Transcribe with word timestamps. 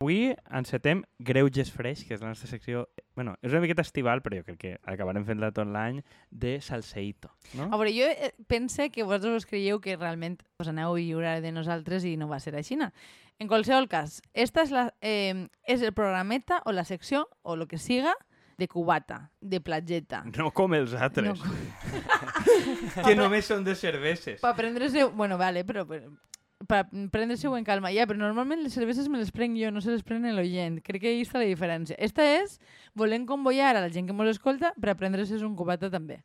Avui 0.00 0.32
encetem 0.54 1.00
Greuges 1.18 1.72
Fresh, 1.74 2.04
que 2.06 2.14
és 2.14 2.20
la 2.22 2.28
nostra 2.30 2.46
secció... 2.46 2.84
bueno, 3.16 3.32
és 3.42 3.50
una 3.50 3.58
miqueta 3.64 3.82
estival, 3.82 4.20
però 4.22 4.36
jo 4.38 4.44
crec 4.46 4.58
que 4.60 4.70
acabarem 4.86 5.24
fent-la 5.26 5.48
tot 5.50 5.66
l'any, 5.66 5.96
de 6.30 6.52
salseïto. 6.62 7.32
No? 7.58 7.66
A 7.66 7.80
veure, 7.80 7.90
jo 7.90 8.06
eh, 8.06 8.28
pense 8.46 8.86
que 8.94 9.02
vosaltres 9.02 9.40
us 9.42 9.48
creieu 9.50 9.80
que 9.82 9.96
realment 9.96 10.36
us 10.62 10.70
aneu 10.70 10.94
a 10.94 11.00
lliurar 11.02 11.40
de 11.42 11.50
nosaltres 11.50 12.06
i 12.06 12.14
no 12.14 12.28
va 12.30 12.38
ser 12.38 12.54
així. 12.54 12.78
En 12.78 13.50
qualsevol 13.50 13.90
cas, 13.90 14.20
esta 14.38 14.62
és, 14.62 14.70
la, 14.70 14.84
eh, 15.02 15.48
és 15.66 15.82
el 15.82 15.90
programeta 15.98 16.60
o 16.62 16.70
la 16.70 16.86
secció 16.86 17.26
o 17.42 17.58
el 17.58 17.66
que 17.66 17.82
siga 17.82 18.14
de 18.54 18.70
cubata, 18.70 19.32
de 19.40 19.58
platgeta. 19.58 20.22
No 20.38 20.52
com 20.54 20.78
els 20.78 20.94
altres, 20.94 21.26
No, 21.26 21.34
no. 21.34 23.02
que 23.02 23.18
només 23.18 23.50
són 23.50 23.66
de 23.66 23.74
cerveses. 23.74 24.38
per 24.46 24.54
prendre-se... 24.54 25.10
Bueno, 25.10 25.42
vale, 25.42 25.66
però 25.66 25.82
per, 25.90 26.04
per 26.66 26.86
prendre-se-ho 27.12 27.54
en 27.56 27.64
calma. 27.64 27.92
Ja, 27.94 28.06
però 28.08 28.18
normalment 28.18 28.64
les 28.64 28.74
cerveses 28.74 29.06
me 29.08 29.20
les 29.20 29.30
prenc 29.34 29.54
jo, 29.60 29.70
no 29.70 29.82
se 29.84 29.92
les 29.92 30.02
pren 30.02 30.26
l'oient. 30.34 30.80
Crec 30.82 31.04
que 31.04 31.12
ahí 31.12 31.22
està 31.22 31.38
la 31.38 31.46
diferència. 31.46 31.96
Esta 31.98 32.24
és 32.24 32.58
volent 32.98 33.26
convoyar 33.28 33.76
a 33.76 33.84
la 33.84 33.92
gent 33.94 34.08
que 34.08 34.16
mos 34.16 34.28
escolta 34.32 34.72
per 34.80 34.96
prendre-se 34.98 35.38
un 35.46 35.54
cubata 35.56 35.90
també. 35.90 36.22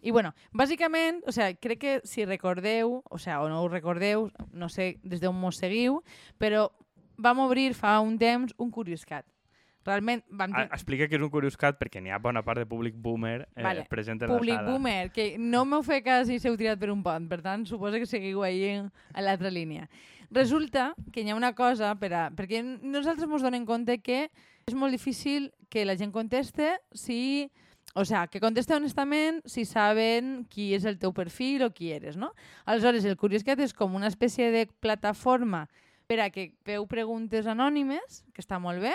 I 0.00 0.12
bueno, 0.12 0.32
bàsicament, 0.52 1.22
o 1.26 1.32
sea, 1.32 1.52
crec 1.54 1.80
que 1.80 2.00
si 2.04 2.24
recordeu, 2.24 3.02
o 3.02 3.18
sea, 3.18 3.40
o 3.42 3.48
no 3.48 3.62
ho 3.62 3.68
recordeu, 3.68 4.30
no 4.52 4.68
sé 4.68 5.00
des 5.02 5.20
d'on 5.20 5.34
mos 5.34 5.58
seguiu, 5.58 6.02
però 6.38 6.68
vam 7.18 7.40
obrir 7.42 7.72
fa 7.74 7.98
un 8.00 8.18
temps 8.20 8.54
un 8.58 8.70
Curioscat. 8.70 9.26
Realment 9.86 10.24
vam 10.28 10.50
dir... 10.50 10.66
explica 10.74 11.06
que 11.06 11.14
és 11.18 11.22
un 11.22 11.30
curioscat 11.30 11.78
perquè 11.78 12.02
n'hi 12.02 12.10
ha 12.10 12.18
bona 12.22 12.42
part 12.46 12.58
de 12.58 12.66
públic 12.66 12.96
boomer 12.98 13.46
eh, 13.54 13.62
Vale, 13.62 13.86
present 13.90 14.20
en 14.22 14.32
Public 14.32 14.56
la 14.56 14.64
sala. 14.64 14.72
boomer, 14.72 15.10
que 15.14 15.28
no 15.38 15.64
m'heu 15.64 15.84
fet 15.86 16.04
cas 16.06 16.32
i 16.32 16.40
s'heu 16.42 16.58
tirat 16.58 16.80
per 16.82 16.90
un 16.90 17.04
pont, 17.06 17.28
per 17.30 17.40
tant, 17.44 17.66
suposa 17.68 18.00
que 18.02 18.10
seguiu 18.10 18.42
ahí 18.42 18.74
a 18.76 19.22
l'altra 19.22 19.52
línia. 19.54 19.86
Resulta 20.30 20.94
que 21.12 21.22
hi 21.22 21.30
ha 21.30 21.38
una 21.38 21.54
cosa, 21.54 21.92
per 22.00 22.10
a, 22.12 22.24
perquè 22.34 22.64
nosaltres 22.66 23.28
ens 23.30 23.46
donem 23.46 23.66
compte 23.68 24.00
que 24.02 24.26
és 24.66 24.74
molt 24.74 24.90
difícil 24.90 25.52
que 25.70 25.86
la 25.86 25.96
gent 25.96 26.12
conteste 26.12 26.76
si... 26.92 27.50
O 27.96 28.04
sea, 28.04 28.26
que 28.26 28.42
conteste 28.42 28.74
honestament 28.74 29.38
si 29.48 29.62
saben 29.64 30.42
qui 30.52 30.74
és 30.76 30.84
el 30.84 30.98
teu 31.00 31.14
perfil 31.16 31.62
o 31.64 31.70
qui 31.72 31.94
eres, 31.94 32.18
no? 32.20 32.32
Aleshores, 32.66 33.06
el 33.08 33.16
Curioscat 33.16 33.62
és 33.64 33.72
com 33.72 33.94
una 33.96 34.10
espècie 34.10 34.50
de 34.52 34.66
plataforma 34.84 35.62
per 36.10 36.18
a 36.20 36.26
que 36.34 36.50
feu 36.66 36.84
preguntes 36.90 37.46
anònimes, 37.48 38.20
que 38.34 38.42
està 38.44 38.58
molt 38.60 38.82
bé, 38.84 38.92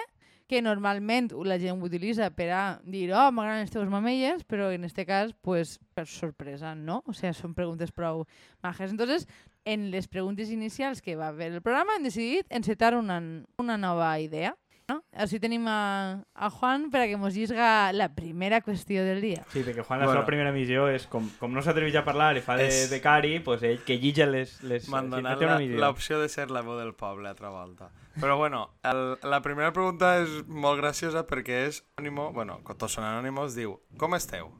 que 0.52 0.60
normalment 0.60 1.30
la 1.48 1.56
gent 1.62 1.80
ho 1.80 1.88
utilitza 1.88 2.28
per 2.36 2.50
a 2.52 2.64
dir, 2.84 3.06
oh, 3.16 3.30
m'agraden 3.32 3.64
les 3.64 3.72
teves 3.72 3.88
mamelles, 3.88 4.44
però 4.44 4.68
en 4.76 4.84
este 4.84 5.06
cas, 5.08 5.32
pues, 5.40 5.78
per 5.96 6.04
sorpresa, 6.12 6.74
no? 6.76 7.00
O 7.08 7.16
sea, 7.16 7.32
són 7.32 7.56
preguntes 7.56 7.94
prou 7.96 8.26
majes. 8.60 8.92
Entonces, 8.92 9.30
en 9.64 9.88
les 9.94 10.10
preguntes 10.12 10.52
inicials 10.52 11.02
que 11.02 11.16
va 11.16 11.30
haver 11.32 11.54
el 11.54 11.64
programa 11.64 11.96
hem 11.96 12.04
decidit 12.04 12.52
encetar 12.52 12.98
una, 12.98 13.22
una 13.62 13.78
nova 13.80 14.12
idea. 14.20 14.58
No? 14.92 14.97
Així 15.16 15.39
tenim 15.39 15.64
a, 15.72 16.20
a 16.36 16.50
Juan 16.52 16.89
per 16.92 17.06
a 17.06 17.08
que 17.08 17.16
mos 17.17 17.34
llisga 17.38 17.94
la 17.95 18.09
primera 18.16 18.59
qüestió 18.66 19.06
del 19.08 19.22
dia. 19.23 19.45
Sí, 19.53 19.64
perquè 19.64 19.86
Juan, 19.88 20.02
la 20.02 20.06
Bueno. 20.09 20.20
seva 20.20 20.25
primera 20.28 20.52
missió 20.52 20.89
és, 20.92 21.08
com, 21.08 21.30
com 21.39 21.53
no 21.56 21.64
s'atreveix 21.64 21.95
a 21.95 22.03
parlar 22.03 22.33
i 22.38 22.44
fa 22.44 22.58
de, 22.59 22.67
És- 22.67 22.89
de 22.92 23.00
cari, 23.02 23.39
pues 23.39 23.64
ell 23.64 23.80
que 23.88 23.98
llitja 24.02 24.28
les... 24.28 24.58
les 24.67 24.89
M'han 24.92 25.09
donat 25.14 25.39
l'opció 25.42 26.20
de 26.20 26.28
ser 26.30 26.50
la 26.52 26.61
veu 26.66 26.75
del 26.80 26.94
poble 26.94 27.30
altra 27.31 27.50
volta. 27.50 27.89
Però 28.20 28.36
bueno, 28.36 28.66
el, 28.83 29.16
la 29.23 29.39
primera 29.42 29.72
pregunta 29.72 30.17
és 30.20 30.42
molt 30.48 30.81
graciosa 30.81 31.23
perquè 31.30 31.61
és 31.70 31.78
anònimo, 31.95 32.33
bueno, 32.36 32.59
tots 32.76 32.98
són 32.98 33.05
anònimos, 33.08 33.55
diu, 33.55 33.78
com 33.98 34.17
esteu? 34.20 34.52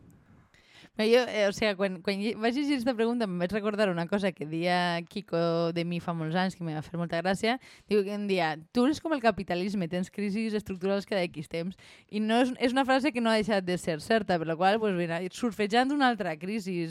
Però 0.92 1.08
jo, 1.08 1.22
eh, 1.32 1.46
o 1.48 1.54
sigui, 1.56 1.72
quan, 1.80 1.94
quan 2.04 2.20
vaig 2.44 2.58
llegir 2.58 2.76
aquesta 2.76 2.94
pregunta 2.98 3.24
em 3.24 3.38
vaig 3.40 3.54
recordar 3.56 3.88
una 3.90 4.04
cosa 4.10 4.34
que 4.36 4.46
dia 4.46 5.00
Kiko 5.08 5.72
de 5.72 5.86
mi 5.88 6.02
fa 6.04 6.12
molts 6.12 6.36
anys, 6.36 6.58
que 6.58 6.66
m'ha 6.68 6.76
va 6.76 6.84
fer 6.84 7.00
molta 7.00 7.22
gràcia. 7.22 7.56
Diu 7.88 8.04
que 8.04 8.12
em 8.18 8.26
dia, 8.28 8.58
tu 8.76 8.84
eres 8.84 9.00
com 9.00 9.16
el 9.16 9.24
capitalisme, 9.24 9.88
tens 9.88 10.12
crisis 10.12 10.58
estructurals 10.60 11.08
cada 11.08 11.24
X 11.30 11.48
temps. 11.48 11.80
I 12.12 12.20
no 12.20 12.42
és, 12.44 12.52
és 12.60 12.76
una 12.76 12.84
frase 12.84 13.14
que 13.16 13.24
no 13.24 13.32
ha 13.32 13.40
deixat 13.40 13.64
de 13.64 13.80
ser 13.80 14.02
certa, 14.04 14.36
per 14.36 14.50
la 14.50 14.58
qual, 14.60 14.82
pues, 14.84 14.98
mira, 15.00 15.22
surfejant 15.32 15.96
una 15.96 16.12
altra 16.12 16.36
crisi 16.36 16.84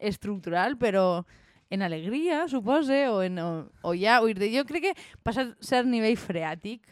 estructural, 0.00 0.78
però 0.80 1.26
en 1.72 1.84
alegria, 1.84 2.48
supose, 2.48 3.04
o, 3.08 3.22
en, 3.22 3.38
o, 3.38 3.52
o 3.82 3.92
ja, 3.92 4.22
o, 4.24 4.32
jo 4.32 4.64
crec 4.68 4.88
que 4.88 4.96
passa 5.24 5.44
a 5.44 5.52
cert 5.60 5.88
nivell 5.88 6.16
freàtic, 6.20 6.84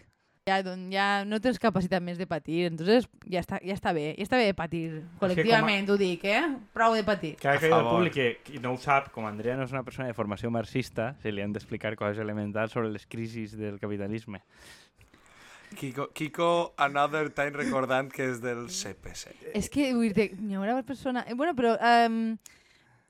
ja, 0.49 0.63
don, 0.63 0.89
ja 0.93 1.25
no 1.29 1.39
tens 1.43 1.61
capacitat 1.61 2.03
més 2.03 2.19
de 2.19 2.27
patir, 2.29 2.65
entonces 2.71 3.07
ja 3.31 3.43
està, 3.43 3.61
ja 3.65 3.77
està 3.77 3.93
bé, 3.97 4.11
ja 4.17 4.25
està 4.25 4.39
bé 4.41 4.49
de 4.51 4.57
patir 4.57 4.83
col·lectivament, 5.21 5.89
ho 5.93 5.97
dic, 6.01 6.25
eh? 6.25 6.43
Prou 6.77 6.97
de 6.97 7.05
patir. 7.07 7.35
A 7.45 7.57
que 7.61 7.71
el 7.71 7.87
públic 7.87 8.17
que, 8.17 8.29
que 8.47 8.61
no 8.63 8.75
ho 8.75 8.81
sap, 8.81 9.11
com 9.15 9.29
Andrea 9.29 9.59
no 9.59 9.67
és 9.69 9.75
una 9.75 9.85
persona 9.87 10.09
de 10.09 10.17
formació 10.17 10.51
marxista, 10.55 11.13
se 11.23 11.33
li 11.33 11.45
han 11.45 11.53
d'explicar 11.57 11.95
coses 12.01 12.23
elementals 12.25 12.73
sobre 12.77 12.91
les 12.91 13.07
crisis 13.07 13.57
del 13.59 13.79
capitalisme. 13.83 14.43
Kiko, 15.77 16.09
Kiko 16.17 16.75
another 16.83 17.29
time 17.31 17.55
recordant 17.55 18.11
que 18.11 18.27
és 18.33 18.41
del 18.43 18.65
CPC. 18.75 19.37
És 19.55 19.69
que, 19.71 19.93
vull 19.95 20.17
dir, 20.17 20.33
hi 20.35 20.57
haurà 20.59 20.81
persona... 20.83 21.27
eh, 21.29 21.37
Bueno, 21.39 21.55
però... 21.59 21.77
Um, 21.79 22.39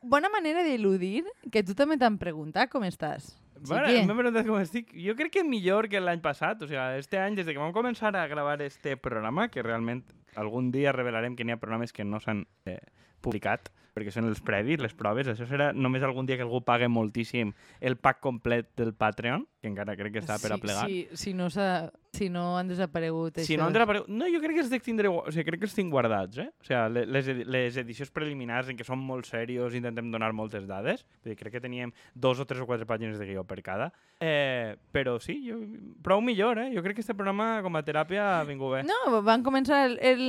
bona 0.02 0.30
manera 0.32 0.62
d'eludir 0.64 1.26
que 1.52 1.60
tu 1.64 1.74
també 1.76 1.98
t'han 2.00 2.16
preguntat 2.20 2.70
com 2.72 2.84
estàs. 2.88 3.34
Bueno, 3.68 3.88
m'he 4.08 4.16
preguntat 4.16 4.46
com 4.48 4.60
estic. 4.60 4.94
Jo 5.04 5.14
crec 5.18 5.34
que 5.34 5.44
millor 5.44 5.90
que 5.92 6.00
l'any 6.00 6.22
passat. 6.24 6.62
O 6.64 6.68
sea, 6.70 6.96
este 6.98 7.18
any, 7.20 7.36
des 7.36 7.46
de 7.46 7.52
que 7.52 7.60
vam 7.60 7.74
començar 7.76 8.14
a 8.16 8.26
gravar 8.30 8.60
este 8.62 8.96
programa, 8.96 9.48
que 9.52 9.62
realment 9.62 10.04
algun 10.40 10.70
dia 10.72 10.94
revelarem 10.96 11.36
que 11.36 11.44
n'hi 11.44 11.52
ha 11.52 11.60
programes 11.60 11.92
que 11.92 12.06
no 12.06 12.20
s'han 12.22 12.46
eh, 12.64 12.80
publicat, 13.20 13.70
perquè 13.90 14.12
són 14.14 14.28
els 14.30 14.38
previs, 14.40 14.78
les 14.80 14.92
proves. 14.94 15.26
Això 15.28 15.44
serà 15.50 15.72
només 15.74 16.04
algun 16.06 16.24
dia 16.24 16.36
que 16.38 16.44
algú 16.46 16.60
pague 16.62 16.86
moltíssim 16.88 17.50
el 17.82 17.96
pack 17.98 18.20
complet 18.22 18.68
del 18.78 18.92
Patreon, 18.94 19.42
que 19.60 19.66
encara 19.68 19.96
crec 19.98 20.14
que 20.14 20.22
està 20.22 20.36
per 20.40 20.52
a 20.54 20.58
plegar. 20.62 20.84
Si, 20.86 21.08
si, 21.18 21.32
no, 21.34 21.48
si 21.50 22.28
no 22.30 22.44
han 22.56 22.70
desaparegut 22.70 23.40
Si 23.44 23.56
no 23.58 23.66
han 23.66 23.74
desaparegut... 23.74 24.08
No, 24.08 24.28
jo 24.30 24.38
crec 24.40 24.60
que 24.60 24.62
els 24.62 24.84
tindré... 24.86 25.10
O 25.10 25.24
sigui, 25.34 25.44
crec 25.50 25.60
que 25.64 25.68
els 25.68 25.74
tinc 25.74 25.90
guardats, 25.92 26.38
eh? 26.38 26.46
O 26.62 26.68
sigui, 26.68 26.84
le- 26.94 27.04
les, 27.10 27.32
les 27.50 27.80
edicions 27.82 28.14
preliminars 28.14 28.70
en 28.70 28.78
què 28.78 28.86
són 28.86 29.02
molt 29.02 29.26
serios 29.28 29.74
intentem 29.76 30.08
donar 30.14 30.30
moltes 30.38 30.70
dades. 30.70 31.02
Vull 31.24 31.34
dir, 31.34 31.38
crec 31.42 31.58
que 31.58 31.64
teníem 31.66 31.90
dos 32.14 32.38
o 32.40 32.46
tres 32.46 32.62
o 32.62 32.70
quatre 32.70 32.86
pàgines 32.88 33.18
de 33.18 33.26
guió 33.26 33.42
per 33.44 33.58
cada. 33.66 33.90
Eh, 34.22 34.78
però 34.94 35.18
sí, 35.20 35.40
jo, 35.50 35.58
prou 36.06 36.22
millor, 36.22 36.62
eh? 36.62 36.70
Jo 36.76 36.86
crec 36.86 37.00
que 37.02 37.04
este 37.04 37.18
programa 37.18 37.58
com 37.66 37.74
a 37.74 37.82
teràpia 37.84 38.38
ha 38.38 38.44
vingut 38.48 38.78
bé. 38.78 38.86
No, 38.86 39.18
van 39.26 39.42
començar 39.44 39.82
el, 39.90 39.98
el, 39.98 40.24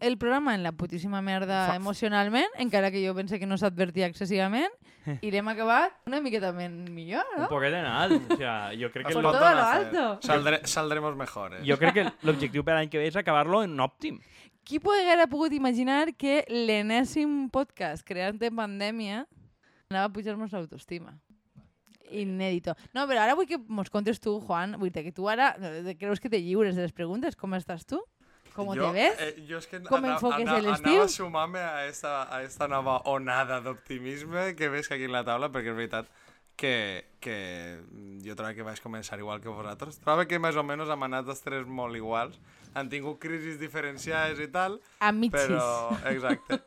el 0.00 0.18
programa 0.18 0.54
en 0.54 0.62
la 0.62 0.72
putíssima 0.72 1.22
merda 1.22 1.66
Fa- 1.68 1.76
emocionalment, 1.76 2.46
encara 2.58 2.90
que 2.90 3.00
jo 3.06 3.14
pense 3.14 3.38
que 3.38 3.46
no 3.46 3.56
s'advertia 3.56 4.06
excessivament, 4.06 4.70
i 5.22 5.30
l'hem 5.30 5.46
acabat 5.48 5.92
una 6.10 6.20
miqueta 6.20 6.50
millor, 6.52 7.24
Un 7.36 7.42
no? 7.44 7.48
poquet 7.48 7.72
en 7.72 7.86
alt. 7.86 8.32
O 8.32 8.36
sea, 8.36 8.70
jo 8.74 8.90
crec 8.90 9.06
que, 9.06 9.14
Por 9.14 9.22
lo, 9.22 9.32
todo 9.32 9.40
lo 9.54 9.62
alto. 9.62 10.18
Saldre, 10.20 10.60
saldremos 10.66 11.16
mejores. 11.16 11.62
jo 11.66 11.78
crec 11.78 11.94
que 11.94 12.04
l'objectiu 12.22 12.64
per 12.64 12.74
l'any 12.74 12.90
que 12.90 12.98
ve 12.98 13.06
és 13.06 13.16
acabar-lo 13.16 13.62
en 13.62 13.78
òptim. 13.80 14.18
Qui 14.66 14.80
haguera 14.82 15.28
pogut 15.30 15.52
imaginar 15.52 16.12
que 16.18 16.44
l'enèsim 16.50 17.48
podcast 17.54 18.02
creat 18.04 18.42
en 18.42 18.56
pandèmia 18.56 19.26
anava 19.90 20.06
a 20.10 20.12
pujar-nos 20.12 20.50
l'autoestima? 20.52 21.14
Inèdito. 22.10 22.74
No, 22.94 23.06
però 23.06 23.22
ara 23.22 23.34
vull 23.34 23.46
que 23.46 23.58
mos 23.58 23.90
contes 23.90 24.20
tu, 24.20 24.40
Juan. 24.40 24.76
Vull 24.78 24.90
dir 24.94 25.02
que 25.06 25.12
tu 25.14 25.28
ara 25.28 25.54
eh, 25.58 25.96
creus 25.98 26.20
que 26.20 26.28
te 26.30 26.38
lliures 26.42 26.74
de 26.76 26.82
les 26.82 26.92
preguntes. 26.92 27.34
Com 27.38 27.54
estàs 27.54 27.86
tu? 27.86 27.98
Com 28.56 28.72
te 28.74 28.90
ves? 28.96 29.20
Eh, 29.20 29.44
jo 29.48 29.58
és 29.60 29.66
que 29.70 29.82
Com 29.84 30.02
ana- 30.02 30.14
enfoques 30.16 30.40
ana- 30.48 30.58
el 30.58 30.70
estiu? 30.72 30.90
Anava 30.92 31.04
a 31.04 31.08
sumar-me 31.12 31.60
a 31.60 31.86
esta, 31.86 32.14
a 32.34 32.42
esta 32.42 32.66
nova 32.68 33.02
onada 33.04 33.60
d'optimisme 33.60 34.54
que 34.56 34.68
veig 34.72 34.88
aquí 34.90 35.04
en 35.04 35.12
la 35.12 35.22
taula, 35.24 35.50
perquè 35.52 35.70
és 35.74 35.76
veritat 35.76 36.08
que, 36.56 37.04
que 37.20 37.36
jo 38.24 38.34
trobo 38.34 38.54
que 38.56 38.64
vaig 38.64 38.80
començar 38.80 39.18
igual 39.20 39.40
que 39.44 39.48
vosaltres. 39.52 39.98
Trobo 40.00 40.24
que 40.26 40.38
més 40.40 40.56
o 40.56 40.62
menys 40.64 40.88
hem 40.88 41.02
anat 41.04 41.28
els 41.28 41.42
tres 41.44 41.66
molt 41.68 41.94
iguals. 41.96 42.38
Han 42.74 42.88
tingut 42.88 43.18
crisis 43.20 43.58
diferenciades 43.60 44.40
i 44.40 44.48
tal, 44.48 44.80
A 45.00 45.12
mitges. 45.12 45.46
però... 45.46 45.92
Exacte. 46.14 46.62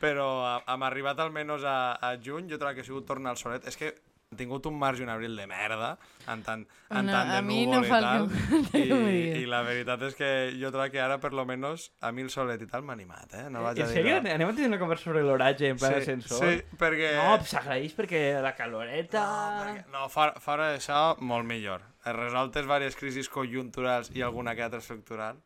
però 0.00 0.60
hem 0.66 0.82
arribat 0.86 1.18
almenys 1.20 1.62
a, 1.68 1.92
a 2.00 2.14
juny, 2.16 2.46
jo 2.50 2.56
trobo 2.58 2.74
que 2.74 2.80
ha 2.80 2.84
sigut 2.88 3.06
tornar 3.06 3.34
al 3.34 3.36
solet. 3.36 3.66
És 3.68 3.76
que 3.76 3.94
han 4.30 4.38
tingut 4.38 4.66
un 4.70 4.76
març 4.78 5.00
i 5.00 5.02
un 5.02 5.08
abril 5.10 5.32
de 5.34 5.44
merda, 5.50 5.88
en 6.30 6.42
tant, 6.46 6.60
en 6.94 7.06
No, 7.08 7.10
tant 7.16 7.30
de 7.32 7.38
núvol 7.42 7.72
no 7.72 7.80
i 7.82 7.88
tal. 7.90 8.28
que- 8.70 8.82
I. 8.84 9.42
I 9.42 9.46
la 9.50 9.62
veritat 9.66 10.04
és 10.06 10.14
que 10.14 10.28
jo 10.54 10.70
trobo 10.70 10.86
que 10.92 11.00
ara, 11.02 11.16
per 11.18 11.32
lo 11.34 11.42
menos, 11.44 11.88
a 12.00 12.12
mi 12.14 12.22
el 12.22 12.30
solet 12.30 12.62
i 12.62 12.68
tal 12.70 12.84
m'ha 12.86 12.94
animat, 12.94 13.34
eh? 13.34 13.48
No 13.50 13.64
vaig 13.64 13.80
En 13.82 13.88
a 13.88 13.88
dir 13.90 13.96
sèrio? 13.98 14.20
Anem 14.20 14.52
a 14.52 14.54
tenir 14.54 14.68
una 14.70 14.78
conversa 14.78 15.08
sobre 15.10 15.24
l'oratge 15.26 15.72
en 15.72 15.80
plan 15.82 15.96
Sí, 15.96 15.98
ascensor? 16.04 16.46
sí, 16.46 16.62
perquè... 16.78 17.10
No, 17.18 17.40
s'agraeix 17.42 17.96
perquè 17.98 18.22
la 18.40 18.54
caloreta... 18.54 19.24
No, 19.26 19.64
perquè... 19.64 19.84
no 19.96 20.06
fora, 20.14 20.38
fora 20.38 20.70
d'això, 20.76 21.16
molt 21.18 21.50
millor. 21.50 21.82
Eh, 22.04 22.12
Resoltes 22.14 22.62
diverses 22.68 22.94
crisis 23.02 23.28
conjunturals 23.28 24.14
i 24.14 24.22
alguna 24.22 24.54
que 24.54 24.62
altra 24.62 24.78
estructural, 24.78 25.42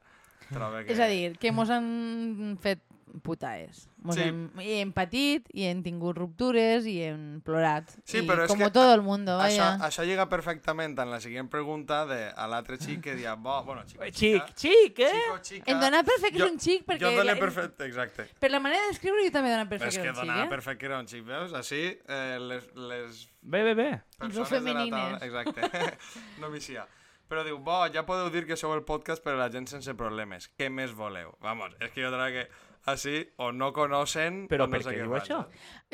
trobo 0.52 0.84
que... 0.84 0.92
És 0.92 1.00
a 1.00 1.08
dir, 1.08 1.38
que 1.40 1.56
mos 1.56 1.72
han 1.72 2.58
fet 2.60 2.84
putaes. 3.22 3.88
Mos 4.05 4.16
Sí. 4.16 4.22
hem, 4.22 4.50
I 4.61 4.81
hem 4.81 4.93
patit, 4.93 5.46
i 5.55 5.64
hem 5.69 5.82
tingut 5.82 6.16
ruptures, 6.19 6.84
i 6.87 6.96
hem 7.02 7.40
plorat. 7.44 7.88
Sí, 8.05 8.19
I 8.19 8.26
però 8.26 8.44
és 8.44 8.50
com 8.50 8.58
que 8.58 8.70
todo 8.70 8.93
el 8.94 9.02
mundo, 9.02 9.38
Això, 9.40 9.62
vaya. 9.64 9.78
això 9.87 10.05
lliga 10.05 10.28
perfectament 10.28 10.99
en 10.99 11.11
la 11.11 11.20
següent 11.20 11.49
pregunta 11.49 12.05
de 12.06 12.32
a 12.34 12.46
l'altre 12.49 12.76
xic 12.78 13.00
que 13.00 13.14
dia, 13.14 13.34
bo, 13.34 13.62
bueno, 13.64 13.82
xic, 13.87 14.00
Xic, 14.12 14.50
xic, 14.56 14.99
eh? 14.99 15.12
Xico, 15.12 15.38
xica... 15.43 15.72
Em 15.72 15.81
dona 15.81 16.02
per 16.02 16.19
fer 16.20 16.32
que 16.32 16.43
és 16.43 16.50
un 16.50 16.58
xic, 16.58 16.84
perquè... 16.87 17.00
Jo 17.00 17.12
doné 17.16 17.34
la- 17.34 17.40
per 17.40 17.50
fet, 17.52 17.81
exacte. 17.87 18.26
Per 18.40 18.50
la 18.50 18.61
manera 18.61 18.87
d'escriure 18.88 19.25
jo 19.25 19.31
també 19.31 19.50
dono 19.55 19.69
per 19.69 19.78
fer 19.78 19.88
És 19.88 19.96
que 19.96 20.02
que 20.02 20.08
era 20.08 20.12
un 20.12 20.20
xic, 20.20 20.26
donava 20.28 20.44
eh? 20.44 20.50
per 20.50 20.61
fet 20.62 20.78
que 20.78 20.87
era 20.87 20.99
un 20.99 21.06
xic, 21.08 21.25
veus? 21.25 21.52
Així, 21.55 21.81
eh, 22.08 22.38
les, 22.40 22.69
les 22.75 23.28
Bé, 23.40 23.62
bé, 23.62 23.75
bé. 23.75 23.88
persones 24.19 24.50
de 24.50 24.61
la 24.61 24.84
femenines. 24.84 24.90
taula... 24.90 25.25
Exacte. 25.25 25.96
no 26.40 26.50
m'hi 26.50 26.61
sia. 26.61 26.87
Però 27.28 27.40
diu, 27.43 27.56
bo, 27.58 27.78
ja 27.88 28.02
podeu 28.05 28.28
dir 28.31 28.44
que 28.46 28.56
sou 28.56 28.75
el 28.76 28.82
podcast 28.84 29.22
per 29.25 29.32
a 29.32 29.37
la 29.40 29.49
gent 29.50 29.64
sense 29.66 29.94
problemes. 29.96 30.50
Què 30.58 30.69
més 30.70 30.93
voleu? 30.93 31.32
Vamos, 31.40 31.72
és 31.81 31.90
que 31.90 32.02
jo 32.05 32.11
crec 32.12 32.34
que 32.37 32.49
així 32.90 33.16
o 33.40 33.50
no 33.52 33.70
coneixen 33.76 34.44
Però 34.50 34.66
o 34.66 34.70
no 34.70 34.76
per 34.76 34.82
sé 34.84 34.92
què 34.92 34.98
què 34.98 35.06
diu 35.06 35.16
això? 35.19 35.40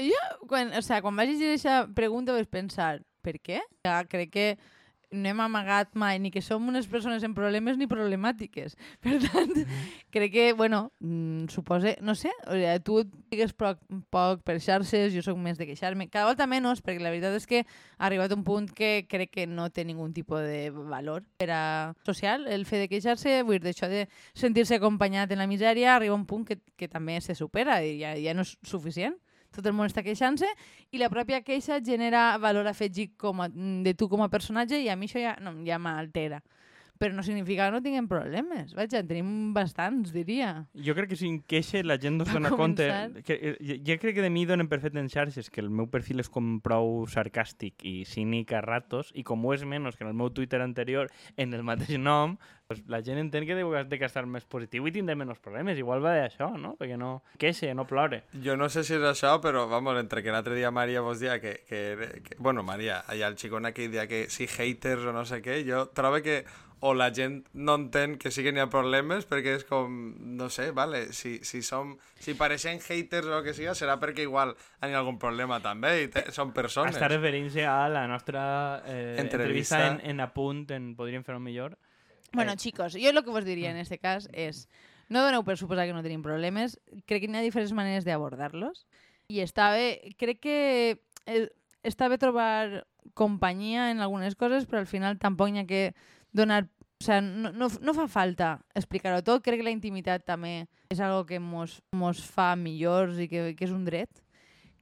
Jo, 0.00 0.22
quan, 0.50 0.72
o 0.76 0.82
sea, 0.82 1.00
quan 1.04 1.16
vaig 1.18 1.32
llegir 1.32 1.52
aquesta 1.54 1.76
pregunta 1.96 2.36
vaig 2.36 2.50
pensar, 2.50 2.98
per 3.22 3.36
què? 3.38 3.60
Ja, 3.86 4.00
crec 4.10 4.32
que 4.34 4.46
no 5.10 5.28
hem 5.28 5.40
amagat 5.42 5.94
mai 5.98 6.18
ni 6.18 6.30
que 6.30 6.42
som 6.42 6.66
unes 6.68 6.86
persones 6.86 7.24
amb 7.26 7.34
problemes 7.36 7.76
ni 7.78 7.88
problemàtiques. 7.90 8.76
Per 9.04 9.16
tant, 9.24 9.52
crec 10.14 10.32
que, 10.32 10.44
bueno, 10.54 10.92
mm, 11.00 11.48
supose, 11.50 11.96
no 12.00 12.14
sé, 12.14 12.30
o 12.46 12.54
sigui, 12.54 12.76
tu 12.86 13.00
digues 13.30 13.52
poc, 13.52 13.80
poc 14.10 14.44
per 14.46 14.58
xarxes, 14.62 15.14
jo 15.14 15.22
sóc 15.26 15.38
més 15.38 15.58
de 15.58 15.66
queixar-me. 15.68 16.08
Cada 16.10 16.28
volta 16.30 16.46
menys, 16.50 16.82
perquè 16.84 17.02
la 17.02 17.12
veritat 17.12 17.36
és 17.38 17.48
que 17.50 17.64
ha 17.64 18.06
arribat 18.06 18.34
un 18.36 18.44
punt 18.46 18.70
que 18.76 19.06
crec 19.10 19.34
que 19.34 19.46
no 19.50 19.68
té 19.70 19.84
ningun 19.84 20.14
tipus 20.14 20.44
de 20.46 20.70
valor 20.70 21.24
per 21.40 21.50
a 21.54 21.62
social, 22.06 22.46
el 22.48 22.66
fet 22.68 22.86
de 22.86 22.90
queixar-se, 22.92 23.40
vull 23.42 23.58
dir, 23.58 23.66
d'això 23.70 23.90
de 23.90 24.06
sentir-se 24.34 24.78
acompanyat 24.78 25.32
en 25.32 25.42
la 25.42 25.50
misèria, 25.50 25.96
arriba 25.96 26.14
un 26.14 26.26
punt 26.26 26.46
que, 26.46 26.60
que 26.76 26.88
també 26.88 27.18
se 27.20 27.34
supera 27.38 27.80
i 27.82 27.98
ja, 28.00 28.14
ja 28.18 28.34
no 28.34 28.46
és 28.46 28.56
suficient 28.66 29.18
tot 29.54 29.66
el 29.66 29.74
món 29.76 29.90
està 29.90 30.04
queixant-se 30.06 30.48
i 30.90 31.00
la 31.02 31.10
pròpia 31.12 31.42
queixa 31.46 31.80
genera 31.84 32.38
valor 32.38 32.68
afegit 32.70 33.16
com 33.20 33.42
a, 33.44 33.48
de 33.50 33.94
tu 33.94 34.08
com 34.08 34.22
a 34.22 34.30
personatge 34.32 34.80
i 34.80 34.88
a 34.88 34.96
mi 34.96 35.10
això 35.10 35.22
ja, 35.22 35.36
no, 35.42 35.54
ja 35.66 35.78
m'altera. 35.78 36.40
Però 37.00 37.14
no 37.16 37.22
significa 37.24 37.64
que 37.64 37.72
no 37.72 37.80
tinguem 37.80 38.04
problemes. 38.10 38.74
Vaja, 38.76 38.98
en 39.00 39.06
tenim 39.08 39.28
bastants, 39.56 40.10
diria. 40.12 40.66
Jo 40.76 40.92
crec 40.94 41.08
que 41.14 41.16
si 41.16 41.30
em 41.30 41.38
queixa 41.48 41.80
la 41.82 41.96
gent 41.96 42.16
no 42.20 42.26
es 42.28 42.32
dona 42.36 42.50
compte... 42.52 42.90
Que, 43.24 43.38
eh, 43.40 43.54
jo- 43.64 43.78
jo 43.88 43.96
crec 44.02 44.18
que 44.18 44.24
de 44.26 44.28
mi 44.28 44.44
donen 44.44 44.68
per 44.68 44.82
fet 44.84 44.98
en 45.00 45.08
xarxes 45.08 45.48
que 45.48 45.62
el 45.64 45.70
meu 45.72 45.88
perfil 45.88 46.20
és 46.20 46.28
com 46.28 46.58
prou 46.60 47.06
sarcàstic 47.08 47.80
i 47.88 48.04
cínic 48.04 48.52
a 48.52 48.60
ratos 48.60 49.14
i 49.16 49.24
com 49.24 49.40
ho 49.48 49.54
és 49.56 49.64
menys 49.64 49.96
que 49.96 50.04
en 50.04 50.12
el 50.12 50.18
meu 50.20 50.28
Twitter 50.28 50.60
anterior 50.60 51.08
en 51.40 51.54
el 51.56 51.64
mateix 51.64 51.96
nom, 51.98 52.36
pues, 52.68 52.84
la 52.86 53.00
gent 53.02 53.18
entén 53.18 53.48
que 53.48 53.56
deu 53.56 53.72
de 53.72 53.98
que 53.98 54.04
estar 54.04 54.26
més 54.28 54.44
positiu 54.44 54.84
i 54.86 54.92
tindré 54.92 55.16
menys 55.16 55.40
problemes. 55.40 55.80
Igual 55.80 56.04
va 56.04 56.12
d'això, 56.20 56.52
no? 56.60 56.76
Perquè 56.76 57.00
no 57.00 57.22
queixa, 57.40 57.72
no 57.74 57.86
plore. 57.88 58.26
Jo 58.44 58.58
no 58.60 58.68
sé 58.68 58.84
si 58.84 58.98
és 59.00 59.08
això, 59.08 59.38
però, 59.40 59.64
vamos, 59.72 59.96
entre 59.98 60.20
que 60.22 60.30
l'altre 60.36 60.54
dia 60.54 60.70
Maria 60.70 61.00
vos 61.00 61.18
dia 61.18 61.40
que, 61.40 61.62
que, 61.66 62.20
que... 62.28 62.36
Bueno, 62.38 62.62
Maria, 62.62 63.00
allà 63.08 63.32
el 63.32 63.40
xicón 63.40 63.64
aquell 63.64 63.88
dia 63.90 64.04
que 64.06 64.26
si 64.28 64.46
haters 64.46 65.08
o 65.08 65.16
no 65.16 65.24
sé 65.24 65.40
què, 65.40 65.62
jo 65.64 65.86
trobo 65.96 66.20
que 66.20 66.42
o 66.80 66.94
la 66.96 67.10
gent 67.12 67.42
no 67.52 67.74
entén 67.76 68.16
que 68.16 68.30
sí 68.32 68.42
que 68.42 68.52
n'hi 68.52 68.60
ha 68.62 68.70
problemes 68.72 69.26
perquè 69.28 69.52
és 69.58 69.64
com, 69.68 69.92
no 70.38 70.48
sé, 70.48 70.70
vale, 70.72 71.12
si, 71.12 71.38
si 71.44 71.60
som, 71.62 71.98
si 72.18 72.32
pareixen 72.34 72.80
haters 72.80 73.26
o 73.28 73.38
el 73.38 73.44
que 73.44 73.52
siga, 73.52 73.74
serà 73.76 73.98
perquè 74.00 74.24
igual 74.24 74.54
han 74.80 74.94
algun 74.96 75.18
problema 75.20 75.58
també 75.60 75.92
i 76.04 76.08
te, 76.08 76.24
són 76.32 76.54
persones. 76.56 76.96
Està 76.96 77.10
referint-se 77.12 77.66
a 77.68 77.88
la 77.92 78.06
nostra 78.08 78.82
eh, 78.86 79.16
Entrevista. 79.20 79.76
entrevista 79.80 79.86
en, 79.88 80.00
en 80.14 80.20
apunt, 80.24 80.64
en 80.72 80.94
podríem 80.96 81.22
fer-ho 81.24 81.40
millor. 81.40 81.76
Bueno, 82.32 82.52
Eh. 82.52 82.56
chicos, 82.56 82.94
jo 82.94 83.10
el 83.10 83.24
que 83.24 83.30
vos 83.30 83.44
diria 83.44 83.70
en 83.70 83.76
este 83.76 83.98
cas 83.98 84.28
és 84.32 84.68
no 85.10 85.24
doneu 85.26 85.42
per 85.44 85.56
suposar 85.58 85.84
que 85.88 85.92
no 85.92 86.02
tenim 86.06 86.22
problemes, 86.22 86.78
crec 87.04 87.24
que 87.24 87.28
hi 87.28 87.36
ha 87.36 87.42
diferents 87.42 87.72
maneres 87.74 88.04
d'abordar-los 88.06 88.86
i 89.28 89.40
està 89.42 89.72
bé, 89.74 90.14
crec 90.16 90.38
que 90.40 90.58
eh, 91.26 91.48
està 91.82 92.08
bé 92.08 92.16
trobar 92.22 92.86
companyia 93.14 93.90
en 93.90 94.00
algunes 94.00 94.36
coses, 94.38 94.66
però 94.70 94.80
al 94.80 94.86
final 94.86 95.18
tampoc 95.18 95.50
n'hi 95.50 95.64
ha 95.64 95.66
que 95.66 95.94
donar... 96.32 96.68
O 97.00 97.04
sea, 97.04 97.22
no, 97.22 97.48
no, 97.50 97.68
no 97.80 97.94
fa 97.96 98.04
falta 98.12 98.60
explicar-ho 98.76 99.22
tot. 99.24 99.40
Crec 99.40 99.62
que 99.62 99.64
la 99.64 99.72
intimitat 99.72 100.26
també 100.28 100.66
és 100.92 100.98
algo 101.00 101.22
que 101.24 101.38
mos, 101.40 101.78
mos 101.96 102.20
fa 102.20 102.52
millors 102.60 103.16
i 103.16 103.28
que, 103.30 103.54
que 103.56 103.64
és 103.64 103.72
un 103.72 103.86
dret 103.86 104.20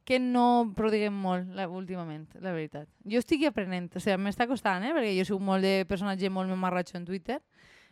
que 0.09 0.17
no 0.19 0.73
prodiguem 0.75 1.13
molt 1.13 1.51
la, 1.55 1.69
últimament, 1.69 2.25
la 2.41 2.55
veritat. 2.57 2.89
Jo 3.05 3.21
estic 3.21 3.45
aprenent, 3.45 3.91
o 3.93 4.01
sigui, 4.01 4.17
m'està 4.25 4.47
costant, 4.49 4.83
eh? 4.89 4.95
perquè 4.97 5.13
jo 5.19 5.27
soc 5.29 5.43
molt 5.45 5.63
de 5.63 5.85
personatge 5.87 6.31
molt 6.33 6.49
mamarratxo 6.49 6.97
en 6.97 7.05
Twitter. 7.05 7.37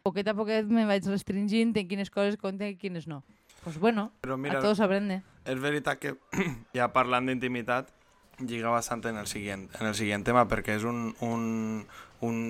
Poquet 0.03 0.31
a 0.33 0.35
poquet 0.35 0.67
me 0.71 0.87
vaig 0.89 1.05
restringint 1.11 1.77
en 1.77 1.87
quines 1.91 2.09
coses 2.11 2.39
compte 2.41 2.71
i 2.73 2.79
quines 2.81 3.07
no. 3.07 3.21
Pues 3.63 3.77
bueno, 3.79 4.13
Però 4.23 4.39
Mira, 4.41 4.59
a 4.59 4.63
todos 4.63 4.81
aprende. 4.81 5.21
és 5.45 5.61
veritat 5.61 6.01
que 6.01 6.17
ja 6.79 6.89
parlant 6.95 7.29
d'intimitat 7.29 7.93
lliga 8.41 8.71
bastant 8.73 9.05
en 9.11 9.21
el 9.21 9.29
següent, 9.29 9.69
en 9.79 9.87
el 9.87 9.95
següent 9.95 10.25
tema 10.25 10.47
perquè 10.49 10.81
és 10.81 10.85
un, 10.89 11.13
un, 11.21 11.85
un 12.25 12.41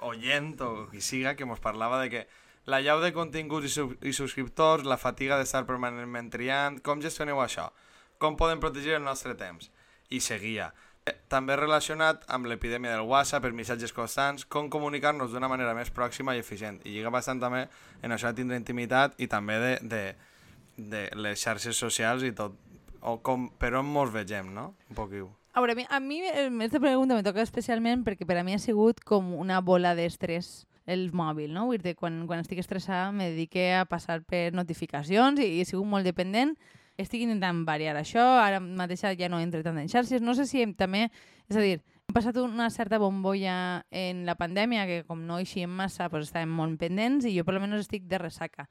oient 0.00 0.60
o 0.60 0.88
qui 0.90 1.00
siga 1.00 1.34
que 1.36 1.46
mos 1.46 1.60
parlava 1.60 2.00
de 2.02 2.10
que 2.10 2.26
la 2.66 2.80
llau 2.80 3.02
de 3.02 3.12
continguts 3.12 3.68
i, 3.68 3.72
sub 3.72 3.92
i 4.00 4.12
subscriptors, 4.16 4.86
la 4.88 4.96
fatiga 4.96 5.36
d'estar 5.36 5.66
permanentment 5.68 6.30
triant, 6.32 6.80
com 6.80 7.02
gestioneu 7.04 7.42
això? 7.44 7.68
Com 8.18 8.38
podem 8.40 8.62
protegir 8.62 8.96
el 8.96 9.04
nostre 9.04 9.34
temps? 9.36 9.68
I 10.08 10.20
seguia. 10.24 10.70
Eh, 11.04 11.12
També 11.28 11.56
relacionat 11.60 12.24
amb 12.32 12.48
l'epidèmia 12.48 12.94
del 12.94 13.04
WhatsApp, 13.04 13.44
per 13.44 13.52
missatges 13.52 13.92
constants, 13.92 14.46
com 14.48 14.70
comunicar-nos 14.72 15.32
d'una 15.32 15.50
manera 15.52 15.74
més 15.76 15.92
pròxima 15.92 16.34
i 16.34 16.40
eficient. 16.40 16.80
I 16.88 16.96
lliga 16.96 17.12
bastant 17.12 17.42
també 17.42 17.66
en 18.00 18.16
això 18.16 18.32
de 18.32 18.40
tindre 18.40 18.56
intimitat 18.56 19.20
i 19.20 19.28
també 19.28 19.60
de, 19.60 19.74
de, 19.82 20.04
de 20.78 21.06
les 21.20 21.40
xarxes 21.40 21.76
socials 21.76 22.24
i 22.24 22.32
tot, 22.32 22.56
o 23.04 23.18
com, 23.20 23.50
per 23.60 23.74
on 23.76 23.84
mos 23.84 24.12
vegem, 24.14 24.54
no? 24.56 24.70
Un 24.88 24.96
poquiu. 24.96 25.28
A 25.54 25.60
veure, 25.60 25.72
a 25.72 25.76
mi, 25.76 25.86
a 25.88 26.00
mi 26.00 26.18
eh, 26.18 26.50
aquesta 26.50 26.80
pregunta 26.80 27.14
me 27.14 27.22
toca 27.22 27.38
especialment 27.38 28.00
perquè 28.02 28.26
per 28.26 28.34
a 28.40 28.42
mi 28.42 28.56
ha 28.56 28.58
sigut 28.58 28.98
com 29.06 29.28
una 29.38 29.60
bola 29.62 29.92
d'estrès 29.94 30.64
el 30.90 31.12
mòbil, 31.14 31.52
no? 31.54 31.68
Vull 31.68 31.78
dir, 31.78 31.92
quan, 31.94 32.24
quan 32.26 32.42
estic 32.42 32.58
estressada 32.58 33.12
me 33.14 33.28
dedique 33.30 33.68
a 33.70 33.84
passar 33.86 34.24
per 34.26 34.48
notificacions 34.50 35.38
i, 35.38 35.46
i 35.46 35.60
he 35.62 35.68
sigut 35.68 35.86
molt 35.86 36.10
dependent. 36.10 36.56
Estic 36.98 37.22
intentant 37.22 37.62
variar 37.68 37.94
això, 38.00 38.24
ara 38.42 38.58
mateix 38.58 39.06
ja 39.14 39.30
no 39.30 39.38
entro 39.38 39.62
tant 39.62 39.78
en 39.78 39.86
xarxes. 39.86 40.26
No 40.26 40.34
sé 40.34 40.48
si 40.50 40.60
hem, 40.66 40.74
també... 40.74 41.06
És 41.46 41.54
a 41.54 41.62
dir, 41.62 41.78
hem 41.78 42.18
passat 42.18 42.42
una 42.42 42.66
certa 42.74 42.98
bombolla 42.98 43.86
en 43.94 44.26
la 44.26 44.34
pandèmia 44.34 44.88
que 44.90 45.00
com 45.06 45.22
no 45.22 45.38
eixíem 45.38 45.70
massa, 45.70 46.10
doncs 46.10 46.32
estàvem 46.32 46.50
molt 46.50 46.82
pendents 46.82 47.30
i 47.30 47.38
jo 47.38 47.46
per 47.46 47.54
almenys 47.54 47.86
estic 47.86 48.10
de 48.10 48.18
ressaca. 48.18 48.66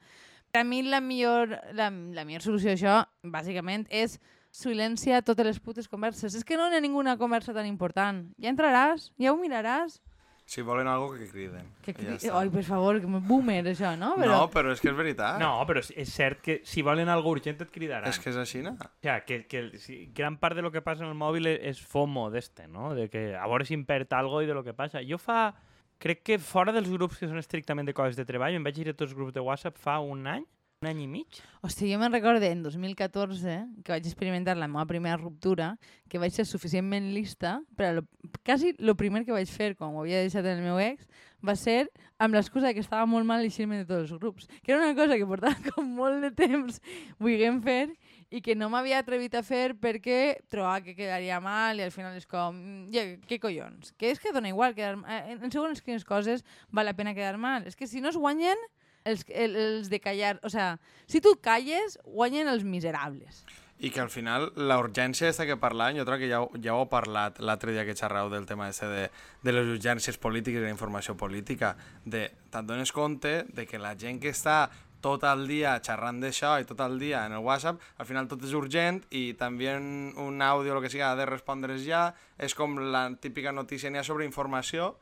Per 0.52 0.60
a 0.60 0.68
mi 0.68 0.84
la 0.84 1.00
millor, 1.00 1.62
la, 1.72 1.88
la 1.88 2.28
millor 2.28 2.44
solució 2.44 2.76
això, 2.76 3.06
bàsicament, 3.24 3.88
és 3.88 4.20
silencia 4.54 5.18
totes 5.26 5.46
les 5.48 5.58
putes 5.60 5.88
converses. 5.90 6.34
És 6.38 6.44
que 6.46 6.56
no 6.56 6.68
hi 6.70 6.76
ha 6.78 6.82
ninguna 6.82 7.16
conversa 7.18 7.52
tan 7.56 7.66
important. 7.66 8.28
Ja 8.38 8.52
entraràs, 8.54 9.10
ja 9.18 9.32
ho 9.34 9.38
miraràs. 9.40 9.98
Si 10.46 10.60
volen 10.60 10.86
algo 10.86 11.14
que 11.16 11.24
criden. 11.26 11.70
Que, 11.82 11.94
que, 11.96 12.18
ja. 12.20 12.34
Ai, 12.36 12.50
per 12.52 12.62
favor, 12.66 12.98
que 13.00 13.08
boomer, 13.08 13.62
això, 13.70 13.94
no? 13.96 14.10
No, 14.20 14.42
però 14.52 14.74
és 14.74 14.80
que 14.82 14.90
és 14.92 14.96
veritat. 14.96 15.38
No, 15.40 15.54
però 15.66 15.80
és, 15.80 15.88
és 15.96 16.10
cert 16.12 16.42
que 16.44 16.58
si 16.68 16.82
volen 16.84 17.08
algo 17.08 17.32
urgent 17.32 17.62
et 17.64 17.70
cridaran. 17.72 18.10
És 18.12 18.18
que 18.20 18.28
és 18.28 18.36
així, 18.36 18.60
no? 18.62 18.74
O 18.76 18.90
sea, 19.02 19.22
que, 19.24 19.46
que 19.48 19.58
el- 19.62 19.78
si, 19.80 20.02
gran 20.14 20.36
part 20.36 20.54
de 20.54 20.60
lo 20.62 20.70
que 20.70 20.82
passa 20.84 21.02
en 21.02 21.08
el 21.08 21.16
mòbil 21.16 21.48
e- 21.48 21.56
és 21.70 21.80
FOMO 21.80 22.28
d'este, 22.30 22.68
no? 22.68 22.92
De 22.94 23.08
que 23.08 23.32
a 23.34 23.46
veure 23.48 23.64
si 23.64 23.72
em 23.74 23.86
perd 23.88 24.12
algo 24.12 24.42
i 24.44 24.46
de 24.46 24.54
lo 24.54 24.62
que 24.62 24.74
passa. 24.76 25.00
Jo 25.02 25.18
fa... 25.18 25.54
Crec 25.98 26.24
que 26.26 26.36
fora 26.42 26.72
dels 26.74 26.90
grups 26.90 27.16
que 27.22 27.28
són 27.30 27.38
estrictament 27.40 27.86
de 27.88 27.94
coses 27.96 28.16
de 28.18 28.24
treball, 28.28 28.52
em 28.52 28.64
vaig 28.66 28.76
ir 28.82 28.88
a 28.90 28.92
tots 28.92 29.12
els 29.12 29.16
grups 29.16 29.32
de 29.32 29.40
WhatsApp 29.40 29.78
fa 29.80 30.00
un 30.04 30.26
any, 30.26 30.42
un 30.84 30.90
any 30.90 31.04
i 31.04 31.08
mig. 31.08 31.40
Hòstia, 31.64 31.88
jo 31.94 31.98
me'n 32.00 32.12
recordo 32.12 32.44
en 32.44 32.62
2014 32.62 33.56
que 33.84 33.92
vaig 33.94 34.04
experimentar 34.04 34.56
la 34.60 34.68
meva 34.68 34.84
primera 34.86 35.16
ruptura, 35.16 35.74
que 36.12 36.20
vaig 36.20 36.34
ser 36.36 36.44
suficientment 36.44 37.08
lista, 37.14 37.56
però 37.78 37.94
lo, 37.96 38.04
quasi 38.44 38.74
el 38.76 38.96
primer 39.00 39.24
que 39.24 39.32
vaig 39.32 39.48
fer 39.48 39.72
quan 39.78 39.94
ho 39.94 40.02
havia 40.02 40.20
deixat 40.20 40.44
el 40.50 40.60
meu 40.64 40.76
ex 40.82 41.08
va 41.44 41.54
ser 41.56 41.88
amb 42.20 42.36
l'excusa 42.36 42.72
que 42.72 42.84
estava 42.84 43.04
molt 43.08 43.26
mal 43.28 43.44
eixir-me 43.44 43.80
de 43.80 43.88
tots 43.88 44.12
els 44.12 44.20
grups, 44.20 44.48
que 44.62 44.72
era 44.72 44.84
una 44.84 44.96
cosa 44.96 45.16
que 45.20 45.28
portava 45.28 45.56
com 45.72 45.88
molt 45.96 46.20
de 46.24 46.32
temps 46.36 46.80
volguem 47.18 47.62
fer 47.64 47.94
i 48.34 48.40
que 48.44 48.56
no 48.58 48.68
m'havia 48.72 49.00
atrevit 49.00 49.34
a 49.38 49.44
fer 49.46 49.74
perquè 49.80 50.20
trobava 50.52 50.84
que 50.84 50.96
quedaria 50.98 51.40
mal 51.40 51.80
i 51.80 51.84
al 51.86 51.92
final 51.94 52.16
és 52.18 52.28
com, 52.28 52.56
mm, 52.56 52.86
ja, 52.92 53.04
què 53.28 53.40
collons? 53.40 53.92
Que 53.96 54.12
és 54.12 54.20
que 54.20 54.32
dona 54.36 54.52
igual, 54.52 54.76
quedar, 54.76 54.96
eh, 55.08 55.36
en 55.36 55.52
segons 55.52 55.80
quines 55.84 56.04
coses 56.04 56.44
val 56.68 56.88
la 56.88 56.96
pena 56.96 57.14
quedar 57.14 57.38
mal. 57.38 57.68
És 57.68 57.76
que 57.76 57.86
si 57.86 58.02
no 58.02 58.10
es 58.10 58.18
guanyen 58.18 58.58
els, 59.04 59.24
el, 59.28 59.56
els 59.56 59.90
de 59.92 60.00
callar, 60.00 60.38
o 60.42 60.50
sea, 60.50 60.78
si 61.06 61.20
tu 61.20 61.36
calles, 61.40 61.98
guanyen 62.04 62.48
els 62.48 62.64
miserables. 62.64 63.44
I 63.84 63.90
que 63.90 64.00
al 64.00 64.08
final 64.08 64.52
la 64.56 64.78
urgència 64.78 65.26
aquesta 65.26 65.44
que 65.48 65.58
parlàvem, 65.60 65.98
jo 65.98 66.06
crec 66.08 66.24
que 66.24 66.30
ja, 66.30 66.40
ja 66.62 66.76
ho 66.76 66.84
he 66.86 66.90
parlat 66.92 67.40
l'altre 67.42 67.74
dia 67.74 67.84
que 67.84 67.96
xerrau 67.98 68.30
del 68.32 68.46
tema 68.46 68.68
este 68.70 68.88
de, 68.88 69.04
de 69.42 69.52
les 69.52 69.68
urgències 69.68 70.16
polítiques 70.16 70.62
i 70.62 70.64
la 70.64 70.72
informació 70.72 71.16
política, 71.20 71.74
de 72.04 72.28
te'n 72.54 72.70
dones 72.70 72.94
compte 72.94 73.42
de 73.50 73.66
que 73.66 73.82
la 73.82 73.92
gent 73.98 74.22
que 74.22 74.32
està 74.32 74.70
tot 75.04 75.26
el 75.28 75.42
dia 75.50 75.74
xerrant 75.84 76.22
d'això 76.22 76.54
i 76.62 76.64
tot 76.64 76.80
el 76.80 76.96
dia 77.02 77.26
en 77.26 77.34
el 77.36 77.42
WhatsApp, 77.44 77.82
al 78.00 78.06
final 78.08 78.30
tot 78.30 78.46
és 78.46 78.54
urgent 78.56 79.02
i 79.12 79.34
també 79.36 79.74
un 79.76 80.40
àudio 80.40 80.72
o 80.72 80.78
el 80.78 80.86
que 80.86 80.92
sigui 80.94 81.04
ha 81.04 81.16
de 81.18 81.26
respondre's 81.28 81.84
ja, 81.84 82.06
és 82.38 82.56
com 82.56 82.78
la 82.94 83.10
típica 83.20 83.52
notícia 83.52 83.90
n'hi 83.90 84.00
ha 84.00 84.06
sobre 84.06 84.24
informació 84.24 84.94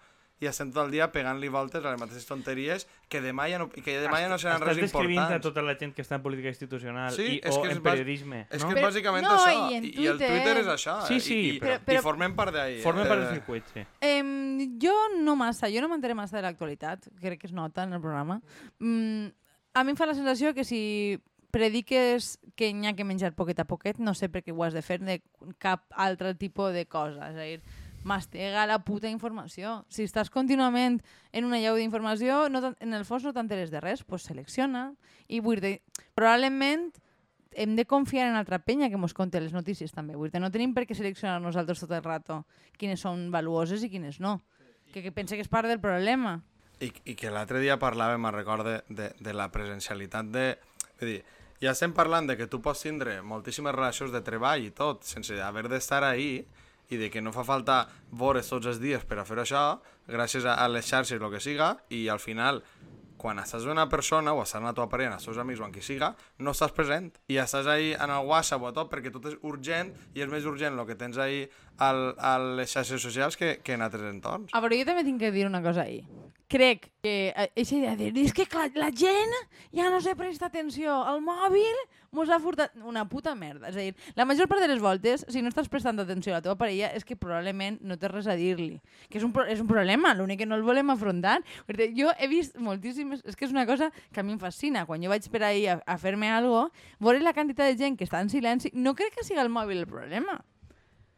i 0.43 0.49
estem 0.51 0.73
tot 0.75 0.85
el 0.85 0.91
dia 0.91 1.07
pegant-li 1.15 1.47
voltes 1.55 1.85
a 1.85 1.93
les 1.93 2.01
mateixes 2.01 2.27
tonteries 2.27 2.89
que 3.09 3.21
demà 3.23 3.45
ja 3.49 3.61
no, 3.63 3.69
que 3.71 3.81
demà 4.03 4.19
ja 4.25 4.29
no 4.29 4.39
seran 4.43 4.59
res 4.61 4.75
Estàs 4.77 4.89
descrivint 4.91 5.21
a 5.21 5.23
importants. 5.29 5.45
tota 5.47 5.63
la 5.63 5.77
gent 5.79 5.95
que 5.95 6.03
està 6.03 6.17
en 6.19 6.23
política 6.25 6.49
institucional 6.51 7.13
Sí, 7.15 7.29
i, 7.37 7.41
és 7.45 7.55
o 7.57 7.63
que 7.63 7.71
és 7.71 7.77
en 7.77 7.83
bas- 7.83 7.93
periodisme, 7.95 8.41
És 8.51 8.63
no? 8.63 8.69
que 8.69 8.75
és 8.75 8.81
Però- 8.81 8.89
bàsicament 8.91 9.23
no, 9.29 9.37
això, 9.39 9.55
i 9.71 9.79
i, 9.79 9.93
i 10.03 10.07
el 10.11 10.19
Twitter- 10.19 10.57
és 10.65 10.67
això, 10.67 10.97
Sí, 11.07 11.15
eh? 11.15 11.21
sí, 11.21 11.35
I, 11.39 11.49
i, 11.57 11.61
però- 11.61 11.79
i 11.79 11.85
però- 11.87 12.03
formem 12.03 12.35
part 12.35 12.53
d'ahir. 12.53 12.81
Eh? 12.81 12.83
part 12.83 13.09
del 13.09 13.29
circuit, 13.37 13.65
sí. 13.73 13.85
Eh, 14.01 14.23
jo 14.83 14.97
no 15.21 15.37
massa, 15.37 15.71
jo 15.71 15.81
no 15.81 15.89
m'enteré 15.89 16.15
massa 16.19 16.37
de 16.37 16.43
l'actualitat, 16.43 17.07
crec 17.21 17.39
que 17.41 17.47
es 17.47 17.53
nota 17.53 17.85
en 17.85 17.93
el 17.93 18.01
programa. 18.01 18.41
Mm, 18.81 19.27
a 19.75 19.85
mi 19.85 19.91
em 19.91 19.97
fa 19.97 20.07
la 20.07 20.15
sensació 20.15 20.53
que 20.55 20.65
si 20.65 21.21
prediques 21.53 22.39
que 22.57 22.73
n'hi 22.73 22.89
ha 22.89 22.95
que 22.97 23.05
menjar 23.05 23.35
poquet 23.37 23.59
a 23.61 23.67
poquet, 23.69 23.99
no 24.01 24.15
sé 24.19 24.29
per 24.33 24.43
què 24.43 24.51
ho 24.57 24.65
has 24.65 24.75
de 24.75 24.83
fer 24.83 24.99
de 25.05 25.21
cap 25.63 25.85
altre 25.95 26.35
tipus 26.35 26.73
de 26.73 26.87
cosa. 26.91 27.29
És 27.31 27.37
a 27.37 27.45
dir, 27.47 27.61
mastega 28.05 28.67
la 28.67 28.81
puta 28.85 29.11
informació. 29.11 29.83
Si 29.93 30.05
estàs 30.07 30.31
contínuament 30.33 31.01
en 31.33 31.47
una 31.47 31.61
llau 31.63 31.79
d'informació, 31.79 32.49
no, 32.51 32.73
en 32.73 32.95
el 32.95 33.07
fons 33.09 33.25
no 33.27 33.33
t'enteres 33.35 33.71
de 33.71 33.81
res, 33.83 34.05
pues 34.05 34.27
selecciona. 34.29 34.91
I 35.29 35.41
vull 35.41 35.63
dir, 35.63 35.79
probablement 36.15 36.91
hem 37.55 37.77
de 37.77 37.85
confiar 37.85 38.29
en 38.31 38.37
altra 38.37 38.59
penya 38.65 38.89
que 38.91 38.97
mos 38.97 39.15
conte 39.15 39.41
les 39.41 39.53
notícies 39.53 39.93
també. 39.93 40.17
Vull 40.17 40.33
dir, 40.33 40.41
no 40.41 40.51
tenim 40.53 40.73
per 40.75 40.87
què 40.89 40.97
seleccionar 40.97 41.41
nosaltres 41.43 41.85
tot 41.85 41.93
el 41.93 42.05
rato 42.05 42.43
quines 42.81 43.03
són 43.05 43.29
valuoses 43.35 43.85
i 43.85 43.91
quines 43.93 44.21
no. 44.21 44.41
Que, 44.93 45.03
que 45.03 45.13
pense 45.13 45.37
que 45.37 45.45
és 45.45 45.53
part 45.53 45.69
del 45.69 45.81
problema. 45.81 46.41
I, 46.83 46.91
i 47.13 47.15
que 47.15 47.31
l'altre 47.31 47.61
dia 47.63 47.79
parlàvem, 47.81 48.21
me'n 48.21 48.35
recorde, 48.35 48.81
de, 48.89 49.13
de 49.21 49.37
la 49.37 49.51
presencialitat 49.53 50.33
de... 50.33 50.47
Vull 50.99 51.15
dir, 51.15 51.23
ja 51.63 51.77
estem 51.77 51.93
parlant 51.95 52.27
de 52.27 52.35
que 52.39 52.49
tu 52.51 52.59
pots 52.63 52.83
tindre 52.83 53.21
moltíssimes 53.23 53.75
relacions 53.75 54.11
de 54.11 54.21
treball 54.27 54.65
i 54.67 54.73
tot, 54.75 55.05
sense 55.07 55.39
haver 55.39 55.69
d'estar 55.71 56.03
ahí, 56.09 56.43
i 56.93 57.01
de 57.01 57.09
que 57.11 57.23
no 57.25 57.33
fa 57.33 57.45
falta 57.49 57.87
veure's 58.13 58.51
tots 58.53 58.69
els 58.69 58.81
dies 58.83 59.05
per 59.09 59.23
a 59.23 59.27
fer 59.29 59.41
això, 59.43 59.63
gràcies 60.09 60.45
a, 60.45 60.59
a 60.61 60.69
les 60.69 60.89
xarxes, 60.89 61.21
el 61.21 61.31
que 61.33 61.41
siga, 61.41 61.77
i 61.91 62.05
al 62.13 62.21
final, 62.21 62.61
quan 63.23 63.39
estàs 63.39 63.65
una 63.71 63.87
persona, 63.89 64.35
o 64.35 64.43
estàs 64.43 64.61
amb 64.61 64.69
la 64.69 64.75
teva 64.77 64.89
parella, 64.93 65.17
els 65.17 65.25
teus 65.29 65.39
amics 65.41 65.63
o 65.63 65.67
amb 65.69 65.77
qui 65.77 65.85
siga, 65.85 66.13
no 66.43 66.53
estàs 66.53 66.75
present. 66.77 67.13
I 67.33 67.39
estàs 67.41 67.71
ahí 67.71 67.93
en 67.95 68.13
el 68.13 68.27
WhatsApp 68.29 68.67
o 68.67 68.69
a 68.69 68.75
tot, 68.77 68.91
perquè 68.93 69.15
tot 69.15 69.31
és 69.31 69.39
urgent, 69.47 69.95
i 70.13 70.25
és 70.25 70.31
més 70.33 70.49
urgent 70.49 70.77
el 70.77 70.89
que 70.89 70.99
tens 70.99 71.21
ahí 71.23 71.47
al, 71.79 72.13
a 72.19 72.37
les 72.61 72.75
xarxes 72.75 73.01
socials 73.01 73.39
que, 73.41 73.57
que 73.65 73.79
en 73.79 73.87
altres 73.87 74.11
entorns. 74.11 74.53
A 74.53 74.61
veure, 74.65 74.81
jo 74.83 74.89
també 74.91 75.07
tinc 75.07 75.23
que 75.23 75.33
dir 75.35 75.47
una 75.49 75.63
cosa 75.65 75.87
ahí. 75.87 76.03
Crec 76.53 76.91
que 77.01 77.33
aquesta 77.33 77.77
idea 77.79 77.95
de 77.97 78.11
dir 78.13 78.27
és 78.29 78.33
que 78.37 78.45
clar, 78.45 78.67
la 78.77 78.91
gent 78.93 79.31
ja 79.73 79.87
no 79.89 80.03
se 80.05 80.13
presta 80.19 80.51
atenció 80.51 80.93
al 81.09 81.23
mòbil, 81.25 81.79
mos 82.13 82.29
ha 82.29 82.37
furtat 82.45 82.75
una 82.85 83.07
puta 83.09 83.33
merda. 83.35 83.71
És 83.71 83.79
a 83.79 83.87
dir, 83.87 83.95
la 84.19 84.27
major 84.29 84.51
part 84.51 84.61
de 84.61 84.69
les 84.69 84.83
voltes, 84.85 85.25
si 85.33 85.41
no 85.41 85.49
estàs 85.49 85.71
prestant 85.73 86.03
atenció 86.05 86.35
a 86.35 86.43
la 86.43 86.45
teva 86.45 86.59
parella, 86.61 86.93
és 86.93 87.09
que 87.09 87.17
probablement 87.17 87.81
no 87.81 87.97
tens 87.97 88.13
res 88.13 88.29
a 88.29 88.37
dir-li. 88.37 88.83
Que 89.09 89.17
és 89.17 89.25
un, 89.25 89.33
és 89.49 89.65
un 89.65 89.73
problema, 89.73 90.13
l'únic 90.13 90.43
que 90.45 90.51
no 90.51 90.61
el 90.61 90.69
volem 90.69 90.93
afrontar. 90.93 91.39
Perquè 91.65 91.89
jo 91.97 92.13
he 92.19 92.29
vist 92.29 92.61
moltíssimes... 92.61 93.25
És 93.25 93.41
que 93.41 93.49
és 93.49 93.57
una 93.57 93.65
cosa 93.65 93.89
que 94.13 94.21
a 94.21 94.27
mi 94.27 94.37
em 94.37 94.45
fascina. 94.45 94.85
Quan 94.85 95.01
jo 95.01 95.09
vaig 95.09 95.33
per 95.33 95.47
ahí 95.49 95.65
a, 95.73 95.81
a 95.81 95.97
fer-me 95.97 96.29
algo, 96.29 96.67
veure 97.01 97.25
la 97.25 97.33
quantitat 97.33 97.73
de 97.73 97.81
gent 97.81 97.97
que 97.97 98.05
està 98.05 98.21
en 98.21 98.29
silenci, 98.29 98.77
no 98.77 98.93
crec 98.93 99.17
que 99.17 99.25
sigui 99.25 99.41
el 99.41 99.49
mòbil 99.49 99.87
el 99.87 99.89
problema 99.89 100.43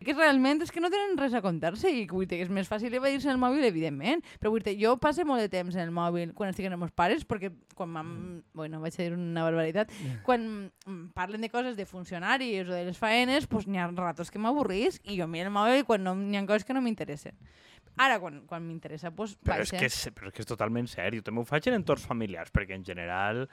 que 0.07 0.15
realment 0.17 0.63
és 0.65 0.73
que 0.73 0.83
no 0.83 0.91
tenen 0.93 1.17
res 1.21 1.35
a 1.35 1.43
contar-se 1.45 1.91
i 1.91 2.05
vull 2.11 2.29
dir, 2.29 2.39
que 2.39 2.47
és 2.47 2.53
més 2.53 2.71
fàcil 2.71 2.95
evadir-se 2.95 3.31
el 3.33 3.41
mòbil, 3.41 3.65
evidentment, 3.67 4.25
però 4.41 4.53
vull 4.55 4.65
dir, 4.65 4.77
jo 4.81 4.95
passo 5.03 5.27
molt 5.29 5.45
de 5.45 5.51
temps 5.53 5.77
en 5.77 5.85
el 5.87 5.93
mòbil 5.95 6.35
quan 6.37 6.53
estic 6.53 6.69
amb 6.69 6.77
els 6.77 6.85
meus 6.87 6.95
pares, 6.97 7.27
perquè 7.29 7.53
quan 7.75 7.93
mam... 7.95 8.15
bueno, 8.55 8.81
vaig 8.85 8.97
a 8.99 9.03
dir 9.03 9.17
una 9.17 9.45
barbaritat, 9.47 9.93
quan 10.27 10.49
mm, 10.87 11.13
parlen 11.17 11.45
de 11.45 11.51
coses 11.53 11.77
de 11.77 11.87
funcionaris 11.89 12.69
o 12.69 12.75
de 12.75 12.85
les 12.89 12.99
faenes, 13.01 13.49
doncs 13.51 13.69
n'hi 13.69 13.83
ha 13.83 13.91
ratos 13.91 14.31
que 14.31 14.43
m'avorrís 14.43 15.01
i 15.05 15.19
jo 15.21 15.29
miro 15.31 15.51
el 15.51 15.57
mòbil 15.57 15.87
quan 15.89 16.05
no, 16.05 16.17
n'hi 16.19 16.41
ha 16.41 16.47
coses 16.49 16.67
que 16.69 16.77
no 16.77 16.85
m'interessen. 16.85 17.37
Ara, 17.95 18.19
quan, 18.19 18.41
quan 18.51 18.65
m'interessa, 18.67 19.13
doncs 19.15 19.37
Però 19.39 19.61
vaig 19.61 19.69
és, 19.69 19.73
que 19.79 19.87
és, 19.87 19.99
però 20.17 20.31
és 20.31 20.35
que 20.35 20.43
és 20.43 20.51
totalment 20.51 20.89
seri. 20.91 21.23
També 21.23 21.43
ho 21.43 21.47
faig 21.47 21.69
en 21.71 21.79
entorns 21.79 22.07
familiars, 22.09 22.51
perquè 22.55 22.75
en 22.75 22.87
general 22.87 23.45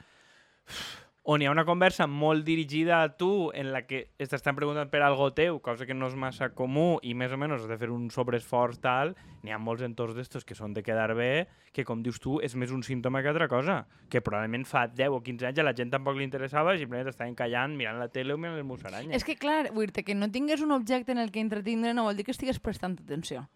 on 1.24 1.40
hi 1.40 1.46
ha 1.46 1.52
una 1.52 1.64
conversa 1.64 2.08
molt 2.10 2.42
dirigida 2.44 3.02
a 3.02 3.10
tu 3.16 3.52
en 3.54 3.70
la 3.70 3.84
que 3.86 4.08
t'estan 4.18 4.56
preguntant 4.58 4.90
per 4.90 5.04
algo 5.06 5.28
teu, 5.36 5.60
cosa 5.62 5.86
que 5.86 5.94
no 5.94 6.08
és 6.10 6.16
massa 6.18 6.48
comú 6.50 6.96
i 7.06 7.14
més 7.14 7.30
o 7.30 7.38
menys 7.38 7.60
has 7.60 7.68
de 7.70 7.78
fer 7.78 7.92
un 7.94 8.08
sobreesforç 8.10 8.80
tal, 8.82 9.14
n'hi 9.46 9.54
ha 9.54 9.60
molts 9.62 9.86
entorns 9.86 10.18
d'estos 10.18 10.44
que 10.44 10.58
són 10.58 10.74
de 10.74 10.82
quedar 10.82 11.14
bé, 11.14 11.46
que 11.70 11.86
com 11.86 12.02
dius 12.02 12.18
tu 12.18 12.40
és 12.42 12.56
més 12.58 12.74
un 12.74 12.82
símptoma 12.82 13.22
que 13.22 13.30
altra 13.30 13.46
cosa, 13.48 13.84
que 14.10 14.20
probablement 14.20 14.66
fa 14.66 14.88
10 14.90 15.14
o 15.14 15.22
15 15.22 15.52
anys 15.52 15.62
a 15.62 15.68
la 15.68 15.76
gent 15.78 15.94
tampoc 15.94 16.18
li 16.18 16.26
interessava, 16.26 16.74
simplement 16.76 17.14
estaven 17.14 17.38
callant, 17.38 17.78
mirant 17.78 18.02
la 18.02 18.10
tele 18.10 18.34
o 18.34 18.40
mirant 18.40 18.58
les 18.58 18.66
musaranyes. 18.66 19.14
És 19.14 19.22
que, 19.22 19.38
clar, 19.38 19.70
vull 19.70 19.94
que 19.94 20.18
no 20.18 20.32
tingués 20.34 20.60
un 20.60 20.74
objecte 20.74 21.14
en 21.14 21.22
el 21.22 21.30
que 21.30 21.40
entretindre 21.40 21.94
no 21.94 22.08
vol 22.08 22.18
dir 22.18 22.26
que 22.26 22.34
estigués 22.34 22.58
prestant 22.58 22.98
atenció. 22.98 23.46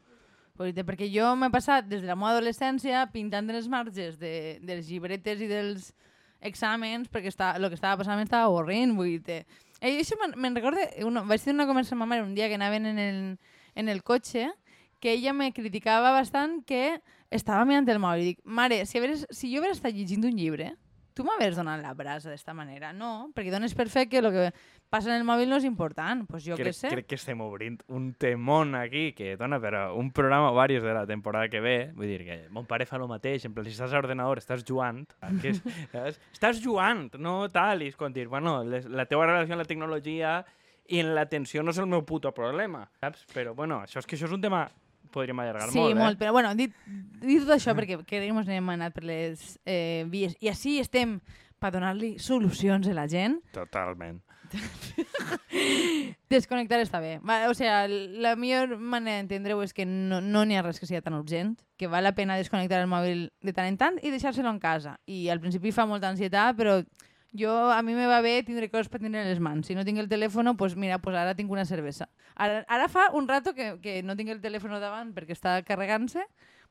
Perquè 0.56 1.10
jo 1.12 1.34
m'he 1.36 1.50
passat 1.52 1.90
des 1.90 2.00
de 2.00 2.08
la 2.08 2.14
meva 2.16 2.36
adolescència 2.36 3.08
pintant 3.12 3.50
en 3.50 3.58
els 3.58 3.66
marges 3.68 4.20
de, 4.22 4.60
de 4.62 4.76
les 4.78 4.86
llibretes 4.88 5.42
i 5.42 5.48
dels 5.50 5.90
exàmens 6.48 7.10
perquè 7.12 7.30
està, 7.32 7.54
el 7.58 7.68
que 7.68 7.78
estava 7.78 8.00
passant 8.00 8.18
m'estava 8.20 8.50
avorrint, 8.50 8.94
vull 8.96 9.18
dir. 9.24 9.42
Eh, 9.80 9.98
això 10.00 10.16
me'n 10.20 10.56
recordo, 10.56 10.82
una, 11.06 11.22
vaig 11.26 11.42
tenir 11.42 11.58
una 11.58 11.68
conversa 11.68 11.94
amb 11.94 12.04
ma 12.04 12.10
mare 12.14 12.24
un 12.24 12.34
dia 12.34 12.48
que 12.48 12.56
anaven 12.56 12.86
en 12.86 12.98
el, 13.02 13.20
en 13.74 13.88
el 13.92 14.02
cotxe 14.02 14.48
que 15.00 15.12
ella 15.12 15.34
me 15.36 15.52
criticava 15.52 16.14
bastant 16.16 16.62
que 16.64 16.98
estava 17.30 17.66
mirant 17.68 17.88
el 17.92 18.00
mòbil. 18.00 18.22
I 18.22 18.30
dic, 18.32 18.40
mare, 18.44 18.84
si, 18.86 18.98
haveres, 18.98 19.26
si 19.30 19.52
jo 19.52 19.60
hagués 19.60 19.76
estat 19.76 19.94
llegint 19.94 20.24
un 20.24 20.38
llibre, 20.38 20.72
tu 21.16 21.24
m'hagués 21.24 21.56
donat 21.56 21.80
la 21.80 21.94
brasa 21.96 22.28
d'esta 22.28 22.52
manera. 22.54 22.92
No, 22.92 23.30
perquè 23.34 23.50
dones 23.54 23.72
per 23.74 23.88
fet 23.88 24.10
que 24.12 24.20
el 24.20 24.28
que 24.34 24.50
passa 24.92 25.08
en 25.08 25.16
el 25.16 25.24
mòbil 25.26 25.48
no 25.48 25.56
és 25.56 25.64
important. 25.64 26.26
Pues 26.28 26.44
jo 26.44 26.58
crec, 26.58 26.68
què 26.68 26.76
sé. 26.76 26.90
crec 26.92 27.08
que 27.08 27.16
estem 27.16 27.40
obrint 27.40 27.80
un 27.88 28.10
temón 28.20 28.76
aquí 28.76 29.08
que 29.16 29.32
dona 29.40 29.58
per 29.62 29.72
un 29.96 30.12
programa 30.12 30.52
o 30.52 30.66
diversos 30.68 30.90
de 30.90 30.94
la 30.94 31.06
temporada 31.08 31.48
que 31.48 31.60
ve. 31.64 31.76
Vull 31.96 32.12
dir 32.12 32.20
que 32.28 32.38
mon 32.52 32.68
pare 32.68 32.86
fa 32.86 33.00
el 33.00 33.08
mateix. 33.08 33.48
En 33.48 33.56
plan, 33.56 33.64
si 33.64 33.72
estàs 33.72 33.94
a 33.94 33.96
l'ordenador, 33.96 34.42
estàs 34.44 34.64
jugant. 34.68 35.06
Que 35.40 35.54
és, 35.54 35.62
saps? 35.94 36.20
estàs 36.36 36.60
jugant, 36.62 37.08
no 37.18 37.38
tal. 37.48 37.82
I 37.82 37.90
és 37.94 37.96
com 37.96 38.12
dir, 38.12 38.28
bueno, 38.28 38.60
les, 38.68 38.84
la 38.84 39.08
teva 39.08 39.26
relació 39.26 39.56
amb 39.56 39.64
la 39.64 39.70
tecnologia 39.72 40.38
i 40.92 41.00
en 41.00 41.14
l'atenció 41.16 41.64
no 41.64 41.72
és 41.72 41.80
el 41.82 41.88
meu 41.90 42.04
puto 42.06 42.30
problema, 42.36 42.84
saps? 43.00 43.24
Però, 43.32 43.56
bueno, 43.56 43.80
això 43.88 44.04
és 44.04 44.06
que 44.06 44.20
això 44.20 44.28
és 44.28 44.36
un 44.36 44.44
tema 44.44 44.66
podríem 45.12 45.40
allargar 45.40 45.70
Sí, 45.70 45.78
molt, 45.78 45.96
eh? 45.96 45.98
molt, 46.00 46.18
però 46.20 46.32
bueno, 46.36 46.54
dit, 46.58 46.74
dit 47.22 47.42
tot 47.42 47.56
això 47.56 47.74
perquè 47.76 47.98
crec 48.04 48.28
que 48.28 48.44
n'hem 48.50 48.70
anat 48.74 48.94
per 48.94 49.04
les 49.04 49.58
eh, 49.64 50.04
vies 50.12 50.36
i 50.40 50.50
així 50.52 50.78
estem 50.82 51.20
per 51.58 51.72
donar-li 51.72 52.16
solucions 52.20 52.86
a 52.88 52.94
la 52.96 53.06
gent. 53.08 53.40
Totalment. 53.54 54.20
Desconnectar 56.30 56.78
està 56.82 57.00
bé. 57.02 57.16
Va, 57.26 57.48
o 57.50 57.54
sea, 57.54 57.86
la 57.88 58.36
millor 58.38 58.76
manera 58.78 59.18
d'entendre-ho 59.18 59.62
és 59.64 59.74
que 59.74 59.86
no 59.86 60.20
no 60.20 60.44
n'hi 60.44 60.58
ha 60.58 60.62
res 60.62 60.78
que 60.80 60.86
sigui 60.86 61.02
tan 61.02 61.16
urgent, 61.18 61.56
que 61.76 61.90
val 61.90 62.06
la 62.06 62.14
pena 62.14 62.36
desconnectar 62.38 62.80
el 62.82 62.90
mòbil 62.90 63.28
de 63.42 63.56
tant 63.56 63.68
en 63.70 63.78
tant 63.80 63.98
i 64.02 64.12
deixar-se-lo 64.14 64.50
en 64.52 64.60
casa. 64.62 64.98
I 65.06 65.28
al 65.32 65.40
principi 65.42 65.72
fa 65.74 65.86
molta 65.88 66.10
ansietat, 66.12 66.56
però 66.58 66.78
jo, 67.38 67.52
a 67.72 67.82
mi 67.82 67.94
me 67.94 68.06
va 68.06 68.20
bé 68.24 68.42
tindre 68.46 68.70
coses 68.72 68.88
per 68.88 69.00
tindre 69.00 69.22
en 69.22 69.28
les 69.30 69.40
mans. 69.40 69.66
Si 69.66 69.76
no 69.76 69.84
tinc 69.84 70.00
el 70.02 70.08
telèfon, 70.08 70.54
pues 70.56 70.76
mira, 70.76 70.98
pues 71.02 71.16
ara 71.16 71.34
tinc 71.36 71.50
una 71.50 71.64
cervesa. 71.64 72.08
Ara, 72.34 72.64
ara 72.68 72.88
fa 72.88 73.10
un 73.12 73.28
rato 73.28 73.54
que, 73.54 73.76
que 73.82 74.02
no 74.02 74.16
tinc 74.16 74.34
el 74.34 74.42
telèfon 74.42 74.76
davant 74.80 75.12
perquè 75.16 75.36
està 75.36 75.58
carregant-se, 75.66 76.24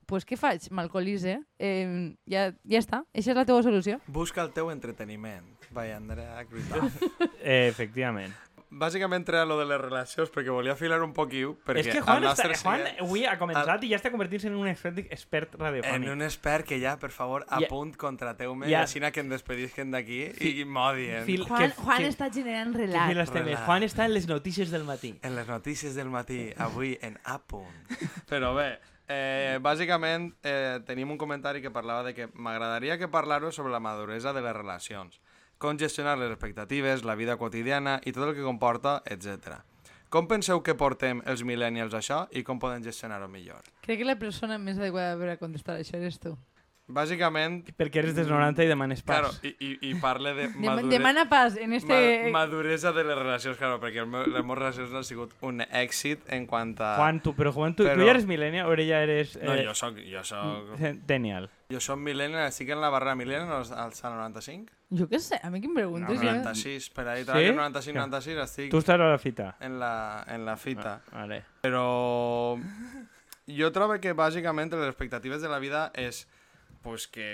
pues 0.06 0.26
què 0.26 0.38
faig? 0.38 0.70
M'alcoholitze. 0.72 1.40
Eh, 1.60 2.16
ja, 2.30 2.50
ja 2.64 2.82
està. 2.82 3.04
Aquesta 3.14 3.34
és 3.34 3.40
la 3.40 3.46
teva 3.50 3.64
solució. 3.66 4.00
Busca 4.08 4.44
el 4.46 4.54
teu 4.54 4.70
entreteniment. 4.74 5.48
Vaja, 5.74 5.98
Andrea, 5.98 6.44
veritat. 6.52 7.02
Eh, 7.42 7.68
efectivament. 7.74 8.34
Bàsicament 8.76 9.24
era 9.32 9.46
lo 9.48 9.56
de 9.58 9.64
les 9.70 9.80
relacions, 9.80 10.30
perquè 10.34 10.52
volia 10.52 10.74
filar 10.76 10.98
un 11.02 11.14
poquiu, 11.16 11.54
perquè 11.64 11.80
és 11.80 11.88
que 11.94 12.02
Juan, 12.02 12.24
el 12.26 12.30
està, 12.34 12.50
Juan 12.62 12.82
seguidor- 12.82 13.06
avui 13.06 13.22
ha 13.26 13.38
començat 13.40 13.84
i 13.88 13.92
ja 13.94 13.96
està 14.02 14.12
convertint-se 14.12 14.50
en 14.50 14.56
un 14.60 14.68
expert, 14.68 14.98
expert 15.00 15.54
En 15.56 15.62
radiofònic. 15.62 16.10
un 16.12 16.22
expert 16.26 16.66
que 16.68 16.80
ja, 16.82 16.98
per 17.00 17.12
favor, 17.12 17.46
a 17.48 17.62
Ja- 17.62 17.68
punt 17.70 17.96
contrateu-me, 17.96 18.66
ja- 18.68 18.72
ja... 18.72 18.82
així 18.84 19.00
que 19.14 19.20
em 19.22 19.30
despedisquen 19.30 19.92
d'aquí 19.92 20.20
i 20.42 20.66
m'odien. 20.66 21.24
Fil- 21.24 21.46
Juan, 21.48 21.70
que- 21.72 21.76
Juan 21.82 21.98
que- 22.04 22.10
està 22.10 22.30
generant 22.34 22.74
Que 22.76 22.82
relat. 22.86 23.18
estem? 23.18 23.46
Relax. 23.46 23.66
Juan 23.66 23.84
està 23.84 24.06
en 24.06 24.14
les 24.14 24.28
notícies 24.28 24.70
del 24.72 24.84
matí. 24.84 25.18
En 25.24 25.36
les 25.36 25.48
notícies 25.48 25.96
del 25.96 26.10
matí, 26.10 26.52
avui 26.58 26.98
en 27.02 27.18
A 27.24 27.40
punt. 27.40 27.72
Però 28.28 28.54
bé, 28.56 28.80
eh, 29.08 29.58
bàsicament 29.62 30.34
eh, 30.44 30.82
tenim 30.86 31.10
un 31.12 31.18
comentari 31.18 31.62
que 31.62 31.72
parlava 31.72 32.04
de 32.04 32.14
que 32.14 32.28
m'agradaria 32.34 32.98
que 32.98 33.08
parlar 33.08 33.42
sobre 33.54 33.72
la 33.72 33.80
maduresa 33.80 34.34
de 34.34 34.42
les 34.42 34.54
relacions, 34.54 35.22
com 35.58 35.78
gestionar 35.80 36.18
les 36.20 36.32
expectatives, 36.32 37.04
la 37.04 37.16
vida 37.16 37.38
quotidiana 37.38 38.00
i 38.06 38.14
tot 38.16 38.30
el 38.30 38.36
que 38.36 38.44
comporta, 38.46 39.02
etc. 39.06 39.62
Com 40.10 40.28
penseu 40.32 40.62
que 40.64 40.76
portem 40.80 41.22
els 41.26 41.44
millennials 41.44 41.96
això 41.98 42.26
i 42.32 42.44
com 42.48 42.60
podem 42.62 42.84
gestionar-ho 42.86 43.28
millor? 43.32 43.66
Crec 43.84 44.00
que 44.02 44.08
la 44.08 44.20
persona 44.20 44.60
més 44.62 44.78
adequada 44.80 45.18
per 45.20 45.32
a 45.34 45.40
contestar 45.42 45.80
això 45.80 45.98
eres 45.98 46.20
tu. 46.24 46.36
Bàsicament, 46.88 47.64
Perquè 47.80 47.98
eres 48.04 48.14
dels 48.14 48.28
90 48.30 48.62
i 48.62 48.68
demanes 48.70 49.00
pas. 49.02 49.18
claro, 49.18 49.32
i, 49.42 49.56
i, 49.58 49.90
i 49.90 49.94
parle 49.98 50.36
de 50.38 50.44
madure... 50.54 50.92
Demana 50.92 51.24
pas 51.28 51.56
en 51.58 51.74
este... 51.74 52.30
Ma 52.30 52.44
maduresa 52.46 52.92
de 52.94 53.04
les 53.04 53.18
relacions, 53.18 53.58
claro, 53.58 53.80
perquè 53.82 54.04
el 54.04 54.06
meu, 54.08 54.22
les 54.30 54.44
meves 54.46 54.60
relacions 54.60 54.92
no 54.94 55.00
han 55.02 55.08
sigut 55.08 55.34
un 55.42 55.64
èxit 55.66 56.22
en 56.30 56.46
quant 56.46 56.76
a... 56.86 56.92
Juan, 57.00 57.24
tu, 57.26 57.34
però 57.34 57.52
Juan, 57.56 57.74
tu, 57.74 57.88
Però- 57.88 57.98
tu 57.98 58.06
ja 58.06 58.14
eres 58.14 58.28
millennial 58.30 58.70
o 58.70 58.76
ja 58.78 59.02
eres... 59.02 59.34
Eh, 59.36 59.48
No, 59.50 59.56
jo 59.58 59.74
soc, 59.74 59.98
jo 60.06 60.22
soc, 60.24 60.76
Centennial. 60.78 61.50
jo 61.74 61.82
soc 61.82 61.98
millennial, 61.98 62.46
estic 62.54 62.70
en 62.70 62.82
la 62.82 62.92
barra 62.94 63.16
millennial 63.18 63.50
als, 63.64 63.72
als 63.74 64.04
95? 64.06 64.70
Jo 64.94 65.10
què 65.10 65.18
sé, 65.18 65.40
a 65.42 65.50
mi 65.50 65.60
qui 65.64 65.66
em 65.66 65.74
No, 65.74 65.80
preguntes? 65.82 66.22
96, 66.22 66.90
per 66.94 67.08
ahí, 67.08 67.26
Sí? 67.26 67.32
sí? 67.34 67.50
95-96 67.58 68.44
estic 68.46 68.70
Tu 68.70 68.78
estàs 68.78 69.02
a 69.02 69.10
la 69.10 69.18
fita. 69.18 69.56
en 69.60 69.80
la, 69.82 70.24
en 70.30 70.46
la 70.46 70.56
fita. 70.56 71.00
Ah, 71.12 71.26
vale. 71.26 71.42
Però 71.66 72.62
jo 73.50 73.72
trobo 73.74 73.98
que 74.02 74.14
bàsicament 74.14 74.70
les 74.74 74.88
expectatives 74.90 75.42
de 75.42 75.50
la 75.50 75.58
vida 75.58 75.90
és 75.98 76.28
pues, 76.86 77.10
que 77.10 77.28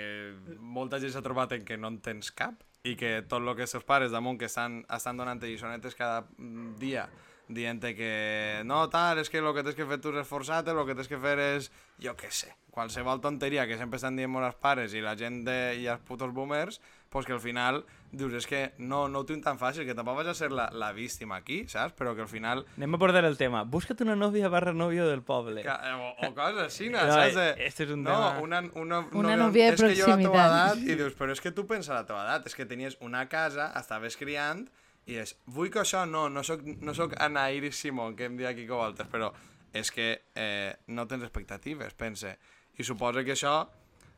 molta 0.59 1.01
gent 1.03 1.11
s'ha 1.11 1.25
trobat 1.25 1.57
en 1.57 1.67
que 1.67 1.77
no 1.77 1.91
en 1.91 1.99
tens 2.03 2.31
cap 2.31 2.63
i 2.87 2.95
que 2.97 3.19
tot 3.29 3.43
el 3.43 3.51
que 3.57 3.67
seus 3.67 3.83
pares 3.85 4.13
damunt 4.15 4.39
que 4.39 4.47
estan, 4.47 4.81
estan 4.89 5.19
donant 5.19 5.43
lliçonetes 5.43 5.97
cada 5.99 6.23
mm, 6.37 6.79
dia 6.79 7.09
dient 7.51 7.83
que 7.97 8.61
no, 8.63 8.85
tal, 8.89 9.19
és 9.19 9.29
que 9.29 9.41
el 9.41 9.51
que 9.53 9.63
tens 9.67 9.75
que 9.75 9.85
fer 9.85 9.99
tu 9.99 10.13
és 10.13 10.21
esforçar-te, 10.23 10.71
el 10.71 10.85
que 10.87 10.95
tens 10.95 11.09
que 11.11 11.19
fer 11.19 11.35
és, 11.43 11.67
jo 11.99 12.15
què 12.15 12.31
sé, 12.31 12.53
qualsevol 12.71 13.19
tonteria 13.19 13.67
que 13.67 13.77
sempre 13.77 13.99
estan 13.99 14.15
dient 14.15 14.39
els 14.39 14.55
pares 14.55 14.95
i 14.95 15.03
la 15.03 15.17
gent 15.19 15.43
de, 15.43 15.57
i 15.83 15.89
els 15.91 16.01
putos 16.07 16.31
boomers, 16.31 16.79
pues 17.11 17.25
que 17.27 17.33
al 17.35 17.41
final 17.43 17.81
dius, 18.11 18.33
és 18.39 18.45
que 18.47 18.61
no, 18.79 19.05
no 19.11 19.19
ho 19.21 19.25
tinc 19.27 19.43
tan 19.43 19.57
fàcil, 19.59 19.83
que 19.87 19.93
tampoc 19.95 20.17
vaig 20.21 20.29
a 20.31 20.33
ser 20.35 20.49
la, 20.51 20.69
la 20.71 20.89
víctima 20.95 21.37
aquí, 21.41 21.61
saps? 21.71 21.93
Però 21.95 22.13
que 22.15 22.23
al 22.23 22.29
final... 22.31 22.63
Anem 22.77 22.95
a 22.95 22.99
abordar 22.99 23.23
el 23.27 23.35
tema. 23.39 23.61
Busca't 23.67 24.01
una 24.03 24.15
nòvia 24.19 24.49
barra 24.51 24.71
nòvio 24.75 25.05
del 25.09 25.21
poble. 25.27 25.63
Que, 25.63 25.71
eh, 25.75 25.93
o, 25.95 26.09
o 26.27 26.31
coses 26.35 26.61
així, 26.65 26.89
no, 26.91 26.99
No, 27.03 27.13
saps? 27.19 27.35
De, 27.35 27.47
este 27.67 27.83
és 27.87 27.91
un 27.95 28.03
no, 28.03 28.11
tema- 28.15 28.39
una, 28.43 28.61
una, 28.79 28.99
Una 29.11 29.35
nòvia 29.39 29.69
de 29.71 29.75
és 29.75 29.81
que 29.83 29.95
jo 29.99 30.07
a 30.07 30.15
la 30.15 30.17
teva 30.23 30.31
proximitat. 30.31 30.77
edat, 30.77 30.85
i 30.87 30.95
dius, 31.03 31.15
però 31.19 31.35
és 31.35 31.43
que 31.43 31.51
tu 31.55 31.67
pensa 31.67 31.93
a 31.93 31.99
la 32.01 32.05
teva 32.07 32.23
edat, 32.23 32.47
és 32.51 32.55
que 32.55 32.65
tenies 32.67 32.97
una 33.03 33.25
casa, 33.31 33.69
estaves 33.79 34.15
criant, 34.19 34.65
i 35.07 35.15
és, 35.19 35.35
vull 35.47 35.71
que 35.73 35.79
això 35.83 36.05
no, 36.07 36.27
no 36.29 36.43
soc, 36.47 36.63
no 36.79 36.93
soc 36.95 37.15
Anna 37.19 37.47
Iris 37.51 37.79
Simón, 37.79 38.15
que 38.15 38.27
em 38.31 38.35
diu 38.39 38.47
aquí 38.47 38.67
que 38.67 38.75
voltes, 38.75 39.07
però 39.11 39.31
és 39.73 39.91
que 39.91 40.09
eh, 40.35 40.75
no 40.87 41.07
tens 41.07 41.23
expectatives, 41.23 41.93
pense. 41.95 42.35
I 42.79 42.83
suposa 42.87 43.23
que 43.23 43.33
això 43.35 43.55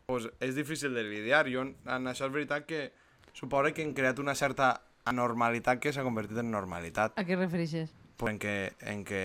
pues, 0.06 0.30
és 0.40 0.56
difícil 0.56 0.94
de 0.94 1.04
lidiar. 1.08 1.48
Jo, 1.52 1.66
en 1.68 2.12
això 2.12 2.28
és 2.30 2.34
veritat 2.34 2.68
que 2.70 2.92
suposa 3.34 3.74
que 3.74 3.84
hem 3.86 3.94
creat 3.98 4.20
una 4.20 4.36
certa 4.36 4.76
anormalitat 5.06 5.82
que 5.84 5.94
s'ha 5.94 6.06
convertit 6.06 6.40
en 6.40 6.52
normalitat. 6.52 7.18
A 7.20 7.26
què 7.28 7.38
refereixes? 7.40 7.92
Pues 8.18 8.36
en 8.36 8.40
que, 8.40 8.56
en 8.80 9.04
que 9.04 9.24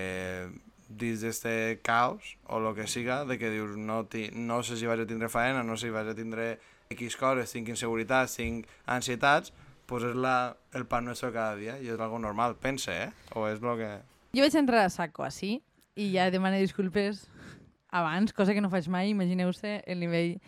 dins 0.88 1.20
d'este 1.20 1.80
caos, 1.84 2.36
o 2.48 2.58
lo 2.58 2.74
que 2.74 2.86
siga, 2.86 3.24
de 3.24 3.38
que 3.38 3.50
dius 3.50 3.76
no, 3.76 4.06
ti, 4.06 4.30
no 4.32 4.62
sé 4.62 4.78
si 4.80 4.88
vaig 4.88 5.04
a 5.04 5.06
tindre 5.06 5.28
faena, 5.28 5.62
no 5.62 5.76
sé 5.76 5.88
si 5.88 5.94
vaig 5.94 6.08
a 6.08 6.16
tindre 6.16 6.58
X 6.90 7.18
coses, 7.20 7.52
tinc 7.52 7.68
inseguretats, 7.68 8.38
tinc 8.40 8.68
ansietats, 8.88 9.52
pues 9.88 10.04
és 10.04 10.16
la, 10.16 10.56
el 10.76 10.86
pan 10.88 11.04
nuestro 11.04 11.30
cada 11.32 11.56
dia 11.56 11.78
i 11.80 11.88
és 11.92 12.00
algo 12.00 12.18
normal, 12.20 12.56
pense, 12.60 12.92
eh? 12.92 13.10
O 13.36 13.46
és 13.48 13.60
lo 13.64 13.76
que... 13.76 13.88
Jo 14.36 14.44
vaig 14.44 14.56
entrar 14.56 14.84
a 14.84 14.92
saco 14.92 15.24
així 15.24 15.58
i 15.96 16.10
ja 16.14 16.28
demano 16.32 16.58
disculpes 16.60 17.26
abans, 17.88 18.32
cosa 18.36 18.56
que 18.56 18.64
no 18.64 18.72
faig 18.72 18.88
mai, 18.88 19.12
imagineu-se 19.12 19.82
el 19.86 20.00
nivell... 20.00 20.38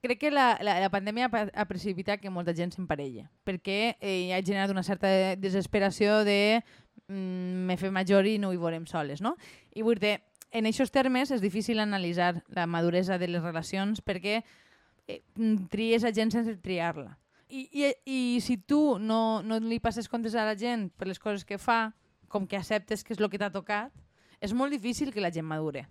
Crec 0.00 0.20
que 0.20 0.30
la, 0.30 0.52
la, 0.62 0.76
la 0.78 0.90
pandèmia 0.94 1.26
ha 1.26 1.64
precipitat 1.66 2.20
que 2.22 2.30
molta 2.30 2.54
gent 2.54 2.70
s'emparella, 2.70 3.24
perquè 3.42 3.96
eh, 3.98 4.30
ha 4.30 4.38
generat 4.46 4.70
una 4.70 4.84
certa 4.86 5.10
desesperació 5.34 6.20
de 6.26 6.60
mm, 7.08 7.64
me 7.66 7.76
fe 7.80 7.90
major 7.90 8.26
i 8.30 8.36
no 8.38 8.52
hi 8.54 8.60
veurem 8.60 8.86
soles, 8.86 9.18
no? 9.24 9.34
I 9.74 9.82
vull 9.82 9.98
dir, 9.98 10.20
en 10.54 10.68
aquests 10.70 10.94
termes 10.94 11.32
és 11.34 11.42
difícil 11.42 11.82
analitzar 11.82 12.44
la 12.54 12.68
maduresa 12.70 13.18
de 13.18 13.26
les 13.26 13.42
relacions 13.42 13.98
perquè 14.06 14.36
eh, 14.38 15.22
mm, 15.34 15.66
tries 15.72 16.06
a 16.06 16.12
gent 16.14 16.30
sense 16.30 16.54
triar-la. 16.62 17.16
I, 17.48 17.64
i, 17.72 17.90
I 18.06 18.20
si 18.44 18.58
tu 18.60 18.98
no, 19.00 19.40
no 19.42 19.58
li 19.64 19.80
passes 19.80 20.06
comptes 20.06 20.36
a 20.36 20.44
la 20.46 20.54
gent 20.54 20.92
per 20.94 21.08
les 21.08 21.18
coses 21.18 21.42
que 21.48 21.58
fa, 21.58 21.96
com 22.28 22.46
que 22.46 22.60
acceptes 22.60 23.02
que 23.02 23.16
és 23.16 23.18
el 23.18 23.30
que 23.32 23.40
t'ha 23.40 23.50
tocat, 23.50 23.90
és 24.38 24.54
molt 24.54 24.70
difícil 24.70 25.10
que 25.10 25.24
la 25.24 25.32
gent 25.34 25.48
madure, 25.48 25.88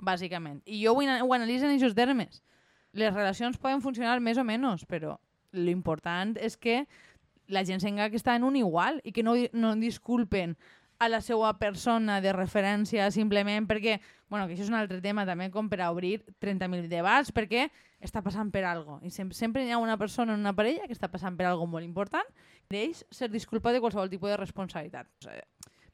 bàsicament. 0.00 0.62
I 0.64 0.80
jo 0.86 0.94
ho, 0.96 1.02
ho 1.02 1.36
analitzo 1.36 1.68
en 1.68 1.76
aquests 1.76 1.98
termes. 1.98 2.40
Les 2.92 3.12
relacions 3.14 3.56
poden 3.58 3.80
funcionar 3.80 4.18
més 4.20 4.38
o 4.38 4.44
menys, 4.44 4.84
però 4.88 5.16
l'important 5.52 6.36
és 6.40 6.56
que 6.56 6.82
la 7.52 7.64
gent 7.64 7.80
sembla 7.82 8.10
que 8.10 8.20
està 8.20 8.36
en 8.36 8.44
un 8.44 8.56
igual 8.56 9.00
i 9.04 9.12
que 9.12 9.24
no, 9.24 9.34
no 9.52 9.74
disculpen 9.76 10.56
a 11.02 11.08
la 11.08 11.20
seva 11.20 11.50
persona 11.58 12.20
de 12.22 12.30
referència 12.32 13.08
simplement 13.10 13.66
perquè, 13.66 13.96
bueno, 14.30 14.46
que 14.46 14.54
això 14.54 14.62
és 14.62 14.70
un 14.70 14.78
altre 14.78 15.00
tema 15.02 15.24
també 15.26 15.48
com 15.50 15.66
per 15.68 15.80
a 15.82 15.90
obrir 15.90 16.20
30.000 16.38 16.86
debats, 16.86 17.32
perquè 17.34 17.66
està 17.98 18.22
passant 18.22 18.52
per 18.54 18.62
algo. 18.70 19.00
I 19.02 19.10
sempre, 19.10 19.34
sempre 19.34 19.64
hi 19.66 19.72
ha 19.74 19.80
una 19.82 19.98
persona 19.98 20.36
en 20.36 20.44
una 20.44 20.54
parella 20.54 20.86
que 20.86 20.94
està 20.94 21.10
passant 21.10 21.34
per 21.38 21.48
algo 21.48 21.66
molt 21.66 21.82
important 21.82 22.28
d'ells 22.70 23.02
ser 23.10 23.32
disculpat 23.32 23.74
de 23.74 23.82
qualsevol 23.82 24.12
tipus 24.12 24.30
de 24.30 24.38
responsabilitat. 24.38 25.10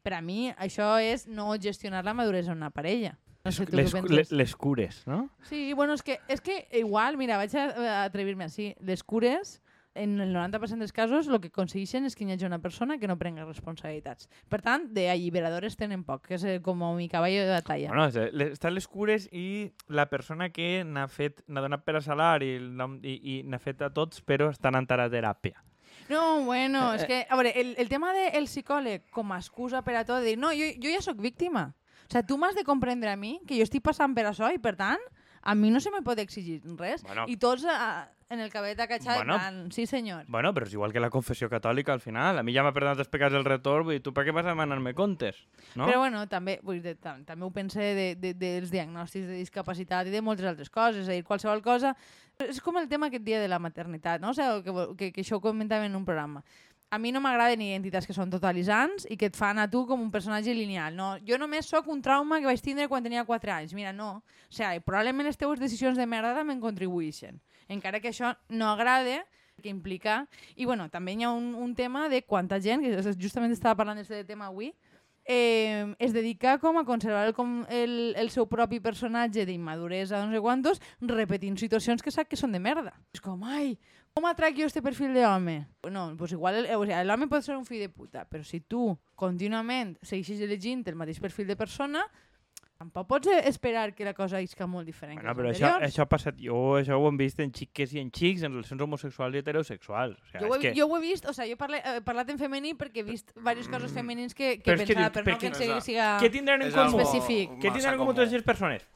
Per 0.05 0.13
a 0.13 0.21
mi 0.21 0.53
això 0.61 0.99
és 1.01 1.25
no 1.27 1.55
gestionar 1.57 2.05
la 2.05 2.15
maduresa 2.15 2.53
en 2.53 2.61
una 2.61 2.71
parella. 2.71 3.17
No 3.45 3.53
sé 3.53 3.65
tu 3.67 3.77
les, 3.77 3.93
què 3.95 4.03
les, 4.03 4.11
penses. 4.11 4.33
les 4.33 4.57
cures, 4.57 5.07
no? 5.07 5.31
Sí, 5.49 5.73
bueno, 5.73 5.95
és 5.95 6.03
que, 6.03 6.19
és 6.29 6.41
que 6.43 6.67
igual, 6.73 7.17
mira, 7.17 7.37
vaig 7.39 7.55
a, 7.57 7.69
a 7.71 8.05
atrevir-me 8.05 8.45
així. 8.45 8.75
Les 8.81 9.03
cures, 9.03 9.61
en 9.95 10.21
el 10.21 10.35
90% 10.35 10.79
dels 10.79 10.93
casos, 10.93 11.27
el 11.31 11.41
que 11.41 11.49
aconsegueixen 11.49 12.05
és 12.07 12.15
que 12.15 12.27
hi 12.27 12.33
hagi 12.35 12.45
una 12.47 12.59
persona 12.63 12.99
que 12.99 13.09
no 13.09 13.17
prenga 13.19 13.47
responsabilitats. 13.47 14.29
Per 14.51 14.61
tant, 14.63 14.89
d'alliberadores 14.95 15.75
tenen 15.79 16.05
poc, 16.05 16.27
que 16.29 16.35
és 16.37 16.45
eh, 16.45 16.59
com 16.63 16.83
mi 16.99 17.09
cavall 17.09 17.33
de 17.39 17.49
batalla. 17.51 17.89
Bueno, 17.95 18.05
les- 18.35 18.53
estan 18.59 18.75
les 18.75 18.87
cures 18.87 19.29
i 19.33 19.73
la 19.89 20.09
persona 20.11 20.51
que 20.51 20.85
n'ha 20.85 21.09
fet, 21.09 21.43
n'ha 21.49 21.63
donat 21.65 21.83
per 21.87 21.97
a 21.97 22.03
salar 22.05 22.43
i, 22.47 22.57
i, 22.59 23.17
i 23.39 23.43
n'ha 23.45 23.59
fet 23.59 23.83
a 23.83 23.91
tots, 23.95 24.21
però 24.23 24.51
estan 24.51 24.75
en 24.79 24.87
terapia. 24.87 25.63
No, 26.09 26.45
bueno, 26.45 26.93
Eh, 26.95 26.97
és 26.97 27.05
que, 27.05 27.27
a 27.29 27.37
veure, 27.37 27.51
el, 27.59 27.75
el 27.79 27.89
tema 27.89 28.13
del 28.13 28.45
psicòleg 28.47 29.09
com 29.11 29.33
a 29.33 29.39
excusa 29.39 29.83
per 29.83 29.97
a 29.97 30.05
tot, 30.05 30.21
de 30.23 30.31
dir, 30.35 30.39
no, 30.39 30.53
jo, 30.57 30.69
jo 30.81 30.91
ja 30.95 31.03
sóc 31.03 31.19
víctima. 31.21 31.75
O 32.09 32.13
sigui, 32.13 32.27
tu 32.27 32.39
m'has 32.41 32.57
de 32.57 32.65
comprendre 32.65 33.11
a 33.13 33.17
mi, 33.21 33.39
que 33.47 33.59
jo 33.59 33.67
estic 33.67 33.85
passant 33.85 34.15
per 34.17 34.25
això, 34.31 34.49
i 34.55 34.59
per 34.59 34.77
tant, 34.81 35.03
a 35.43 35.55
mi 35.55 35.71
no 35.71 35.81
se 35.81 35.91
me 35.93 36.01
pot 36.03 36.19
exigir 36.19 36.63
res. 36.79 37.03
Bueno. 37.05 37.27
I 37.29 37.37
tots 37.37 37.67
a, 37.69 38.09
en 38.29 38.41
el 38.41 38.51
cabet 38.53 38.81
acatxat, 38.81 39.21
Bueno. 39.23 39.37
tant, 39.37 39.71
sí 39.73 39.87
senyor. 39.87 40.25
Bueno, 40.29 40.55
però 40.55 40.67
és 40.67 40.73
igual 40.73 40.93
que 40.93 41.01
la 41.01 41.11
confessió 41.11 41.49
catòlica 41.49 41.93
al 41.93 42.01
final. 42.01 42.39
A 42.39 42.43
mi 42.43 42.53
ja 42.53 42.65
m'ha 42.65 42.73
perdonat 42.73 42.99
els 43.05 43.09
pecats 43.13 43.33
del 43.33 43.45
retorn, 43.45 43.85
vull 43.85 43.97
dir, 43.97 44.03
tu 44.03 44.13
per 44.13 44.25
què 44.27 44.33
vas 44.33 44.45
a 44.45 44.53
demanar-me 44.53 44.95
comptes? 44.95 45.37
No? 45.75 45.87
Però 45.87 46.01
bueno, 46.01 46.27
també, 46.29 46.59
vull 46.63 46.81
dir, 46.85 46.97
tam 46.97 47.25
també 47.29 47.45
ho 47.45 47.51
pense 47.53 47.81
de, 47.81 48.15
de, 48.17 48.33
dels 48.35 48.73
diagnòstics 48.73 49.29
de 49.29 49.39
discapacitat 49.41 50.09
i 50.09 50.11
de 50.11 50.21
moltes 50.25 50.49
altres 50.49 50.71
coses. 50.71 51.05
És 51.05 51.09
a 51.09 51.17
dir, 51.17 51.25
qualsevol 51.25 51.63
cosa... 51.63 51.95
És 52.39 52.61
com 52.63 52.77
el 52.79 52.87
tema 52.87 53.09
aquest 53.09 53.25
dia 53.27 53.41
de 53.43 53.49
la 53.51 53.59
maternitat, 53.59 54.21
no? 54.23 54.31
O 54.31 54.35
sigui, 54.37 54.63
que, 54.63 54.83
que, 54.97 55.13
que 55.13 55.23
això 55.25 55.41
ho 55.41 55.43
comentàvem 55.43 55.89
en 55.91 55.97
un 55.99 56.05
programa. 56.07 56.45
A 56.91 56.97
mi 56.97 57.13
no 57.13 57.21
m'agraden 57.21 57.61
identitats 57.61 58.09
que 58.09 58.15
són 58.17 58.31
totalitzants 58.33 59.05
i 59.13 59.19
que 59.21 59.29
et 59.29 59.37
fan 59.37 59.59
a 59.61 59.67
tu 59.69 59.83
com 59.87 60.01
un 60.01 60.11
personatge 60.11 60.55
lineal. 60.57 60.95
No, 60.97 61.09
jo 61.29 61.37
només 61.37 61.69
sóc 61.69 61.89
un 61.93 62.01
trauma 62.01 62.39
que 62.41 62.49
vaig 62.49 62.63
tindre 62.65 62.89
quan 62.89 63.05
tenia 63.05 63.27
4 63.29 63.53
anys. 63.59 63.75
Mira, 63.77 63.93
no. 63.93 64.23
O 64.49 64.55
sigui, 64.57 64.81
probablement 64.87 65.29
les 65.29 65.37
teves 65.37 65.61
decisions 65.61 66.01
de 66.01 66.07
merda 66.09 66.33
també 66.39 66.57
en 66.57 66.63
contribueixen. 66.65 67.43
Encara 67.69 68.01
que 68.01 68.09
això 68.09 68.33
no 68.49 68.73
agrade, 68.73 69.21
que 69.61 69.69
implica... 69.69 70.23
I 70.57 70.65
bueno, 70.65 70.89
també 70.89 71.13
hi 71.13 71.27
ha 71.27 71.35
un, 71.35 71.53
un 71.55 71.75
tema 71.77 72.09
de 72.09 72.23
quanta 72.23 72.61
gent, 72.61 72.81
que 72.81 73.17
justament 73.21 73.53
estava 73.53 73.77
parlant 73.77 74.01
d'aquest 74.01 74.29
tema 74.31 74.49
avui, 74.49 74.73
eh, 75.29 75.95
es 75.99 76.15
dedica 76.15 76.57
com 76.59 76.79
a 76.79 76.85
conservar 76.89 77.27
el, 77.29 77.35
com 77.37 77.67
el, 77.69 78.15
el 78.17 78.31
seu 78.33 78.49
propi 78.49 78.81
personatge 78.81 79.45
d'immaduresa, 79.47 80.25
no 80.25 80.33
sé 80.33 80.41
quantos, 80.41 80.81
repetint 81.05 81.61
situacions 81.61 82.03
que 82.03 82.11
sap 82.11 82.33
que 82.33 82.41
són 82.41 82.57
de 82.57 82.63
merda. 82.65 82.97
És 83.13 83.21
com, 83.21 83.45
ai, 83.45 83.77
com 84.19 84.27
atrac 84.27 84.57
jo 84.59 84.67
este 84.67 84.83
perfil 84.83 85.15
d'home? 85.15 85.61
No, 85.95 86.11
pues 86.19 86.33
igual 86.35 86.65
el- 86.65 86.73
o 86.75 86.83
sigui, 86.85 87.05
l'home 87.07 87.29
pot 87.31 87.43
ser 87.47 87.57
un 87.57 87.65
fill 87.67 87.87
de 87.87 87.89
puta, 87.89 88.27
però 88.29 88.43
si 88.45 88.61
tu 88.61 88.97
contínuament 89.15 89.97
segueixes 90.03 90.41
elegint 90.43 90.83
el 90.91 90.97
mateix 90.99 91.21
perfil 91.23 91.47
de 91.47 91.57
persona, 91.57 92.03
tampoc 92.79 93.09
pots 93.11 93.27
esperar 93.43 93.93
que 93.95 94.05
la 94.07 94.13
cosa 94.15 94.41
isca 94.41 94.67
molt 94.67 94.87
diferent. 94.87 95.19
Bueno, 95.19 95.35
que 95.35 95.41
però 95.41 95.51
això, 95.51 95.71
això 95.83 96.05
ha 96.05 96.09
passat, 96.11 96.37
jo 96.39 96.77
això 96.79 96.95
ho 96.99 97.09
hem 97.09 97.17
vist 97.19 97.41
en 97.43 97.51
xiques 97.51 97.95
i 97.95 97.99
en 97.99 98.11
xics, 98.15 98.45
en 98.47 98.53
relacions 98.55 98.83
homosexuals 98.83 99.35
i 99.35 99.39
heterosexuals. 99.43 100.15
O 100.19 100.27
sigui, 100.31 100.45
Jo 100.45 100.49
ho, 100.49 100.55
he, 100.55 100.59
és 100.59 100.63
que... 100.63 100.75
jo 100.79 100.87
ho 100.87 100.97
he 100.97 101.01
vist, 101.03 101.27
o 101.27 101.33
sigui, 101.35 101.51
jo 101.55 101.59
parle, 101.59 101.83
he 101.83 102.01
parlat 102.07 102.31
en 102.31 102.39
femení 102.39 102.75
perquè 102.79 103.03
he 103.03 103.07
vist 103.09 103.35
diversos 103.35 103.67
casos 103.69 103.91
femenins 103.93 104.35
que, 104.35 104.59
que 104.63 104.71
Però 104.71 104.79
que 104.79 104.95
pensava, 104.95 105.11
dius, 105.11 105.25
però 105.25 105.35
no 105.35 105.39
que 105.43 105.55
sigui, 105.59 105.81
siga... 105.91 106.07
Què 106.23 106.31
tindran 106.31 106.63
en 106.63 106.71
comú? 106.71 107.01
Específic. 107.03 107.59
Què 107.59 107.73
tindran 107.75 107.95
en 107.95 107.99
comú 108.05 108.15
totes 108.15 108.33
les 108.39 108.47
persones? 108.47 108.87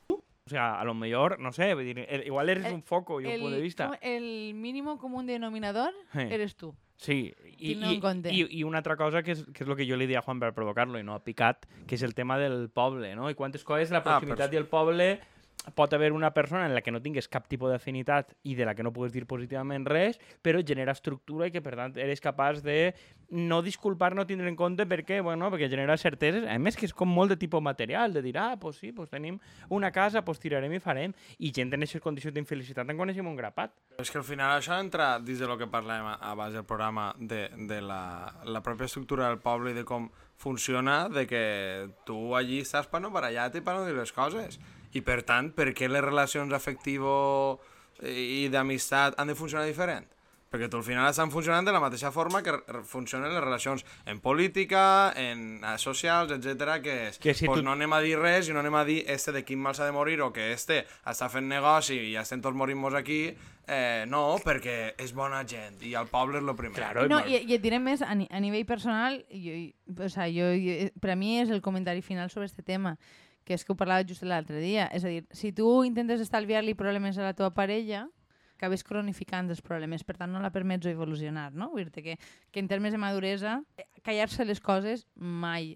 O 0.47 0.51
sea, 0.51 0.81
a 0.81 0.85
lo 0.85 0.95
mejor, 0.95 1.39
no 1.39 1.53
sé, 1.53 1.71
igual 2.27 2.49
eres 2.49 2.65
El- 2.67 2.75
un 2.75 2.83
foco 2.83 3.21
y 3.21 3.27
un 3.27 3.33
punto 3.33 3.51
de 3.51 3.61
vista. 3.61 3.97
el 4.03 4.55
mínimo 4.55 4.99
común 4.99 5.27
denominador 5.27 5.93
Sí. 6.13 6.19
eres 6.21 6.57
tu. 6.57 6.75
Sí, 6.97 7.33
i, 7.59 8.01
compte. 8.01 8.33
i, 8.33 8.47
i 8.59 8.63
una 8.65 8.79
altra 8.79 8.97
cosa 8.97 9.23
que 9.23 9.33
és, 9.33 9.45
que 9.53 9.65
és 9.65 9.69
el 9.69 9.75
que 9.77 9.87
jo 9.89 9.97
li 9.97 10.07
dia 10.07 10.19
a 10.21 10.23
Juan 10.23 10.39
per 10.39 10.53
provocar-lo 10.55 10.99
i 10.99 11.03
no 11.03 11.15
ha 11.15 11.23
picat, 11.25 11.67
que 11.87 11.95
és 11.97 12.03
el 12.03 12.15
tema 12.15 12.39
del 12.39 12.71
poble, 12.71 13.15
no? 13.17 13.29
I 13.31 13.35
quantes 13.35 13.65
coses 13.65 13.91
la 13.91 14.03
proximitat 14.05 14.51
però- 14.51 14.55
i 14.55 14.57
el 14.59 14.67
poble 14.67 15.21
pot 15.77 15.93
haver 15.95 16.11
una 16.13 16.33
persona 16.35 16.67
en 16.67 16.75
la 16.75 16.81
que 16.83 16.91
no 16.91 16.99
tingues 17.01 17.29
cap 17.31 17.47
tipus 17.47 17.71
d'afinitat 17.71 18.33
i 18.51 18.57
de 18.59 18.65
la 18.67 18.75
que 18.75 18.83
no 18.83 18.91
pugues 18.93 19.13
dir 19.15 19.27
positivament 19.31 19.85
res, 19.87 20.19
però 20.43 20.59
genera 20.67 20.91
estructura 20.91 21.47
i 21.47 21.53
que, 21.55 21.63
per 21.63 21.77
tant, 21.79 21.95
eres 22.03 22.21
capaç 22.21 22.65
de 22.67 22.95
no 23.31 23.61
disculpar, 23.63 24.11
no 24.19 24.27
tindre 24.27 24.49
en 24.51 24.57
compte 24.59 24.85
perquè, 24.91 25.21
bueno, 25.23 25.49
perquè 25.55 25.69
genera 25.71 25.95
certeses, 25.97 26.49
a 26.51 26.59
més 26.59 26.75
que 26.77 26.85
és 26.89 26.93
com 26.93 27.09
molt 27.09 27.31
de 27.31 27.37
tipus 27.39 27.63
material, 27.63 28.13
de 28.13 28.23
dir, 28.27 28.35
ah, 28.43 28.57
pues 28.61 28.77
sí, 28.83 28.91
pues 28.93 29.09
tenim 29.09 29.39
una 29.71 29.93
casa, 29.95 30.25
pues 30.27 30.41
tirarem 30.43 30.73
i 30.75 30.81
farem, 30.83 31.15
i 31.39 31.53
gent 31.55 31.71
en 31.73 31.87
aquestes 31.87 32.03
condicions 32.03 32.35
d'infelicitat 32.35 32.91
en 32.91 32.99
coneixem 32.99 33.27
un 33.31 33.39
grapat. 33.39 33.71
És 34.03 34.11
que 34.11 34.19
al 34.19 34.27
final 34.27 34.59
això 34.59 34.81
entra 34.83 35.15
dins 35.23 35.39
de 35.39 35.47
lo 35.47 35.57
que 35.57 35.71
parlem 35.71 36.11
a- 36.11 36.19
abans 36.33 36.53
del 36.59 36.65
programa 36.67 37.15
de, 37.19 37.47
de 37.71 37.81
la, 37.81 38.35
la 38.45 38.61
pròpia 38.67 38.91
estructura 38.91 39.29
del 39.31 39.39
poble 39.39 39.71
i 39.71 39.79
de 39.79 39.85
com 39.87 40.11
funciona, 40.37 41.09
de 41.09 41.27
que 41.31 41.89
tu 42.05 42.35
allí 42.35 42.59
estàs 42.67 42.89
per 42.91 43.01
no 43.01 43.13
barallar-te 43.15 43.63
i 43.63 43.65
per 43.65 43.79
no 43.79 43.87
dir 43.87 43.95
les 43.95 44.11
coses. 44.13 44.59
I 44.93 45.01
per 45.01 45.23
tant, 45.25 45.53
per 45.57 45.71
què 45.73 45.89
les 45.89 46.03
relacions 46.05 46.53
afectivo 46.53 47.61
i 48.03 48.49
d'amistat 48.53 49.15
han 49.21 49.29
de 49.31 49.35
funcionar 49.39 49.67
diferent? 49.69 50.09
Perquè 50.53 50.67
tu 50.69 50.77
al 50.77 50.85
final 50.85 51.07
estan 51.09 51.31
funcionant 51.33 51.65
de 51.65 51.73
la 51.73 51.81
mateixa 51.81 52.11
forma 52.13 52.43
que 52.45 52.53
funcionen 52.85 53.33
les 53.33 53.41
relacions 53.41 53.87
en 54.05 54.19
política, 54.21 55.15
en 55.17 55.63
eh, 55.65 55.79
socials, 55.81 56.35
etc 56.35 56.75
que 56.85 56.97
és, 57.09 57.17
Que 57.19 57.33
si 57.33 57.47
pues 57.49 57.61
tu- 57.61 57.65
no 57.65 57.73
anem 57.73 57.93
a 57.97 58.01
dir 58.05 58.19
res 58.21 58.51
i 58.51 58.53
no 58.53 58.61
anem 58.61 58.75
a 58.77 58.85
dir 58.85 58.99
este 59.09 59.33
de 59.33 59.47
quin 59.49 59.59
mal 59.65 59.73
s'ha 59.75 59.87
de 59.89 59.93
morir 59.97 60.21
o 60.21 60.29
que 60.31 60.51
este 60.53 60.83
està 61.09 61.31
fent 61.33 61.49
negoci 61.49 61.97
i 61.97 62.13
ja 62.13 62.21
estem 62.27 62.43
tots 62.45 62.55
morint-nos 62.55 62.93
aquí, 63.01 63.33
eh, 63.67 64.05
no, 64.13 64.37
perquè 64.45 64.93
és 65.01 65.15
bona 65.17 65.41
gent 65.49 65.81
i 65.89 65.95
el 65.97 66.11
poble 66.13 66.37
és 66.37 66.45
el 66.45 66.55
primer. 66.61 66.77
Claro, 66.77 67.09
No, 67.09 67.23
i, 67.25 67.41
i 67.49 67.55
et 67.57 67.63
diré 67.65 67.79
més, 67.81 68.03
a, 68.05 68.13
ni, 68.15 68.29
a 68.31 68.39
nivell 68.45 68.67
personal, 68.69 69.23
jo, 69.33 69.57
o 70.05 70.09
sea, 70.13 70.29
jo, 70.29 70.53
jo, 70.53 70.91
per 71.01 71.15
a 71.15 71.17
mi 71.17 71.39
és 71.41 71.49
el 71.49 71.63
comentari 71.65 72.03
final 72.05 72.29
sobre 72.29 72.45
este 72.53 72.61
tema, 72.63 72.99
que 73.45 73.55
és 73.57 73.65
que 73.65 73.73
ho 73.75 73.79
parlava 73.79 74.07
just 74.09 74.25
l'altre 74.27 74.61
dia. 74.63 74.89
És 74.95 75.05
a 75.05 75.13
dir, 75.13 75.23
si 75.35 75.53
tu 75.53 75.69
intentes 75.85 76.23
estalviar-li 76.25 76.75
problemes 76.79 77.19
a 77.19 77.29
la 77.29 77.37
teva 77.37 77.53
parella, 77.55 78.07
acabes 78.57 78.85
cronificant 78.87 79.51
els 79.51 79.63
problemes, 79.65 80.05
per 80.07 80.17
tant 80.21 80.31
no 80.31 80.41
la 80.43 80.53
permets 80.55 80.87
evolucionar, 80.87 81.51
no? 81.53 81.73
Vull 81.75 81.89
dir 81.91 82.05
que, 82.05 82.19
que 82.51 82.63
en 82.63 82.69
termes 82.71 82.95
de 82.95 83.01
maduresa, 83.03 83.57
callar-se 84.07 84.47
les 84.47 84.63
coses 84.63 85.07
mai 85.17 85.75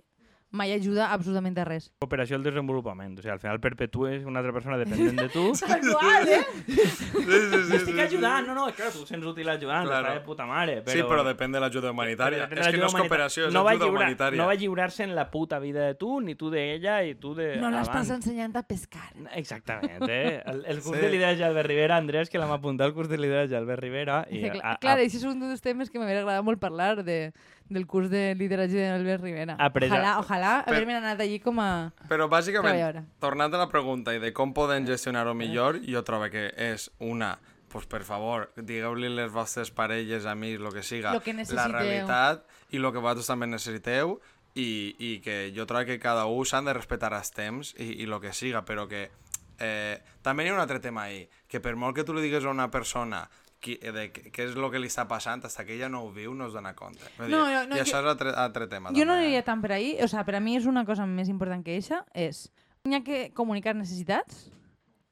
mai 0.57 0.73
ajuda 0.75 1.11
absolutament 1.15 1.59
a 1.61 1.65
res. 1.69 1.91
Operació 2.05 2.37
al 2.41 2.43
desenvolupament. 2.47 3.19
O 3.19 3.23
sigui, 3.23 3.33
al 3.35 3.41
final 3.43 3.61
perpetues 3.61 4.25
una 4.27 4.41
altra 4.41 4.55
persona 4.57 4.79
dependent 4.81 5.21
de 5.21 5.29
tu. 5.31 5.45
Igual, 5.83 6.29
eh? 6.29 6.41
Sí, 6.67 6.77
sí, 6.87 7.63
sí, 7.69 7.77
Estic 7.77 7.99
ajudant, 8.07 8.47
no, 8.49 8.55
no, 8.57 8.67
clar, 8.75 8.91
tu 8.95 9.05
sents 9.07 9.27
útil 9.27 9.49
ajudant, 9.53 9.87
Claro. 9.87 10.09
està 10.09 10.19
de 10.19 10.25
puta 10.27 10.47
mare. 10.49 10.79
Però... 10.87 10.97
Sí, 10.97 11.05
però 11.07 11.25
depèn 11.27 11.53
de 11.55 11.61
l'ajuda 11.63 11.93
humanitària. 11.95 12.47
De 12.49 12.61
És 12.61 12.69
que 12.73 12.81
no 12.81 12.89
és 12.91 12.97
cooperació, 12.97 13.47
és 13.51 13.55
no 13.55 13.63
va 13.67 13.73
ajuda 13.77 13.87
lliurar, 13.87 14.03
humanitària. 14.07 14.41
No 14.41 14.47
va 14.51 14.55
lliurar-se 14.59 15.05
en 15.05 15.15
la 15.15 15.29
puta 15.31 15.59
vida 15.63 15.87
de 15.87 15.95
tu, 16.01 16.21
ni 16.21 16.35
tu 16.35 16.51
d'ella, 16.51 17.03
i 17.05 17.15
tu 17.21 17.35
de... 17.37 17.57
No 17.61 17.71
l'estàs 17.75 18.11
ensenyant 18.15 18.57
a 18.57 18.63
pescar. 18.67 19.11
Exactament, 19.37 20.03
eh? 20.09 20.43
El, 20.47 20.65
el 20.67 20.81
curs 20.83 20.97
Sí. 20.97 21.03
de 21.05 21.11
lideratge 21.13 21.43
d'Albert 21.45 21.69
Rivera, 21.69 21.97
Andrés, 22.01 22.31
que 22.31 22.39
l'hem 22.41 22.53
apuntat 22.55 22.87
al 22.89 22.95
curs 22.97 23.09
de 23.11 23.19
lideratge 23.21 23.53
d'Albert 23.55 23.83
Rivera. 23.83 24.23
I 24.31 24.39
Dice, 24.41 24.51
a, 24.51 24.55
cla- 24.55 24.73
a, 24.73 24.79
Clar, 24.81 24.97
això 25.05 25.21
és 25.21 25.25
un 25.29 25.41
dels 25.43 25.61
temes 25.61 25.91
que 25.91 25.99
m'hauria 26.01 26.23
agradat 26.23 26.45
molt 26.47 26.61
parlar 26.63 27.03
de, 27.05 27.19
del 27.69 27.87
curs 27.87 28.09
de 28.11 28.35
lideratge 28.39 28.79
d'Albert 28.79 29.23
Rivera. 29.23 29.57
Après- 29.59 29.91
Ojalà, 29.91 30.19
ojalà 30.21 30.65
Per- 30.65 30.75
haver-me 30.75 30.95
anat 30.97 31.21
allí 31.21 31.41
com 31.41 31.59
a 31.61 31.93
Però 32.09 32.29
bàsicament, 32.29 32.73
treballadora. 32.77 33.05
tornant 33.19 33.55
a 33.55 33.59
la 33.59 33.69
pregunta 33.69 34.15
i 34.15 34.19
de 34.21 34.33
com 34.33 34.53
poden 34.55 34.87
gestionar-ho 34.87 35.35
millor, 35.35 35.81
jo 35.87 36.03
trobo 36.05 36.31
que 36.31 36.53
és 36.57 36.91
una 37.01 37.39
pues 37.69 37.85
per 37.85 38.05
favor, 38.05 38.53
digueu-li 38.57 39.09
les 39.11 39.31
vostres 39.31 39.71
parelles, 39.71 40.25
amics, 40.25 40.63
el 40.63 40.73
que 40.73 40.83
siga, 40.83 41.13
Lo 41.13 41.21
que 41.21 41.35
la 41.35 41.67
realitat 41.69 42.45
i 42.71 42.77
el 42.79 42.87
que 42.93 42.99
vosaltres 43.03 43.27
també 43.27 43.47
necessiteu 43.47 44.21
i, 44.55 44.95
i 44.99 45.19
que 45.21 45.53
jo 45.55 45.67
trobo 45.67 45.85
que 45.85 45.99
cada 45.99 46.25
un 46.27 46.47
s'han 46.47 46.65
de 46.65 46.73
respectar 46.73 47.13
els 47.13 47.31
temps 47.33 47.75
i, 47.77 48.01
i 48.01 48.05
el 48.07 48.21
que 48.23 48.33
siga, 48.33 48.63
però 48.65 48.87
que 48.89 49.11
eh, 49.59 49.99
també 50.23 50.45
hi 50.47 50.49
ha 50.49 50.55
un 50.55 50.61
altre 50.61 50.79
tema 50.81 51.03
ahí, 51.11 51.29
que 51.49 51.61
per 51.61 51.75
molt 51.77 51.97
que 51.97 52.05
tu 52.05 52.15
li 52.15 52.23
digues 52.23 52.45
a 52.47 52.51
una 52.51 52.71
persona 52.71 53.29
qui, 53.61 53.77
de, 53.81 54.09
què 54.13 54.45
és 54.51 54.55
el 54.57 54.67
que 54.71 54.79
li 54.83 54.91
està 54.91 55.07
passant, 55.09 55.41
fins 55.43 55.57
que 55.67 55.75
ella 55.75 55.89
no 55.89 56.03
ho 56.05 56.11
viu 56.13 56.35
no 56.35 56.47
es 56.47 56.53
dona 56.57 56.75
compte. 56.75 57.05
No, 57.19 57.29
no, 57.29 57.45
no, 57.67 57.75
I 57.75 57.79
jo- 57.79 57.85
això 57.85 58.01
és 58.03 58.11
altre, 58.13 58.35
altre 58.37 58.67
tema. 58.69 58.91
Jo 58.91 59.05
no 59.05 59.15
també, 59.15 59.23
eh? 59.23 59.27
aniria 59.27 59.45
tant 59.47 59.63
per 59.63 59.73
ahí. 59.73 59.97
O 60.03 60.09
sea, 60.09 60.25
per 60.25 60.37
a 60.37 60.41
mi 60.41 60.57
és 60.57 60.67
una 60.67 60.85
cosa 60.85 61.07
més 61.07 61.29
important 61.33 61.65
que 61.65 61.77
això, 61.79 62.05
és 62.15 62.51
n'hi 62.85 62.95
ha 62.95 63.03
que 63.03 63.33
comunicar 63.35 63.75
necessitats, 63.75 64.51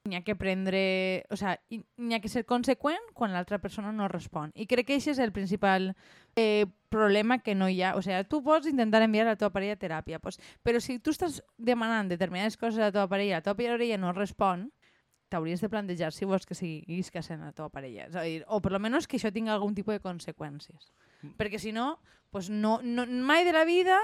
n'hi 0.05 0.17
ha 0.19 0.23
que 0.23 0.37
prendre... 0.37 1.25
O 1.33 1.37
sea, 1.41 1.57
i 1.73 1.81
n'hi 1.97 2.15
ha 2.15 2.21
que 2.21 2.29
ser 2.29 2.45
conseqüent 2.45 3.01
quan 3.17 3.33
l'altra 3.33 3.59
persona 3.59 3.91
no 3.91 4.07
respon. 4.13 4.53
I 4.55 4.67
crec 4.69 4.87
que 4.87 4.99
això 5.01 5.11
és 5.15 5.19
el 5.19 5.33
principal 5.33 5.95
eh, 6.37 6.67
problema 6.93 7.39
que 7.41 7.55
no 7.57 7.71
hi 7.73 7.81
ha. 7.83 7.95
O 7.97 8.03
sea, 8.03 8.23
tu 8.29 8.43
pots 8.45 8.69
intentar 8.69 9.01
enviar 9.03 9.25
a 9.27 9.31
la 9.33 9.37
teva 9.41 9.51
parella 9.51 9.75
a 9.75 9.81
teràpia, 9.81 10.21
pues, 10.21 10.39
però 10.63 10.79
si 10.79 10.99
tu 11.01 11.11
estàs 11.11 11.41
demanant 11.57 12.13
determinades 12.13 12.59
coses 12.61 12.79
a 12.79 12.91
la 12.91 12.93
teva 12.93 13.09
parella 13.09 13.33
i 13.33 13.39
la 13.41 13.43
teva 13.43 13.57
parella 13.57 13.99
no 13.99 14.13
respon, 14.13 14.69
t'hauries 15.35 15.61
de 15.61 15.71
plantejar 15.73 16.13
si 16.15 16.25
vols 16.31 16.47
que 16.47 16.55
siguis 16.55 17.11
casant 17.11 17.43
a 17.43 17.51
la 17.51 17.57
teva 17.57 17.69
parella. 17.75 18.07
És 18.07 18.15
a 18.17 18.23
dir, 18.23 18.43
o 18.47 18.63
per 18.63 18.73
lo 18.73 18.81
menos 18.83 19.09
que 19.11 19.19
això 19.19 19.35
tingui 19.35 19.51
algun 19.53 19.75
tipus 19.75 19.99
de 19.99 20.03
conseqüències. 20.05 20.93
Perquè 21.39 21.59
si 21.59 21.73
no, 21.75 21.97
pues 22.31 22.51
no, 22.51 22.79
no, 22.83 23.07
mai 23.07 23.45
de 23.47 23.53
la 23.55 23.65
vida 23.67 23.99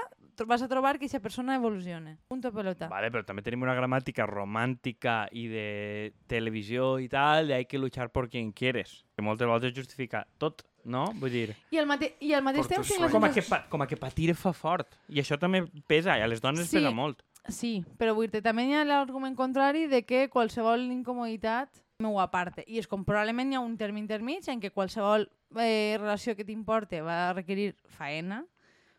vas 0.47 0.61
a 0.61 0.67
trobar 0.67 0.97
que 0.97 1.05
aquesta 1.05 1.19
persona 1.21 1.55
evolucione. 1.55 2.17
Punto 2.27 2.51
pelota. 2.53 2.87
Vale, 2.89 3.11
però 3.13 3.21
també 3.27 3.43
tenim 3.45 3.61
una 3.61 3.75
gramàtica 3.77 4.25
romàntica 4.25 5.27
i 5.37 5.47
de 5.51 6.13
televisió 6.27 6.95
i 6.99 7.07
tal, 7.11 7.47
de 7.47 7.53
hay 7.59 7.65
que 7.65 7.77
luchar 7.77 8.11
por 8.11 8.29
quien 8.29 8.51
quieres. 8.51 9.05
Que 9.15 9.21
moltes 9.21 9.45
vegades 9.45 9.75
justifica 9.75 10.25
tot, 10.41 10.63
no? 10.83 11.11
Vull 11.21 11.29
dir, 11.33 11.55
I 11.69 11.77
al, 11.77 11.85
mate 11.85 12.15
I 12.21 12.33
al 12.33 12.41
mateix 12.45 12.67
temps 12.71 12.89
com 13.11 13.23
a, 13.27 13.31
que 13.31 13.43
com 13.69 13.81
a 13.85 13.87
que 13.87 13.97
patir 13.97 14.33
fa 14.33 14.53
fort. 14.53 14.97
I 15.09 15.21
això 15.21 15.37
també 15.37 15.65
pesa, 15.85 16.17
i 16.17 16.23
a 16.25 16.27
les 16.31 16.41
dones 16.41 16.67
Sí. 16.69 16.77
pesa 16.79 16.91
molt. 16.91 17.21
Sí, 17.49 17.81
però 17.97 18.13
vull 18.13 18.29
dir 18.29 18.43
també 18.45 18.67
hi 18.67 18.75
ha 18.77 18.83
l'argument 18.85 19.35
contrari 19.35 19.87
de 19.89 20.03
que 20.05 20.27
qualsevol 20.29 20.83
incomoditat 20.93 21.81
m'ho 22.01 22.19
aparte. 22.21 22.65
I 22.67 22.81
és 22.81 22.89
com 22.89 23.05
probablement 23.05 23.51
hi 23.51 23.57
ha 23.57 23.63
un 23.65 23.77
terme 23.77 24.01
intermig 24.01 24.47
en 24.49 24.61
què 24.61 24.71
qualsevol 24.73 25.27
eh, 25.57 25.97
relació 25.97 26.35
que 26.37 26.45
t'importe 26.45 27.01
va 27.05 27.33
requerir 27.33 27.71
faena, 27.97 28.43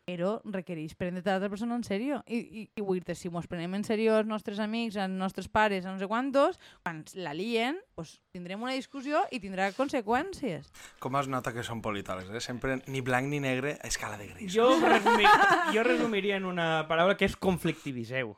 però 0.07 0.35
requereix 0.43 0.95
prendre't 0.99 1.27
a 1.27 1.35
l'altra 1.35 1.49
persona 1.51 1.77
en 1.79 1.83
sèrio. 1.87 2.19
I, 2.27 2.39
i, 2.43 2.63
i 2.75 2.83
vull 2.83 3.01
dir 3.03 3.15
si 3.17 3.31
mos 3.31 3.47
prenem 3.49 3.77
en 3.77 3.85
sèrio 3.87 4.17
els 4.19 4.29
nostres 4.29 4.59
amics, 4.63 4.97
els 4.99 5.15
nostres 5.15 5.47
pares, 5.47 5.87
no 5.87 5.95
sé 5.99 6.09
quantos, 6.11 6.59
quan 6.83 7.03
la 7.15 7.33
lien, 7.37 7.79
pues, 7.95 8.17
tindrem 8.35 8.61
una 8.63 8.75
discussió 8.75 9.23
i 9.31 9.39
tindrà 9.43 9.71
conseqüències. 9.77 10.69
Com 11.03 11.19
es 11.19 11.31
nota 11.31 11.55
que 11.55 11.65
són 11.65 11.81
politòlegs, 11.85 12.31
eh? 12.33 12.43
Sempre 12.43 12.79
ni 12.87 13.03
blanc 13.05 13.31
ni 13.31 13.41
negre 13.43 13.77
a 13.79 13.91
escala 13.91 14.19
de 14.19 14.29
gris. 14.33 14.53
Jo, 14.53 14.69
resumir, 14.83 15.27
jo 15.73 15.83
resumiria 15.87 16.39
en 16.41 16.49
una 16.51 16.87
paraula 16.89 17.17
que 17.17 17.29
és 17.29 17.37
conflictiviseu. 17.39 18.35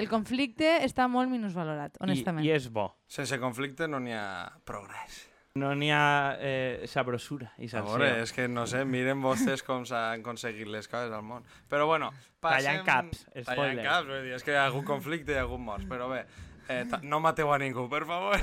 El 0.00 0.08
conflicte 0.08 0.78
està 0.86 1.08
molt 1.12 1.28
minusvalorat, 1.28 1.98
I, 1.98 2.04
honestament. 2.06 2.46
I 2.46 2.54
és 2.54 2.70
bo. 2.72 2.88
Sense 3.10 3.36
conflicte 3.42 3.88
no 3.90 4.00
n'hi 4.00 4.14
ha 4.16 4.48
progrés. 4.64 5.26
No 5.58 5.72
n'hi 5.74 5.88
ha 5.90 6.36
eh, 6.38 6.84
sabrosura 6.86 7.48
i 7.58 7.66
A 7.66 7.72
salseo. 7.72 7.96
veure, 7.98 8.10
és 8.22 8.30
que 8.30 8.44
no 8.46 8.68
sé, 8.70 8.84
miren 8.86 9.18
vostès 9.18 9.64
com 9.66 9.82
s'han 9.88 10.20
aconseguit 10.20 10.68
les 10.70 10.86
coses 10.86 11.10
al 11.10 11.24
món. 11.26 11.42
Però 11.66 11.88
bueno, 11.90 12.12
passem... 12.38 12.78
Tallant 12.78 12.84
caps, 12.86 13.24
Tallant 13.32 13.48
spoiler. 13.48 13.86
caps, 13.88 14.06
vull 14.12 14.28
dir, 14.28 14.36
és 14.36 14.44
que 14.46 14.54
hi 14.54 14.60
ha 14.60 14.68
hagut 14.68 14.86
conflicte 14.86 15.32
i 15.32 15.34
hi 15.34 15.40
ha 15.40 15.48
hagut 15.48 15.58
morts, 15.64 15.88
però 15.90 16.06
bé, 16.12 16.20
eh, 16.70 16.84
no 17.02 17.18
mateu 17.24 17.50
a 17.50 17.56
ningú, 17.58 17.88
per 17.90 18.04
favor. 18.06 18.38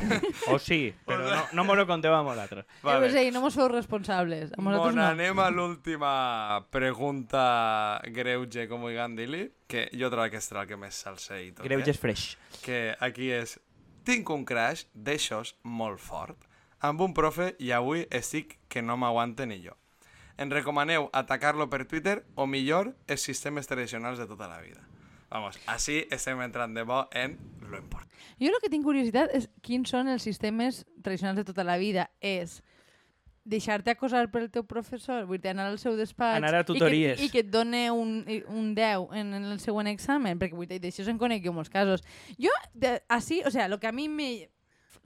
O 0.51 0.57
sí, 0.59 0.81
però 1.07 1.29
no, 1.29 1.45
no 1.55 1.65
m'ho 1.69 1.85
conteu 1.87 2.11
amb 2.17 2.27
vosaltres. 2.27 2.67
Vale. 2.83 3.07
A 3.07 3.13
dir, 3.15 3.31
no 3.31 3.43
mos 3.45 3.55
feu 3.55 3.69
responsables. 3.71 4.51
A 4.51 4.59
nosaltres 4.59 4.83
Bon, 4.83 4.99
no. 4.99 5.05
anem 5.07 5.39
a 5.39 5.47
l'última 5.47 6.11
pregunta 6.75 8.01
greuge, 8.19 8.67
com 8.67 8.83
vulguem 8.83 9.15
dir-li, 9.15 9.45
que 9.71 9.87
jo 9.95 10.11
trobo 10.11 10.27
que 10.35 10.43
serà 10.43 10.65
el 10.67 10.73
que 10.73 10.81
més 10.83 10.99
salsa 11.07 11.39
i 11.39 11.53
tot. 11.53 11.63
Greuges 11.71 11.95
eh? 11.95 12.01
fresh. 12.03 12.35
Que 12.67 12.81
aquí 12.99 13.31
és... 13.31 13.55
Tinc 14.07 14.29
un 14.31 14.45
crash 14.47 14.85
d'eixos 14.95 15.55
molt 15.63 15.99
fort 15.99 16.46
amb 16.79 17.01
un 17.01 17.13
profe 17.13 17.53
i 17.59 17.71
avui 17.71 18.05
estic 18.11 18.57
que 18.69 18.81
no 18.81 18.97
m'aguante 18.97 19.47
ni 19.47 19.61
jo. 19.63 19.75
Em 20.37 20.51
recomaneu 20.53 21.09
atacar-lo 21.17 21.69
per 21.69 21.85
Twitter 21.89 22.21
o 22.35 22.45
millor 22.45 22.93
els 23.07 23.23
sistemes 23.25 23.67
tradicionals 23.67 24.19
de 24.21 24.27
tota 24.29 24.47
la 24.47 24.61
vida. 24.61 24.83
Vamos, 25.29 25.57
així 25.67 26.05
estem 26.13 26.39
entrant 26.45 26.75
de 26.77 26.85
bo 26.87 27.01
en 27.11 27.35
lo 27.65 27.79
important. 27.79 28.07
Jo 28.39 28.53
el 28.53 28.61
que 28.61 28.69
tinc 28.71 28.85
curiositat 28.85 29.33
és 29.35 29.49
quins 29.65 29.89
són 29.89 30.07
els 30.07 30.23
sistemes 30.23 30.85
tradicionals 31.03 31.41
de 31.41 31.47
tota 31.49 31.65
la 31.67 31.75
vida. 31.81 32.07
És 32.21 32.61
deixar-te 33.47 33.91
acosar 33.91 34.25
pel 34.31 34.49
teu 34.51 34.65
professor, 34.67 35.25
vull 35.25 35.39
dir, 35.39 35.53
anar 35.53 35.69
al 35.71 35.79
seu 35.79 35.95
despatx... 35.97 36.37
Anar 36.37 36.53
a 36.59 36.65
tutories. 36.67 37.17
I 37.17 37.17
que, 37.17 37.27
i 37.27 37.33
que 37.33 37.43
et 37.45 37.51
done 37.51 37.85
un, 37.95 38.19
un 38.51 38.73
10 38.75 39.15
en, 39.15 39.33
en 39.39 39.47
el 39.53 39.61
següent 39.63 39.89
examen, 39.91 40.39
perquè 40.39 40.55
vull 40.55 40.67
dir, 40.69 40.81
d'això 40.83 41.07
se'n 41.07 41.19
conec 41.19 41.45
jo 41.45 41.55
molts 41.55 41.71
casos. 41.71 42.03
Jo, 42.35 42.53
de, 42.75 42.97
així, 43.07 43.41
o 43.47 43.51
sea, 43.51 43.69
lo 43.71 43.79
que 43.79 43.89
a 43.89 43.95
mi 43.95 44.09
me... 44.11 44.29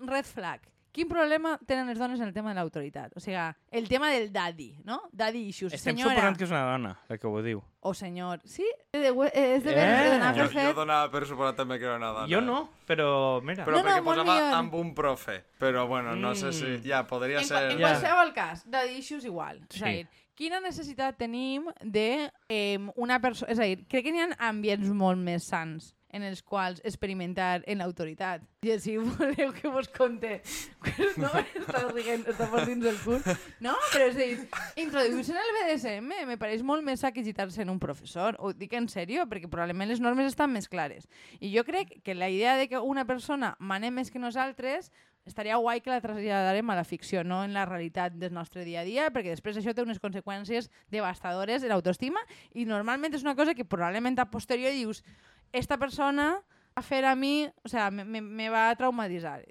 Red 0.02 0.26
flag. 0.26 0.66
Quin 0.91 1.08
problema 1.08 1.54
tenen 1.65 1.88
les 1.88 1.97
dones 1.97 2.19
en 2.19 2.27
el 2.27 2.34
tema 2.34 2.49
de 2.51 2.56
l'autoritat? 2.60 3.13
O 3.15 3.21
sigui, 3.23 3.38
el 3.71 3.88
tema 3.88 4.10
del 4.12 4.32
daddy, 4.34 4.82
no? 4.84 4.97
Daddy 5.13 5.39
issues. 5.47 5.71
Estem 5.73 5.95
Senyora 5.95 6.15
suposant 6.17 6.38
que 6.38 6.43
és 6.43 6.51
una 6.51 6.63
dona, 6.67 6.91
la 7.08 7.17
que 7.17 7.27
ho 7.27 7.41
diu. 7.41 7.62
o 7.80 7.93
senyor. 7.95 8.41
Sí? 8.45 8.65
És 8.91 9.01
de, 9.01 9.12
és 9.34 9.63
de, 9.63 9.71
Eh. 9.71 10.04
de 10.04 10.10
donar 10.12 10.36
Jo, 10.36 10.47
fet. 10.49 10.67
jo 10.67 10.73
donava 10.73 11.10
per 11.10 11.25
suposat 11.25 11.56
també 11.56 11.80
que 11.80 11.86
era 11.86 11.95
una 11.95 12.12
dona. 12.12 12.27
Jo 12.27 12.41
no, 12.41 12.69
però 12.86 13.41
mira. 13.41 13.63
Però 13.65 13.77
No, 13.77 13.84
no, 13.84 13.89
perquè 13.89 14.04
molt 14.04 14.19
posava 14.19 14.36
millor. 14.36 14.54
amb 14.60 14.73
un 14.75 14.93
profe. 14.93 15.43
Però 15.58 15.88
bueno, 15.88 16.15
no 16.15 16.36
sé 16.36 16.51
si... 16.51 16.65
Mm. 16.65 16.84
Ja, 16.84 17.08
podria 17.08 17.39
En, 17.39 17.45
ser... 17.45 17.71
en 17.71 17.80
Ja. 17.80 17.88
qualsevol 17.88 18.34
cas, 18.34 18.63
daddy 18.69 18.97
issues 18.99 19.23
igual. 19.25 19.62
És 19.69 19.82
a 19.82 19.86
Sí. 19.88 19.91
dir, 19.93 20.08
quina 20.36 20.60
necessitat 20.60 21.17
tenim 21.17 21.65
de 21.82 22.30
eh, 22.49 22.77
una 22.97 23.19
persona... 23.21 23.51
És 23.51 23.60
a 23.60 23.63
dir, 23.63 23.86
crec 23.88 24.04
que 24.04 24.12
n'hi 24.12 24.19
ha 24.19 24.30
ambients 24.49 24.89
molt 24.91 25.17
més 25.17 25.43
sants 25.47 25.95
en 26.12 26.24
els 26.28 26.41
quals 26.43 26.82
experimentar 26.88 27.62
en 27.65 27.82
l'autoritat. 27.82 28.43
I 28.65 28.78
si 28.80 28.97
voleu 29.02 29.54
que 29.56 29.71
vos 29.71 29.89
conte... 29.91 30.39
No, 31.17 31.30
està 31.32 31.84
rient, 31.89 32.26
està 32.30 32.47
fort 32.52 32.67
dins 32.69 32.88
el 32.88 32.97
cul. 33.04 33.21
No, 33.63 33.76
però 33.91 34.08
és 34.10 34.17
a 34.17 34.21
dir, 34.21 34.47
introduir-se 34.84 35.36
en 35.36 35.41
el 35.41 35.54
BDSM 35.58 36.12
me 36.30 36.39
pareix 36.41 36.65
molt 36.65 36.86
més 36.86 37.04
sa 37.04 37.13
que 37.15 37.26
gitar-se 37.26 37.63
en 37.63 37.71
un 37.74 37.80
professor. 37.82 38.38
Ho 38.39 38.54
dic 38.54 38.76
en 38.78 38.89
sèrio, 38.91 39.28
perquè 39.32 39.50
probablement 39.50 39.91
les 39.91 40.04
normes 40.04 40.32
estan 40.32 40.52
més 40.54 40.69
clares. 40.71 41.08
I 41.39 41.54
jo 41.56 41.65
crec 41.67 42.00
que 42.06 42.17
la 42.17 42.30
idea 42.30 42.58
de 42.60 42.67
que 42.69 42.82
una 42.82 43.06
persona 43.06 43.56
mane 43.60 43.91
més 43.91 44.12
que 44.12 44.21
nosaltres 44.21 44.91
estaria 45.26 45.58
guai 45.62 45.82
que 45.82 45.91
la 45.91 46.02
traslladarem 46.02 46.69
a 46.69 46.76
la 46.76 46.84
ficció, 46.84 47.24
no 47.24 47.43
en 47.45 47.54
la 47.54 47.65
realitat 47.65 48.15
del 48.17 48.34
nostre 48.34 48.65
dia 48.65 48.82
a 48.82 48.88
dia, 48.88 49.10
perquè 49.13 49.36
després 49.36 49.58
això 49.58 49.74
té 49.74 49.84
unes 49.86 50.02
conseqüències 50.02 50.71
devastadores 50.89 51.62
de 51.62 51.69
l'autoestima 51.69 52.24
i 52.58 52.65
normalment 52.65 53.13
és 53.13 53.26
una 53.26 53.36
cosa 53.38 53.54
que 53.54 53.65
probablement 53.65 54.17
a 54.19 54.30
posteriori 54.34 54.82
dius 54.82 55.04
esta 55.52 55.78
persona 55.78 56.34
a 56.76 56.82
fer 56.82 57.04
a 57.06 57.16
mi, 57.16 57.50
o 57.64 57.70
sea, 57.70 57.92
me, 57.92 58.06
me, 58.06 58.22
me 58.22 58.50
va 58.50 58.70
traumatitzar. 58.76 59.42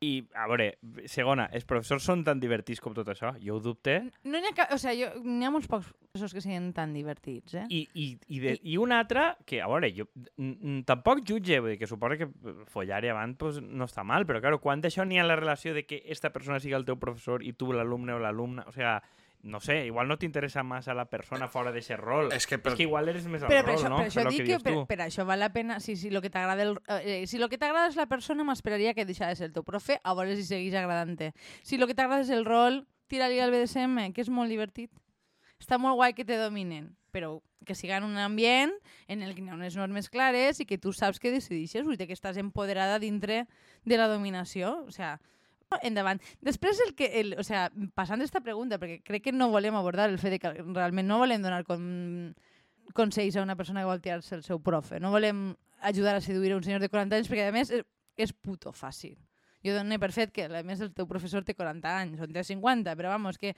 I, 0.00 0.22
a 0.32 0.46
veure, 0.48 0.70
segona, 1.12 1.44
els 1.52 1.66
professors 1.68 2.06
són 2.08 2.22
tan 2.24 2.38
divertits 2.40 2.80
com 2.80 2.94
tot 2.96 3.10
això? 3.12 3.34
Jo 3.42 3.58
ho 3.58 3.60
dubte. 3.60 3.98
No 4.24 4.40
n'hi 4.40 4.48
ha, 4.54 4.64
o 4.72 4.78
sea, 4.80 4.94
jo, 4.96 5.10
n'hi 5.20 5.44
ha 5.44 5.50
molts 5.52 5.68
pocs 5.68 5.90
professors 5.92 6.32
que 6.32 6.40
siguin 6.40 6.70
tan 6.72 6.94
divertits, 6.96 7.58
eh? 7.60 7.66
I, 7.68 7.82
i, 7.92 8.06
i, 8.32 8.40
de, 8.40 8.54
i 8.64 8.78
una 8.80 9.02
altra, 9.04 9.26
que, 9.44 9.60
a 9.60 9.68
veure, 9.68 9.90
jo 9.92 10.08
tampoc 10.88 11.20
jutge, 11.28 11.60
vull 11.60 11.74
dir 11.74 11.78
que 11.82 11.90
suposa 11.90 12.16
que 12.16 12.30
follar 12.72 13.02
i 13.04 13.12
avant 13.12 13.36
pues, 13.36 13.60
no 13.60 13.84
està 13.84 14.00
mal, 14.08 14.24
però, 14.24 14.40
claro, 14.40 14.62
quan 14.64 14.80
d'això 14.80 15.04
n'hi 15.04 15.20
ha 15.20 15.28
la 15.28 15.36
relació 15.36 15.76
de 15.76 15.84
que 15.84 16.00
esta 16.08 16.32
persona 16.32 16.62
siga 16.64 16.80
el 16.80 16.88
teu 16.88 16.96
professor 16.96 17.44
i 17.44 17.52
tu 17.52 17.68
l'alumne 17.76 18.16
o 18.16 18.24
l'alumna, 18.24 18.64
o 18.64 18.72
sigui, 18.72 18.96
no 19.42 19.58
sé, 19.60 19.86
igual 19.86 20.06
no 20.08 20.18
t'interessa 20.18 20.62
massa 20.62 20.92
la 20.94 21.06
persona 21.08 21.48
fora 21.48 21.70
d'aquest 21.72 21.98
rol. 21.98 22.32
És 22.32 22.46
que 22.46 22.56
és 22.58 22.60
per- 22.60 22.74
que 22.76 22.82
igual 22.84 23.08
eres 23.08 23.24
més 23.26 23.42
al 23.42 23.48
Però 23.48 23.62
per 23.64 23.72
rol, 23.74 23.78
això, 23.78 23.88
no? 23.88 23.96
per 23.96 24.06
això 24.10 24.24
lo 24.24 24.30
dic 24.30 24.40
que, 24.40 24.46
dius 24.52 24.62
per, 24.62 24.74
per 24.86 25.00
això 25.06 25.24
val 25.24 25.40
la 25.40 25.48
pena... 25.52 25.80
Si, 25.80 25.96
si 25.96 26.10
lo 26.10 26.20
que 26.20 26.28
t'agrada 26.30 26.62
el, 26.62 26.78
eh, 27.00 27.26
si 27.26 27.38
lo 27.38 27.48
que 27.48 27.56
t'agrada 27.58 27.88
és 27.88 27.96
la 27.96 28.06
persona, 28.06 28.44
m'esperaria 28.44 28.92
que 28.94 29.06
deixa 29.08 29.26
de 29.28 29.36
ser 29.36 29.46
el 29.48 29.52
teu 29.52 29.64
profe, 29.64 30.00
a 30.04 30.14
veure 30.14 30.36
si 30.36 30.44
segueix 30.44 30.74
agradant-te. 30.74 31.32
Si 31.62 31.78
lo 31.78 31.86
que 31.88 31.94
t'agrada 31.94 32.20
és 32.22 32.30
el 32.30 32.44
rol, 32.44 32.84
tira-li 33.08 33.40
al 33.40 33.50
BDSM, 33.50 34.12
que 34.12 34.20
és 34.20 34.28
molt 34.28 34.52
divertit. 34.52 34.92
Està 35.60 35.78
molt 35.80 35.96
guai 35.96 36.12
que 36.14 36.24
te 36.24 36.36
dominen, 36.36 36.96
però 37.12 37.40
que 37.66 37.74
siga 37.74 37.98
en 37.98 38.04
un 38.04 38.16
ambient 38.16 38.72
en 39.08 39.20
el 39.22 39.34
que 39.34 39.42
hi 39.42 39.48
ha 39.50 39.54
unes 39.56 39.74
normes 39.76 40.08
clares 40.08 40.60
i 40.60 40.64
que 40.66 40.78
tu 40.78 40.92
saps 40.96 41.18
que 41.20 41.32
decidixes, 41.32 41.84
vull 41.84 41.98
dir 42.00 42.06
que 42.08 42.16
estàs 42.16 42.38
empoderada 42.40 42.98
dintre 42.98 43.46
de 43.84 43.96
la 44.00 44.06
dominació. 44.08 44.84
O 44.86 44.90
sea, 44.92 45.18
endavant. 45.82 46.20
Després, 46.44 46.80
el 46.86 46.94
que, 46.98 47.08
el, 47.20 47.34
o 47.38 47.44
sea, 47.46 47.68
passant 47.94 48.22
d'esta 48.22 48.42
pregunta, 48.44 48.78
perquè 48.82 49.00
crec 49.06 49.28
que 49.28 49.34
no 49.34 49.50
volem 49.52 49.76
abordar 49.78 50.08
el 50.10 50.18
fet 50.18 50.36
de 50.36 50.40
que 50.42 50.54
realment 50.60 51.08
no 51.08 51.20
volem 51.22 51.42
donar 51.42 51.62
con, 51.68 52.34
consells 52.92 53.36
a 53.36 53.42
una 53.42 53.56
persona 53.56 53.80
que 53.80 53.90
vol 53.90 54.00
tirar-se 54.02 54.34
el 54.34 54.44
seu 54.44 54.60
profe. 54.62 55.00
No 55.00 55.10
volem 55.10 55.50
ajudar 55.80 56.16
a 56.16 56.20
seduir 56.20 56.52
a 56.52 56.56
un 56.56 56.64
senyor 56.64 56.80
de 56.80 56.88
40 56.88 57.16
anys, 57.16 57.30
perquè 57.30 57.48
a 57.48 57.54
més 57.54 57.70
és, 57.70 57.84
és 58.16 58.32
puto 58.32 58.72
fàcil. 58.72 59.16
Jo 59.64 59.74
dono 59.76 59.98
per 60.00 60.10
fet 60.12 60.32
que 60.32 60.46
a 60.48 60.62
més 60.64 60.80
el 60.80 60.92
teu 60.96 61.06
professor 61.08 61.44
té 61.44 61.54
40 61.54 61.94
anys, 62.02 62.20
o 62.20 62.28
té 62.28 62.44
50, 62.44 62.96
però 62.96 63.12
vamos, 63.12 63.38
que, 63.38 63.54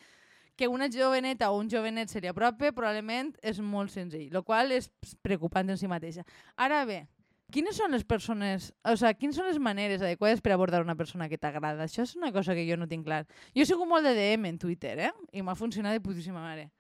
que 0.57 0.69
una 0.69 0.91
joveneta 0.91 1.51
o 1.51 1.59
un 1.59 1.71
jovenet 1.71 2.11
se 2.11 2.21
li 2.21 2.31
aprope 2.31 2.73
probablement 2.75 3.33
és 3.43 3.61
molt 3.63 3.93
senzill, 3.95 4.35
el 4.35 4.45
qual 4.45 4.75
és 4.75 4.91
preocupant 5.23 5.71
en 5.71 5.79
si 5.79 5.91
mateixa. 5.91 6.27
Ara 6.57 6.85
bé, 6.89 7.05
quines 7.53 7.77
són 7.79 7.93
les 7.95 8.03
persones, 8.09 8.71
o 8.89 8.97
sea, 8.99 9.13
quines 9.15 9.37
són 9.39 9.47
les 9.51 9.59
maneres 9.63 10.03
adequades 10.03 10.41
per 10.43 10.53
abordar 10.57 10.81
una 10.83 10.97
persona 10.99 11.29
que 11.31 11.39
t'agrada? 11.39 11.85
Això 11.87 12.03
és 12.07 12.17
una 12.19 12.33
cosa 12.35 12.55
que 12.57 12.65
jo 12.69 12.77
no 12.81 12.89
tinc 12.91 13.05
clar. 13.07 13.23
Jo 13.55 13.63
he 13.63 13.69
sigut 13.69 13.87
molt 13.89 14.05
de 14.09 14.15
DM 14.17 14.49
en 14.51 14.59
Twitter, 14.59 14.97
eh? 15.09 15.13
I 15.33 15.43
m'ha 15.45 15.55
funcionat 15.59 15.95
de 15.97 16.03
putíssima 16.05 16.41
mare. 16.43 16.71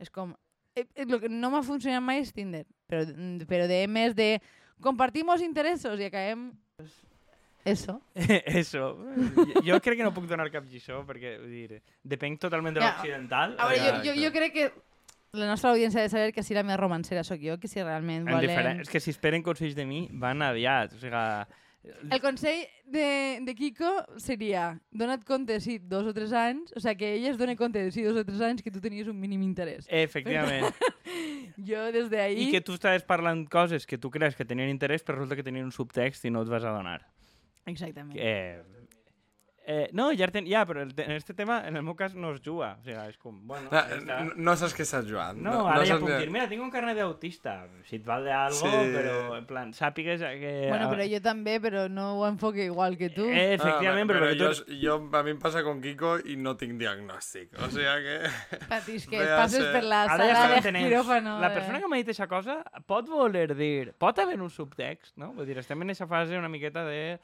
És 0.00 0.10
com... 0.10 0.34
Eh, 0.76 0.84
eh, 0.94 1.04
lo 1.06 1.18
que 1.20 1.28
no 1.28 1.50
m'ha 1.50 1.62
funcionat 1.66 2.02
mai 2.02 2.20
és 2.22 2.30
Tinder, 2.32 2.64
però, 2.88 3.02
però 3.48 3.64
DM 3.70 3.96
és 4.08 4.14
de 4.18 4.28
compartimos 4.80 5.42
interessos 5.42 5.98
i 6.00 6.06
acabem... 6.10 6.50
Pues, 6.76 6.92
eso. 7.64 7.98
Eso. 8.60 8.96
Jo- 9.36 9.60
Jo 9.66 9.80
crec 9.84 9.98
que 9.98 10.04
no 10.06 10.14
puc 10.16 10.24
donar 10.30 10.46
cap 10.50 10.64
lliçó, 10.64 11.02
perquè, 11.04 11.34
vull 11.42 11.50
dir, 11.52 11.82
depenc 12.02 12.38
totalment 12.40 12.72
de 12.78 12.80
Ja. 12.80 12.94
l'occidental. 12.94 13.56
A 13.58 13.66
veure, 13.68 13.82
jo, 13.82 13.90
Exacte. 13.90 14.08
jo, 14.08 14.14
jo 14.24 14.30
crec 14.32 14.54
que 14.54 14.70
la 15.32 15.46
nostra 15.46 15.70
audiència 15.70 16.00
ha 16.00 16.08
de 16.08 16.12
saber 16.12 16.32
que 16.34 16.42
si 16.42 16.54
la 16.56 16.64
més 16.66 16.78
romancera 16.80 17.22
sóc 17.26 17.40
jo, 17.42 17.58
que 17.60 17.68
si 17.70 17.82
realment 17.82 18.24
En 18.26 18.34
volen... 18.34 18.48
diferent... 18.48 18.80
És 18.82 18.90
que 18.90 19.00
si 19.00 19.12
esperen 19.14 19.44
consells 19.46 19.76
de 19.78 19.86
mi, 19.86 20.08
van 20.12 20.42
aviat. 20.42 20.94
O 20.96 21.02
sigui, 21.02 21.24
El 22.10 22.20
consell 22.20 22.66
de, 22.84 23.40
de 23.46 23.54
Kiko 23.56 23.90
seria 24.20 24.74
dona't 24.92 25.22
compte 25.24 25.56
si 25.64 25.78
dos 25.78 26.10
o 26.10 26.12
tres 26.12 26.34
anys, 26.36 26.74
o 26.76 26.80
sigui, 26.82 26.98
que 27.00 27.12
ella 27.14 27.30
es 27.30 27.38
doni 27.40 27.54
compte 27.56 27.80
de 27.80 27.92
si 27.94 28.04
dos 28.04 28.18
o 28.20 28.24
tres 28.26 28.42
anys 28.44 28.60
que 28.60 28.72
tu 28.74 28.82
tenies 28.84 29.08
un 29.08 29.16
mínim 29.20 29.42
interès. 29.46 29.86
efectivament. 29.88 30.66
Jo 31.70 31.86
des 31.92 32.10
d'ahir... 32.10 32.36
I 32.48 32.50
que 32.52 32.60
tu 32.64 32.76
estaves 32.76 33.02
parlant 33.04 33.46
coses 33.48 33.86
que 33.86 33.98
tu 33.98 34.10
creus 34.10 34.36
que 34.36 34.44
tenien 34.44 34.68
interès, 34.70 35.02
però 35.02 35.18
resulta 35.18 35.36
que 35.36 35.46
tenien 35.46 35.64
un 35.66 35.72
subtext 35.72 36.24
i 36.24 36.30
no 36.30 36.42
et 36.44 36.48
vas 36.52 36.64
adonar. 36.64 37.00
Exactament. 37.66 38.16
Eh, 38.16 38.60
eh, 39.70 39.88
no, 39.94 40.08
ja, 40.18 40.26
ten... 40.34 40.46
ja 40.50 40.64
però 40.66 40.82
el 40.82 40.90
te- 40.98 41.04
en 41.06 41.12
este 41.14 41.34
tema, 41.38 41.60
en 41.68 41.76
el 41.78 41.84
meu 41.86 41.94
cas, 41.94 42.14
no 42.18 42.32
es 42.34 42.40
juga. 42.42 42.72
O 42.80 42.84
sigui, 42.84 42.96
és 43.08 43.16
com, 43.22 43.36
bueno, 43.46 43.68
No, 43.70 43.78
ja 43.78 43.96
està. 43.96 44.16
no, 44.26 44.34
no 44.50 44.54
saps 44.58 44.74
què 44.74 44.82
estàs 44.86 45.06
jugant. 45.06 45.38
No, 45.40 45.60
ara 45.70 45.84
ja 45.86 45.94
saps 45.94 46.02
puc 46.02 46.10
dir, 46.18 46.30
mira, 46.34 46.48
tinc 46.50 46.62
un 46.64 46.72
carnet 46.74 46.98
d'autista. 46.98 47.54
Si 47.86 48.00
et 48.00 48.04
val 48.06 48.24
de 48.26 48.32
algo, 48.34 48.58
Sí. 48.72 48.90
però 48.96 49.14
en 49.38 49.46
plan, 49.46 49.70
sàpigues 49.76 50.20
que... 50.40 50.52
Bueno, 50.68 50.90
però 50.90 51.06
jo 51.12 51.20
també, 51.22 51.56
però 51.62 51.86
no 51.88 52.08
ho 52.18 52.26
enfoque 52.28 52.64
igual 52.66 52.98
que 52.98 53.10
tu. 53.14 53.24
Eh, 53.30 53.54
efectivament, 53.54 54.10
Ah, 54.10 54.12
però, 54.12 54.20
però, 54.26 54.34
però, 54.36 54.54
tu... 54.58 54.64
jo, 54.74 54.80
jo, 54.82 55.18
a 55.18 55.22
mi 55.22 55.30
em 55.36 55.38
passa 55.38 55.62
con 55.62 55.80
Kiko 55.80 56.16
i 56.26 56.36
no 56.36 56.56
tinc 56.56 56.78
diagnòstic. 56.80 57.54
O 57.62 57.70
sigui 57.70 57.86
que... 58.08 58.18
Patis, 58.72 59.06
que 59.06 59.18
Ve 59.22 59.30
a 59.32 59.36
passes 59.44 59.62
ser- 59.62 59.72
per 59.72 59.84
la 59.84 60.02
Ara 60.08 60.26
ja 60.26 60.40
sala 60.42 60.60
de 60.60 60.72
quiròfano. 60.80 61.38
La 61.40 61.48
de- 61.48 61.54
persona 61.60 61.78
que 61.80 61.86
m'ha 61.88 62.00
dit 62.02 62.08
aquesta 62.10 62.26
cosa 62.26 62.58
pot 62.86 63.06
voler 63.08 63.54
dir... 63.54 63.92
Pot 63.98 64.18
haver 64.18 64.40
un 64.40 64.50
subtext, 64.50 65.14
no? 65.16 65.32
Vull 65.36 65.46
dir, 65.46 65.58
estem 65.62 65.80
en 65.82 65.90
aquesta 65.94 66.06
fase 66.10 66.38
una 66.38 66.48
miqueta 66.48 66.84
de... 66.88 67.18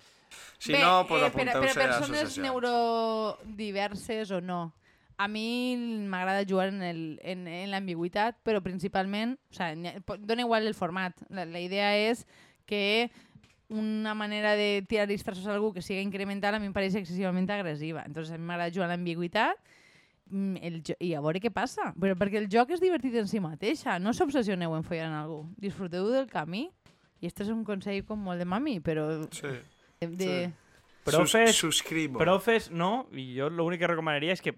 Si 0.58 0.72
Bé, 0.72 0.80
no, 0.82 1.06
pues 1.06 1.22
eh, 1.22 1.30
per, 1.30 1.44
per 1.46 1.56
a 1.56 1.60
persones 1.60 2.38
neurodiverses 2.38 4.30
o 4.30 4.40
no. 4.40 4.72
A 5.18 5.28
mi 5.28 5.76
m'agrada 5.76 6.44
jugar 6.46 6.68
en 6.68 6.82
el- 6.82 7.20
en 7.22 7.46
en 7.48 7.70
l'ambigüitat, 7.70 8.36
però 8.44 8.60
principalment, 8.62 9.38
o 9.50 9.54
sea, 9.54 9.74
dona 10.18 10.42
igual 10.42 10.66
el 10.66 10.74
format. 10.74 11.14
La, 11.30 11.46
la 11.46 11.60
idea 11.60 11.96
és 11.96 12.26
que 12.66 13.10
una 13.68 14.14
manera 14.14 14.52
de 14.54 14.84
tirar 14.86 15.08
disfressos 15.08 15.46
a 15.46 15.54
algú 15.54 15.72
que 15.72 15.82
siga 15.82 16.00
incremental 16.00 16.54
a 16.54 16.58
mi 16.60 16.66
em 16.66 16.72
pareix 16.72 16.94
excessivament 16.94 17.48
agressiva. 17.50 18.04
Entonces 18.06 18.34
a 18.34 18.38
mi 18.38 18.44
m'agrada 18.44 18.70
jugar 18.70 18.90
a 18.90 18.92
l'ambigüitat 18.94 19.56
mm, 20.30 20.56
el 20.62 20.82
jo- 20.84 20.98
i 21.00 21.14
a 21.14 21.20
veure 21.20 21.40
què 21.40 21.50
passa. 21.50 21.94
Però 21.98 22.14
perquè 22.14 22.36
el 22.38 22.48
joc 22.52 22.70
és 22.76 22.80
divertit 22.80 23.14
en 23.16 23.26
si 23.26 23.40
mateixa. 23.40 23.98
No 23.98 24.12
s'obsessioneu 24.12 24.76
en 24.76 24.84
follar 24.84 25.06
en 25.08 25.14
algú. 25.16 25.46
Disfruteu 25.56 26.08
del 26.12 26.26
camí. 26.28 26.68
I 27.20 27.26
este 27.26 27.42
és 27.42 27.48
un 27.48 27.64
consell 27.64 28.04
com 28.04 28.20
molt 28.20 28.38
de 28.38 28.44
mami, 28.44 28.78
però 28.80 29.26
Sí. 29.32 29.48
De, 30.10 30.16
de, 30.16 30.46
Sí. 30.46 30.52
Profes, 31.06 31.54
Sus 31.54 31.76
subscribo. 31.78 32.18
profes, 32.18 32.68
no, 32.72 33.06
i 33.14 33.36
jo 33.38 33.46
l'únic 33.48 33.78
que 33.78 33.86
recomanaria 33.86 34.32
és 34.34 34.40
que 34.42 34.56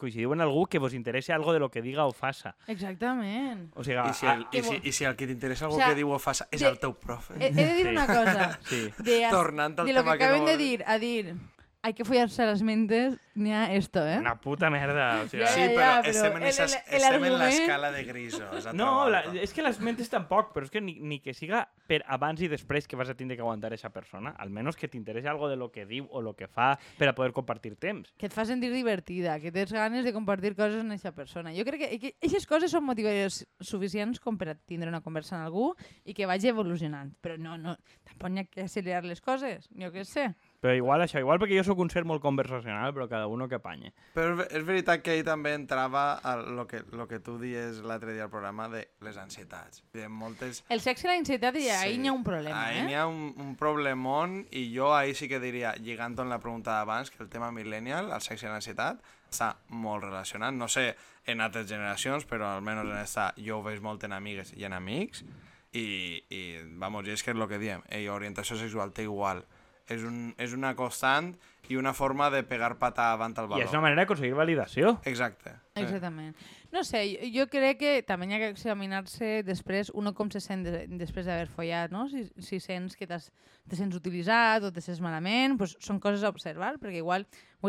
coincidiu 0.00 0.32
en 0.32 0.40
algú 0.40 0.62
que 0.66 0.78
vos 0.80 0.94
interessi 0.94 1.30
algo 1.30 1.52
de 1.52 1.58
lo 1.60 1.68
que 1.70 1.82
diga 1.82 2.06
o 2.06 2.12
faça. 2.16 2.54
Exactament. 2.66 3.70
O 3.76 3.84
sigui, 3.84 3.98
I 4.08 4.14
si, 4.14 4.24
el, 4.26 4.46
i, 4.50 4.62
si, 4.62 4.80
I 4.82 4.92
si 4.96 5.04
el 5.04 5.14
que 5.14 5.26
t'interessa 5.28 5.66
algú 5.66 5.76
O 5.76 5.78
sea, 5.78 5.88
que 5.90 5.94
diu 6.00 6.08
o 6.08 6.18
fa 6.18 6.32
és 6.50 6.60
de- 6.60 6.68
el 6.68 6.78
teu 6.80 6.94
profe. 6.96 7.34
He, 7.38 7.48
he 7.48 7.52
de 7.52 7.74
dir 7.74 7.84
Sí. 7.84 7.92
una 7.92 8.06
cosa. 8.06 8.58
sí. 8.70 8.80
De, 8.96 9.26
Tornant 9.30 9.78
al 9.78 9.86
de 9.86 9.92
lo 9.92 10.00
que 10.00 10.04
tema 10.04 10.16
que 10.16 10.24
acaben 10.24 10.40
no 10.40 10.46
de 10.48 10.56
dir 10.56 10.84
a 10.86 10.98
dir 10.98 11.34
hay 11.82 11.94
que 11.94 12.04
follarse 12.04 12.44
las 12.44 12.60
mentes, 12.62 13.16
n'hi 13.34 13.52
ha 13.52 13.72
esto, 13.72 14.06
eh? 14.06 14.18
Una 14.18 14.38
puta 14.40 14.68
merda. 14.68 15.22
O 15.22 15.28
Ja, 15.28 15.46
Sí, 15.48 15.60
ja, 15.60 15.68
però, 15.70 15.80
ja, 15.80 16.02
però 16.02 16.10
estem, 16.10 16.36
en, 16.36 16.42
el- 16.42 16.48
esas, 16.48 16.74
el- 16.74 16.80
el 16.94 17.00
estem 17.00 17.24
en 17.24 17.32
argument- 17.32 17.38
l'escala 17.40 17.90
de 17.92 18.04
grisos. 18.04 18.66
a 18.66 18.72
No, 18.74 19.08
la, 19.08 19.20
és 19.40 19.52
que 19.54 19.62
les 19.62 19.80
mentes 19.80 20.10
tampoc, 20.10 20.52
però 20.52 20.64
és 20.64 20.70
que 20.70 20.80
ni, 20.82 20.98
ni 21.00 21.20
que 21.20 21.32
siga 21.32 21.68
per 21.88 22.02
abans 22.06 22.40
i 22.42 22.48
després 22.48 22.86
que 22.86 22.96
vas 22.96 23.08
a 23.08 23.14
tindre 23.14 23.36
que 23.36 23.42
aguantar 23.42 23.72
esa 23.72 23.88
persona, 23.90 24.30
almenys 24.38 24.76
que 24.76 24.88
t'interessi 24.88 25.26
algo 25.28 25.48
de 25.48 25.56
lo 25.56 25.70
que 25.72 25.86
diu 25.86 26.06
o 26.10 26.20
lo 26.20 26.34
que 26.36 26.48
fa 26.48 26.78
per 26.98 27.08
a 27.08 27.14
poder 27.14 27.32
compartir 27.32 27.76
temps. 27.76 28.12
Que 28.18 28.26
et 28.26 28.32
fa 28.32 28.44
sentir 28.44 28.70
divertida, 28.72 29.40
que 29.40 29.50
tens 29.50 29.72
ganes 29.72 30.04
de 30.04 30.12
compartir 30.12 30.54
coses 30.54 30.80
amb 30.80 30.90
aquesta 30.92 31.12
persona. 31.12 31.54
Jo 31.56 31.64
crec 31.64 31.80
que 32.00 32.14
aquestes 32.20 32.46
coses 32.46 32.70
són 32.70 32.84
motivadores 32.84 33.46
suficients 33.58 34.20
com 34.20 34.36
per 34.36 34.50
a 34.50 34.54
tindre 34.54 34.90
una 34.90 35.00
conversa 35.00 35.36
amb 35.38 35.46
algú 35.46 35.74
i 36.04 36.12
que 36.12 36.26
vagi 36.26 36.48
evolucionant. 36.52 37.14
Però 37.22 37.38
no, 37.38 37.56
no, 37.56 37.78
tampoc 38.04 38.28
n'hi 38.30 38.40
ha 38.40 38.44
que 38.44 38.62
accelerar 38.68 39.04
les 39.04 39.20
coses, 39.22 39.68
jo 39.72 39.90
què 39.90 40.04
sé. 40.04 40.34
Però 40.60 40.74
igual 40.76 41.00
això, 41.00 41.16
igual 41.22 41.38
perquè 41.40 41.56
jo 41.56 41.62
sóc 41.64 41.78
un 41.80 41.88
ser 41.88 42.02
molt 42.04 42.20
conversacional, 42.20 42.92
però 42.92 43.06
cada 43.08 43.26
uno 43.32 43.46
que 43.48 43.54
apanye. 43.56 43.94
Però 44.12 44.32
és 44.32 44.36
ve- 44.36 44.48
és 44.58 44.64
veritat 44.68 45.00
que 45.00 45.14
ell 45.16 45.24
també 45.24 45.54
entrava 45.56 46.18
a 46.20 46.34
lo 46.36 46.66
que, 46.68 46.82
lo 46.92 47.06
que 47.08 47.18
tu 47.18 47.38
dies 47.40 47.78
l'altre 47.80 48.12
dia 48.12 48.24
al 48.24 48.30
programa 48.30 48.68
de 48.68 48.82
les 49.00 49.16
ansietats. 49.16 49.82
De 49.94 50.06
moltes... 50.08 50.62
El 50.68 50.82
sexe 50.84 51.06
i 51.06 51.10
la 51.10 51.16
ansietat, 51.16 51.56
i 51.56 51.70
ahí 51.70 51.94
Sí. 51.94 51.98
n'hi 52.02 52.08
ha 52.08 52.12
un 52.12 52.24
problema, 52.24 52.66
Ahí 52.66 52.78
eh? 52.80 52.84
n'hi 52.84 52.94
ha 52.94 53.06
un, 53.08 53.32
un 53.40 53.56
problemón 53.56 54.46
i 54.50 54.66
jo 54.76 54.92
ahí 54.94 55.14
sí 55.14 55.28
que 55.28 55.40
diria, 55.40 55.72
lligant 55.80 56.18
amb 56.20 56.28
la 56.28 56.38
pregunta 56.40 56.72
d'abans, 56.76 57.10
que 57.10 57.22
el 57.22 57.30
tema 57.30 57.50
millennial, 57.50 58.10
el 58.12 58.20
sexe 58.20 58.44
i 58.44 58.50
l'ansietat, 58.50 59.00
està 59.30 59.54
molt 59.70 60.04
relacionat. 60.04 60.52
No 60.52 60.68
sé 60.68 60.94
en 61.24 61.40
altres 61.40 61.68
generacions, 61.70 62.26
però 62.28 62.50
almenys 62.58 62.84
en 62.84 62.98
esta 63.00 63.30
jo 63.38 63.60
ho 63.60 63.62
veig 63.62 63.80
molt 63.80 64.04
en 64.04 64.12
amigues 64.12 64.52
i 64.58 64.64
en 64.68 64.74
amics. 64.76 65.24
I, 65.72 66.20
i 66.34 66.58
vamos, 66.76 67.06
i 67.06 67.12
és 67.14 67.22
que 67.22 67.30
és 67.30 67.36
el 67.38 67.48
que 67.48 67.58
diem, 67.62 67.80
ei, 67.88 68.08
orientació 68.10 68.56
sexual 68.60 68.92
té 68.92 69.04
igual. 69.08 69.44
És, 69.90 70.04
un, 70.06 70.32
és 70.38 70.52
una 70.54 70.74
constant 70.78 71.32
i 71.70 71.76
una 71.76 71.92
forma 71.94 72.28
de 72.30 72.42
pegar 72.46 72.76
pata 72.78 73.08
avant 73.12 73.34
al 73.38 73.46
I 73.46 73.48
valor. 73.50 73.64
és 73.66 73.72
una 73.74 73.80
manera 73.82 74.02
d'aconseguir 74.04 74.34
validació. 74.38 75.00
Exacte. 75.04 75.52
sí. 75.74 75.82
Exactament. 75.82 76.34
No 76.72 76.84
sé, 76.86 77.02
jo, 77.34 77.48
crec 77.50 77.78
que 77.80 77.92
també 78.06 78.26
hi 78.30 78.34
ha 78.34 78.38
que 78.38 78.48
examinar-se 78.54 79.42
després, 79.42 79.90
uno 79.94 80.12
com 80.14 80.30
se 80.30 80.38
sent 80.40 80.62
de, 80.66 80.84
després 81.00 81.26
d'haver 81.26 81.48
follat, 81.50 81.90
no? 81.90 82.04
Si, 82.08 82.24
si 82.38 82.60
sents 82.62 82.94
que 82.96 83.06
t'has- 83.10 83.30
te 83.68 83.76
sents 83.76 83.96
utilitzat 83.96 84.62
o 84.62 84.70
te 84.72 84.80
sents 84.80 85.00
malament, 85.02 85.58
pues 85.58 85.76
són 85.80 85.98
coses 85.98 86.22
a 86.22 86.30
observar, 86.30 86.76
perquè 86.78 87.02
igual, 87.02 87.26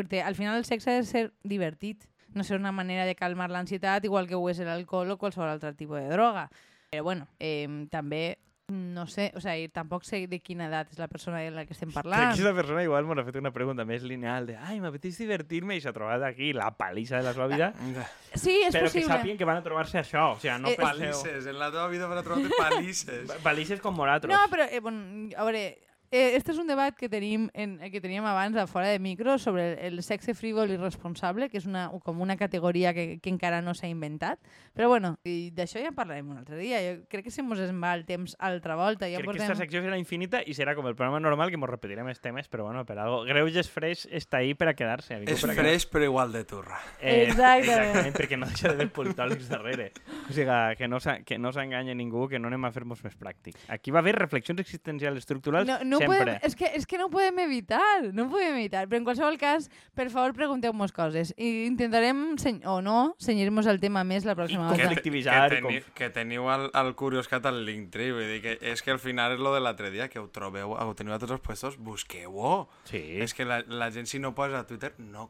dir 0.09 0.21
al 0.21 0.35
final 0.35 0.57
el 0.57 0.65
sexe 0.65 0.91
ha 0.91 0.95
de 1.01 1.03
ser 1.09 1.33
divertit, 1.43 2.05
no 2.33 2.43
ser 2.43 2.57
una 2.59 2.71
manera 2.71 3.05
de 3.05 3.15
calmar 3.15 3.49
l'ansietat, 3.49 4.05
igual 4.05 4.27
que 4.27 4.35
ho 4.37 4.49
és 4.49 4.59
l'alcohol 4.59 5.11
o 5.11 5.17
qualsevol 5.17 5.49
altre 5.49 5.73
tipus 5.73 5.99
de 5.99 6.09
droga. 6.09 6.49
Però 6.91 7.03
bueno, 7.03 7.27
eh, 7.39 7.67
també, 7.89 8.37
no 8.71 9.05
sé, 9.07 9.31
o 9.35 9.41
sigui, 9.43 9.67
tampoc 9.69 10.03
sé 10.07 10.23
de 10.31 10.39
quina 10.39 10.65
edat 10.69 10.91
és 10.93 10.99
la 10.99 11.07
persona 11.11 11.39
de 11.43 11.51
la 11.51 11.65
que 11.65 11.73
estem 11.75 11.89
Crec 11.91 11.99
parlant. 12.01 12.21
que 12.31 12.39
aquesta 12.39 12.53
persona 12.55 12.83
igual 12.83 13.05
m'ha 13.05 13.23
fet 13.27 13.35
una 13.37 13.51
pregunta 13.51 13.85
més 13.85 14.03
lineal 14.07 14.47
de 14.47 14.55
ai, 14.57 14.79
m'apeteix 14.79 15.17
divertir-me 15.19 15.75
i 15.77 15.81
s'ha 15.83 15.93
trobat 15.93 16.23
aquí 16.23 16.53
la 16.53 16.71
palissa 16.77 17.17
de 17.17 17.23
la 17.29 17.33
seva 17.33 17.47
vida, 17.51 17.73
Sí, 18.33 18.61
és 18.63 18.73
però 18.73 18.85
que 18.87 18.87
possible. 18.87 19.07
sàpiguen 19.13 19.37
que 19.37 19.45
van 19.45 19.57
a 19.57 19.63
trobar-se 19.63 19.99
això. 19.99 20.31
O 20.35 20.39
sigui, 20.39 20.55
no 20.61 20.69
Eh, 20.69 20.77
penseu... 20.79 21.11
Palisses, 21.11 21.45
en 21.51 21.59
la 21.59 21.69
teva 21.69 21.87
vida 21.91 22.07
van 22.07 22.17
a 22.17 22.23
trobar-te 22.23 22.49
palisses. 22.63 23.31
Palisses 23.43 23.81
com 23.81 23.93
moratros. 23.93 24.31
No, 24.31 24.39
però, 24.49 24.65
eh, 24.71 24.79
bueno, 24.79 25.29
a 25.35 25.43
veure, 25.43 25.77
eh, 26.11 26.35
este 26.35 26.51
és 26.51 26.59
un 26.59 26.67
debat 26.67 26.95
que 26.95 27.07
tenim 27.09 27.47
en, 27.53 27.77
eh, 27.81 27.89
que 27.89 28.01
teníem 28.03 28.25
abans 28.27 28.57
a 28.59 28.67
fora 28.67 28.89
de 28.91 28.99
micro 28.99 29.37
sobre 29.39 29.71
el, 29.73 29.95
el 29.95 30.03
sexe 30.03 30.35
frívol 30.35 30.71
i 30.71 30.77
responsable, 30.77 31.47
que 31.49 31.57
és 31.57 31.65
una, 31.65 31.87
com 32.03 32.19
una 32.21 32.35
categoria 32.37 32.93
que, 32.93 33.19
que 33.23 33.31
encara 33.31 33.61
no 33.63 33.73
s'ha 33.73 33.87
inventat. 33.87 34.39
Però 34.75 34.89
bueno, 34.91 35.15
i 35.23 35.51
d'això 35.55 35.79
ja 35.79 35.91
en 35.91 35.95
parlarem 35.95 36.27
un 36.29 36.41
altre 36.41 36.59
dia. 36.59 36.81
Jo 36.83 37.07
crec 37.09 37.25
que 37.29 37.33
se 37.33 37.43
mos 37.43 37.59
en 37.63 37.79
va 37.81 37.93
el 37.95 38.03
temps 38.05 38.35
altra 38.39 38.75
volta. 38.75 39.07
Ja 39.07 39.21
Crec 39.21 39.25
que 39.25 39.31
portem... 39.31 39.47
esta 39.47 39.63
secció 39.63 39.83
serà 39.85 39.99
infinita 39.99 40.43
i 40.43 40.55
serà 40.57 40.75
com 40.75 40.87
el 40.91 40.97
programa 40.99 41.21
normal 41.23 41.49
que 41.49 41.59
mos 41.61 41.71
repetirem 41.71 42.11
els 42.11 42.19
temes, 42.19 42.51
però 42.51 42.67
bueno, 42.67 42.83
per 42.85 42.99
algo. 42.99 43.23
Greuges 43.27 43.71
Fresh 43.71 44.05
està 44.11 44.43
ahí 44.43 44.53
per 44.53 44.67
a 44.71 44.75
quedar-se. 44.75 45.21
És 45.23 45.45
per 45.47 45.55
freix 45.55 45.87
però 45.87 46.09
igual 46.11 46.35
de 46.35 46.43
turra. 46.43 46.81
Exactament. 46.99 47.71
Exactament, 47.71 48.19
perquè 48.19 48.39
no 48.39 48.51
deixa 48.51 48.73
d'haver 48.73 48.89
politòlegs 48.91 49.47
darrere. 49.51 49.91
O 50.27 50.35
sigui, 50.35 50.59
que 50.77 50.91
no 50.91 50.99
que 51.25 51.39
no 51.39 51.51
s'enganya 51.55 51.95
ningú, 51.95 52.27
que 52.27 52.39
no 52.39 52.51
anem 52.51 52.67
a 52.67 52.75
fer-nos 52.75 53.01
més 53.05 53.15
pràctics. 53.15 53.63
Aquí 53.71 53.95
va 53.95 54.03
haver 54.03 54.17
reflexions 54.19 54.59
existencials 54.59 55.23
estructurals 55.23 55.67
No, 55.67 55.79
no 55.83 56.00
sempre. 56.01 56.17
podem, 56.19 56.39
és, 56.49 56.55
que, 56.59 56.65
és 56.81 56.85
que 56.89 56.97
no 56.99 57.05
ho 57.07 57.11
podem 57.13 57.39
evitar, 57.45 57.81
no 58.13 58.25
ho 58.25 58.29
podem 58.33 58.57
evitar. 58.57 58.83
Però 58.89 58.97
en 58.99 59.05
qualsevol 59.07 59.37
cas, 59.41 59.69
per 59.95 60.09
favor, 60.09 60.33
pregunteu-nos 60.37 60.91
coses. 60.91 61.33
I 61.37 61.65
intentarem, 61.69 62.37
seny 62.41 62.61
o 62.65 62.79
no, 62.81 63.15
senyir-nos 63.21 63.67
el 63.71 63.79
tema 63.79 64.03
més 64.03 64.25
la 64.25 64.35
pròxima 64.35 64.67
com 64.69 64.77
que, 64.77 64.83
que- 64.87 64.95
teni, 65.61 65.79
com- 65.81 65.93
que 66.01 66.09
teniu 66.09 66.49
el, 66.53 66.69
el 66.73 66.93
Curioscat 66.95 67.45
al 67.45 67.63
Linktree, 67.65 68.11
vull 68.11 68.27
dir 68.35 68.41
que 68.41 68.57
és 68.73 68.81
que 68.81 68.91
al 68.91 68.99
final 68.99 69.33
és 69.37 69.39
lo 69.39 69.53
de 69.53 69.61
l'altre 69.61 69.91
dia, 69.91 70.09
que 70.09 70.19
ho 70.19 70.27
trobeu, 70.29 70.73
ho 70.73 70.93
teniu 70.95 71.13
a 71.13 71.19
tots 71.19 71.31
els 71.37 71.41
puestos, 71.41 71.77
busqueu-ho. 71.77 72.67
Sí. 72.89 73.03
És 73.21 73.33
que 73.33 73.45
la, 73.45 73.61
la 73.67 73.91
gent 73.91 74.07
si 74.09 74.19
no 74.19 74.33
posa 74.35 74.59
a 74.59 74.67
Twitter, 74.67 74.93
no. 74.97 75.29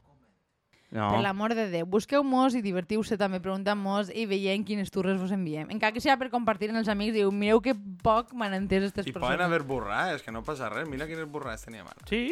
No. 0.92 1.06
Per 1.14 1.22
l'amor 1.24 1.54
de 1.56 1.70
Déu, 1.72 1.86
busqueu-mos 1.88 2.56
i 2.60 2.62
divertiu-se 2.62 3.16
també, 3.16 3.40
preguntant-mos 3.40 4.10
i 4.12 4.26
veient 4.28 4.66
quines 4.68 4.92
turres 4.92 5.16
vos 5.22 5.32
enviem. 5.32 5.70
Encara 5.72 5.94
que 5.96 6.02
sigui 6.04 6.18
per 6.20 6.28
compartir 6.34 6.68
amb 6.70 6.82
els 6.82 6.90
amics, 6.92 7.14
diu, 7.16 7.32
mireu 7.32 7.62
que 7.64 7.72
poc 8.04 8.34
m'han 8.36 8.58
entès 8.58 8.84
aquestes 8.84 9.08
I 9.08 9.14
persones. 9.14 9.30
poden 9.38 9.46
haver 9.46 9.62
borrades, 9.64 10.22
que 10.22 10.34
no 10.36 10.44
passa 10.44 10.68
res. 10.70 10.90
Mira 10.92 11.08
quines 11.08 11.30
borrades 11.32 11.64
teníem 11.64 11.88
ara. 11.88 12.04
Sí, 12.10 12.26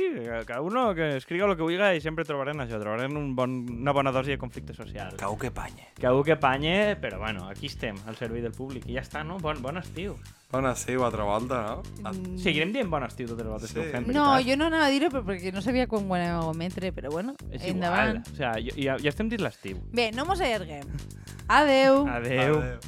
cada 0.46 0.60
uno 0.62 0.94
que 0.94 1.16
escriga 1.16 1.48
lo 1.48 1.56
que 1.56 1.64
vulga 1.64 1.94
i 1.96 2.02
sempre 2.04 2.26
trobarem 2.28 2.60
això, 2.66 2.82
trobarem 2.84 3.16
un 3.16 3.32
bon, 3.36 3.56
una 3.80 3.96
bona 3.96 4.12
dosi 4.12 4.36
de 4.36 4.38
conflicte 4.38 4.74
social. 4.76 5.16
Cau 5.16 5.38
que 5.40 5.52
panye. 5.52 5.88
Que 5.96 6.08
algú 6.12 6.26
que 6.28 6.36
panye, 6.36 6.98
però 7.00 7.18
bueno, 7.18 7.48
aquí 7.48 7.68
estem, 7.72 7.96
al 8.08 8.18
servei 8.20 8.42
del 8.44 8.52
públic. 8.52 8.84
I 8.92 9.00
ja 9.00 9.08
està, 9.08 9.24
no? 9.24 9.40
Bon, 9.40 9.56
bon 9.64 9.78
estiu. 9.80 10.18
Bon 10.52 10.66
estiu, 10.66 11.04
altra 11.06 11.24
volta, 11.24 11.60
no? 11.62 11.84
A- 12.10 12.12
Mm, 12.12 12.38
Seguirem 12.42 12.72
dient 12.74 12.90
bon 12.90 13.04
estiu 13.06 13.28
totes 13.28 13.46
les 13.46 13.52
voltes 13.52 13.72
que 13.74 13.84
Sí. 13.84 13.88
ho 13.88 13.92
fem, 13.92 14.08
No, 14.12 14.32
veritat? 14.34 14.48
jo 14.50 14.58
no 14.58 14.66
anava 14.66 14.86
a 14.88 14.90
dir-ho 14.90 15.10
però 15.12 15.24
perquè 15.24 15.54
no 15.54 15.62
sabia 15.62 15.86
quan 15.88 16.10
ho 16.10 16.16
anàvem 16.16 16.40
a 16.42 16.48
ometre, 16.50 16.92
però 16.92 17.12
bueno, 17.12 17.36
És 17.52 17.64
endavant. 17.66 18.16
igual. 18.18 18.34
O 18.34 18.36
sea, 18.36 18.54
jo, 18.58 18.74
ja, 18.76 18.98
ja 18.98 19.10
estem 19.10 19.30
dins 19.30 19.42
l'estiu. 19.44 19.78
Bé, 19.94 20.12
no 20.12 20.26
mos 20.26 20.42
allarguem. 20.42 20.88
Adeu. 21.48 22.08
Adeu. 22.08 22.58
Adéu. 22.62 22.80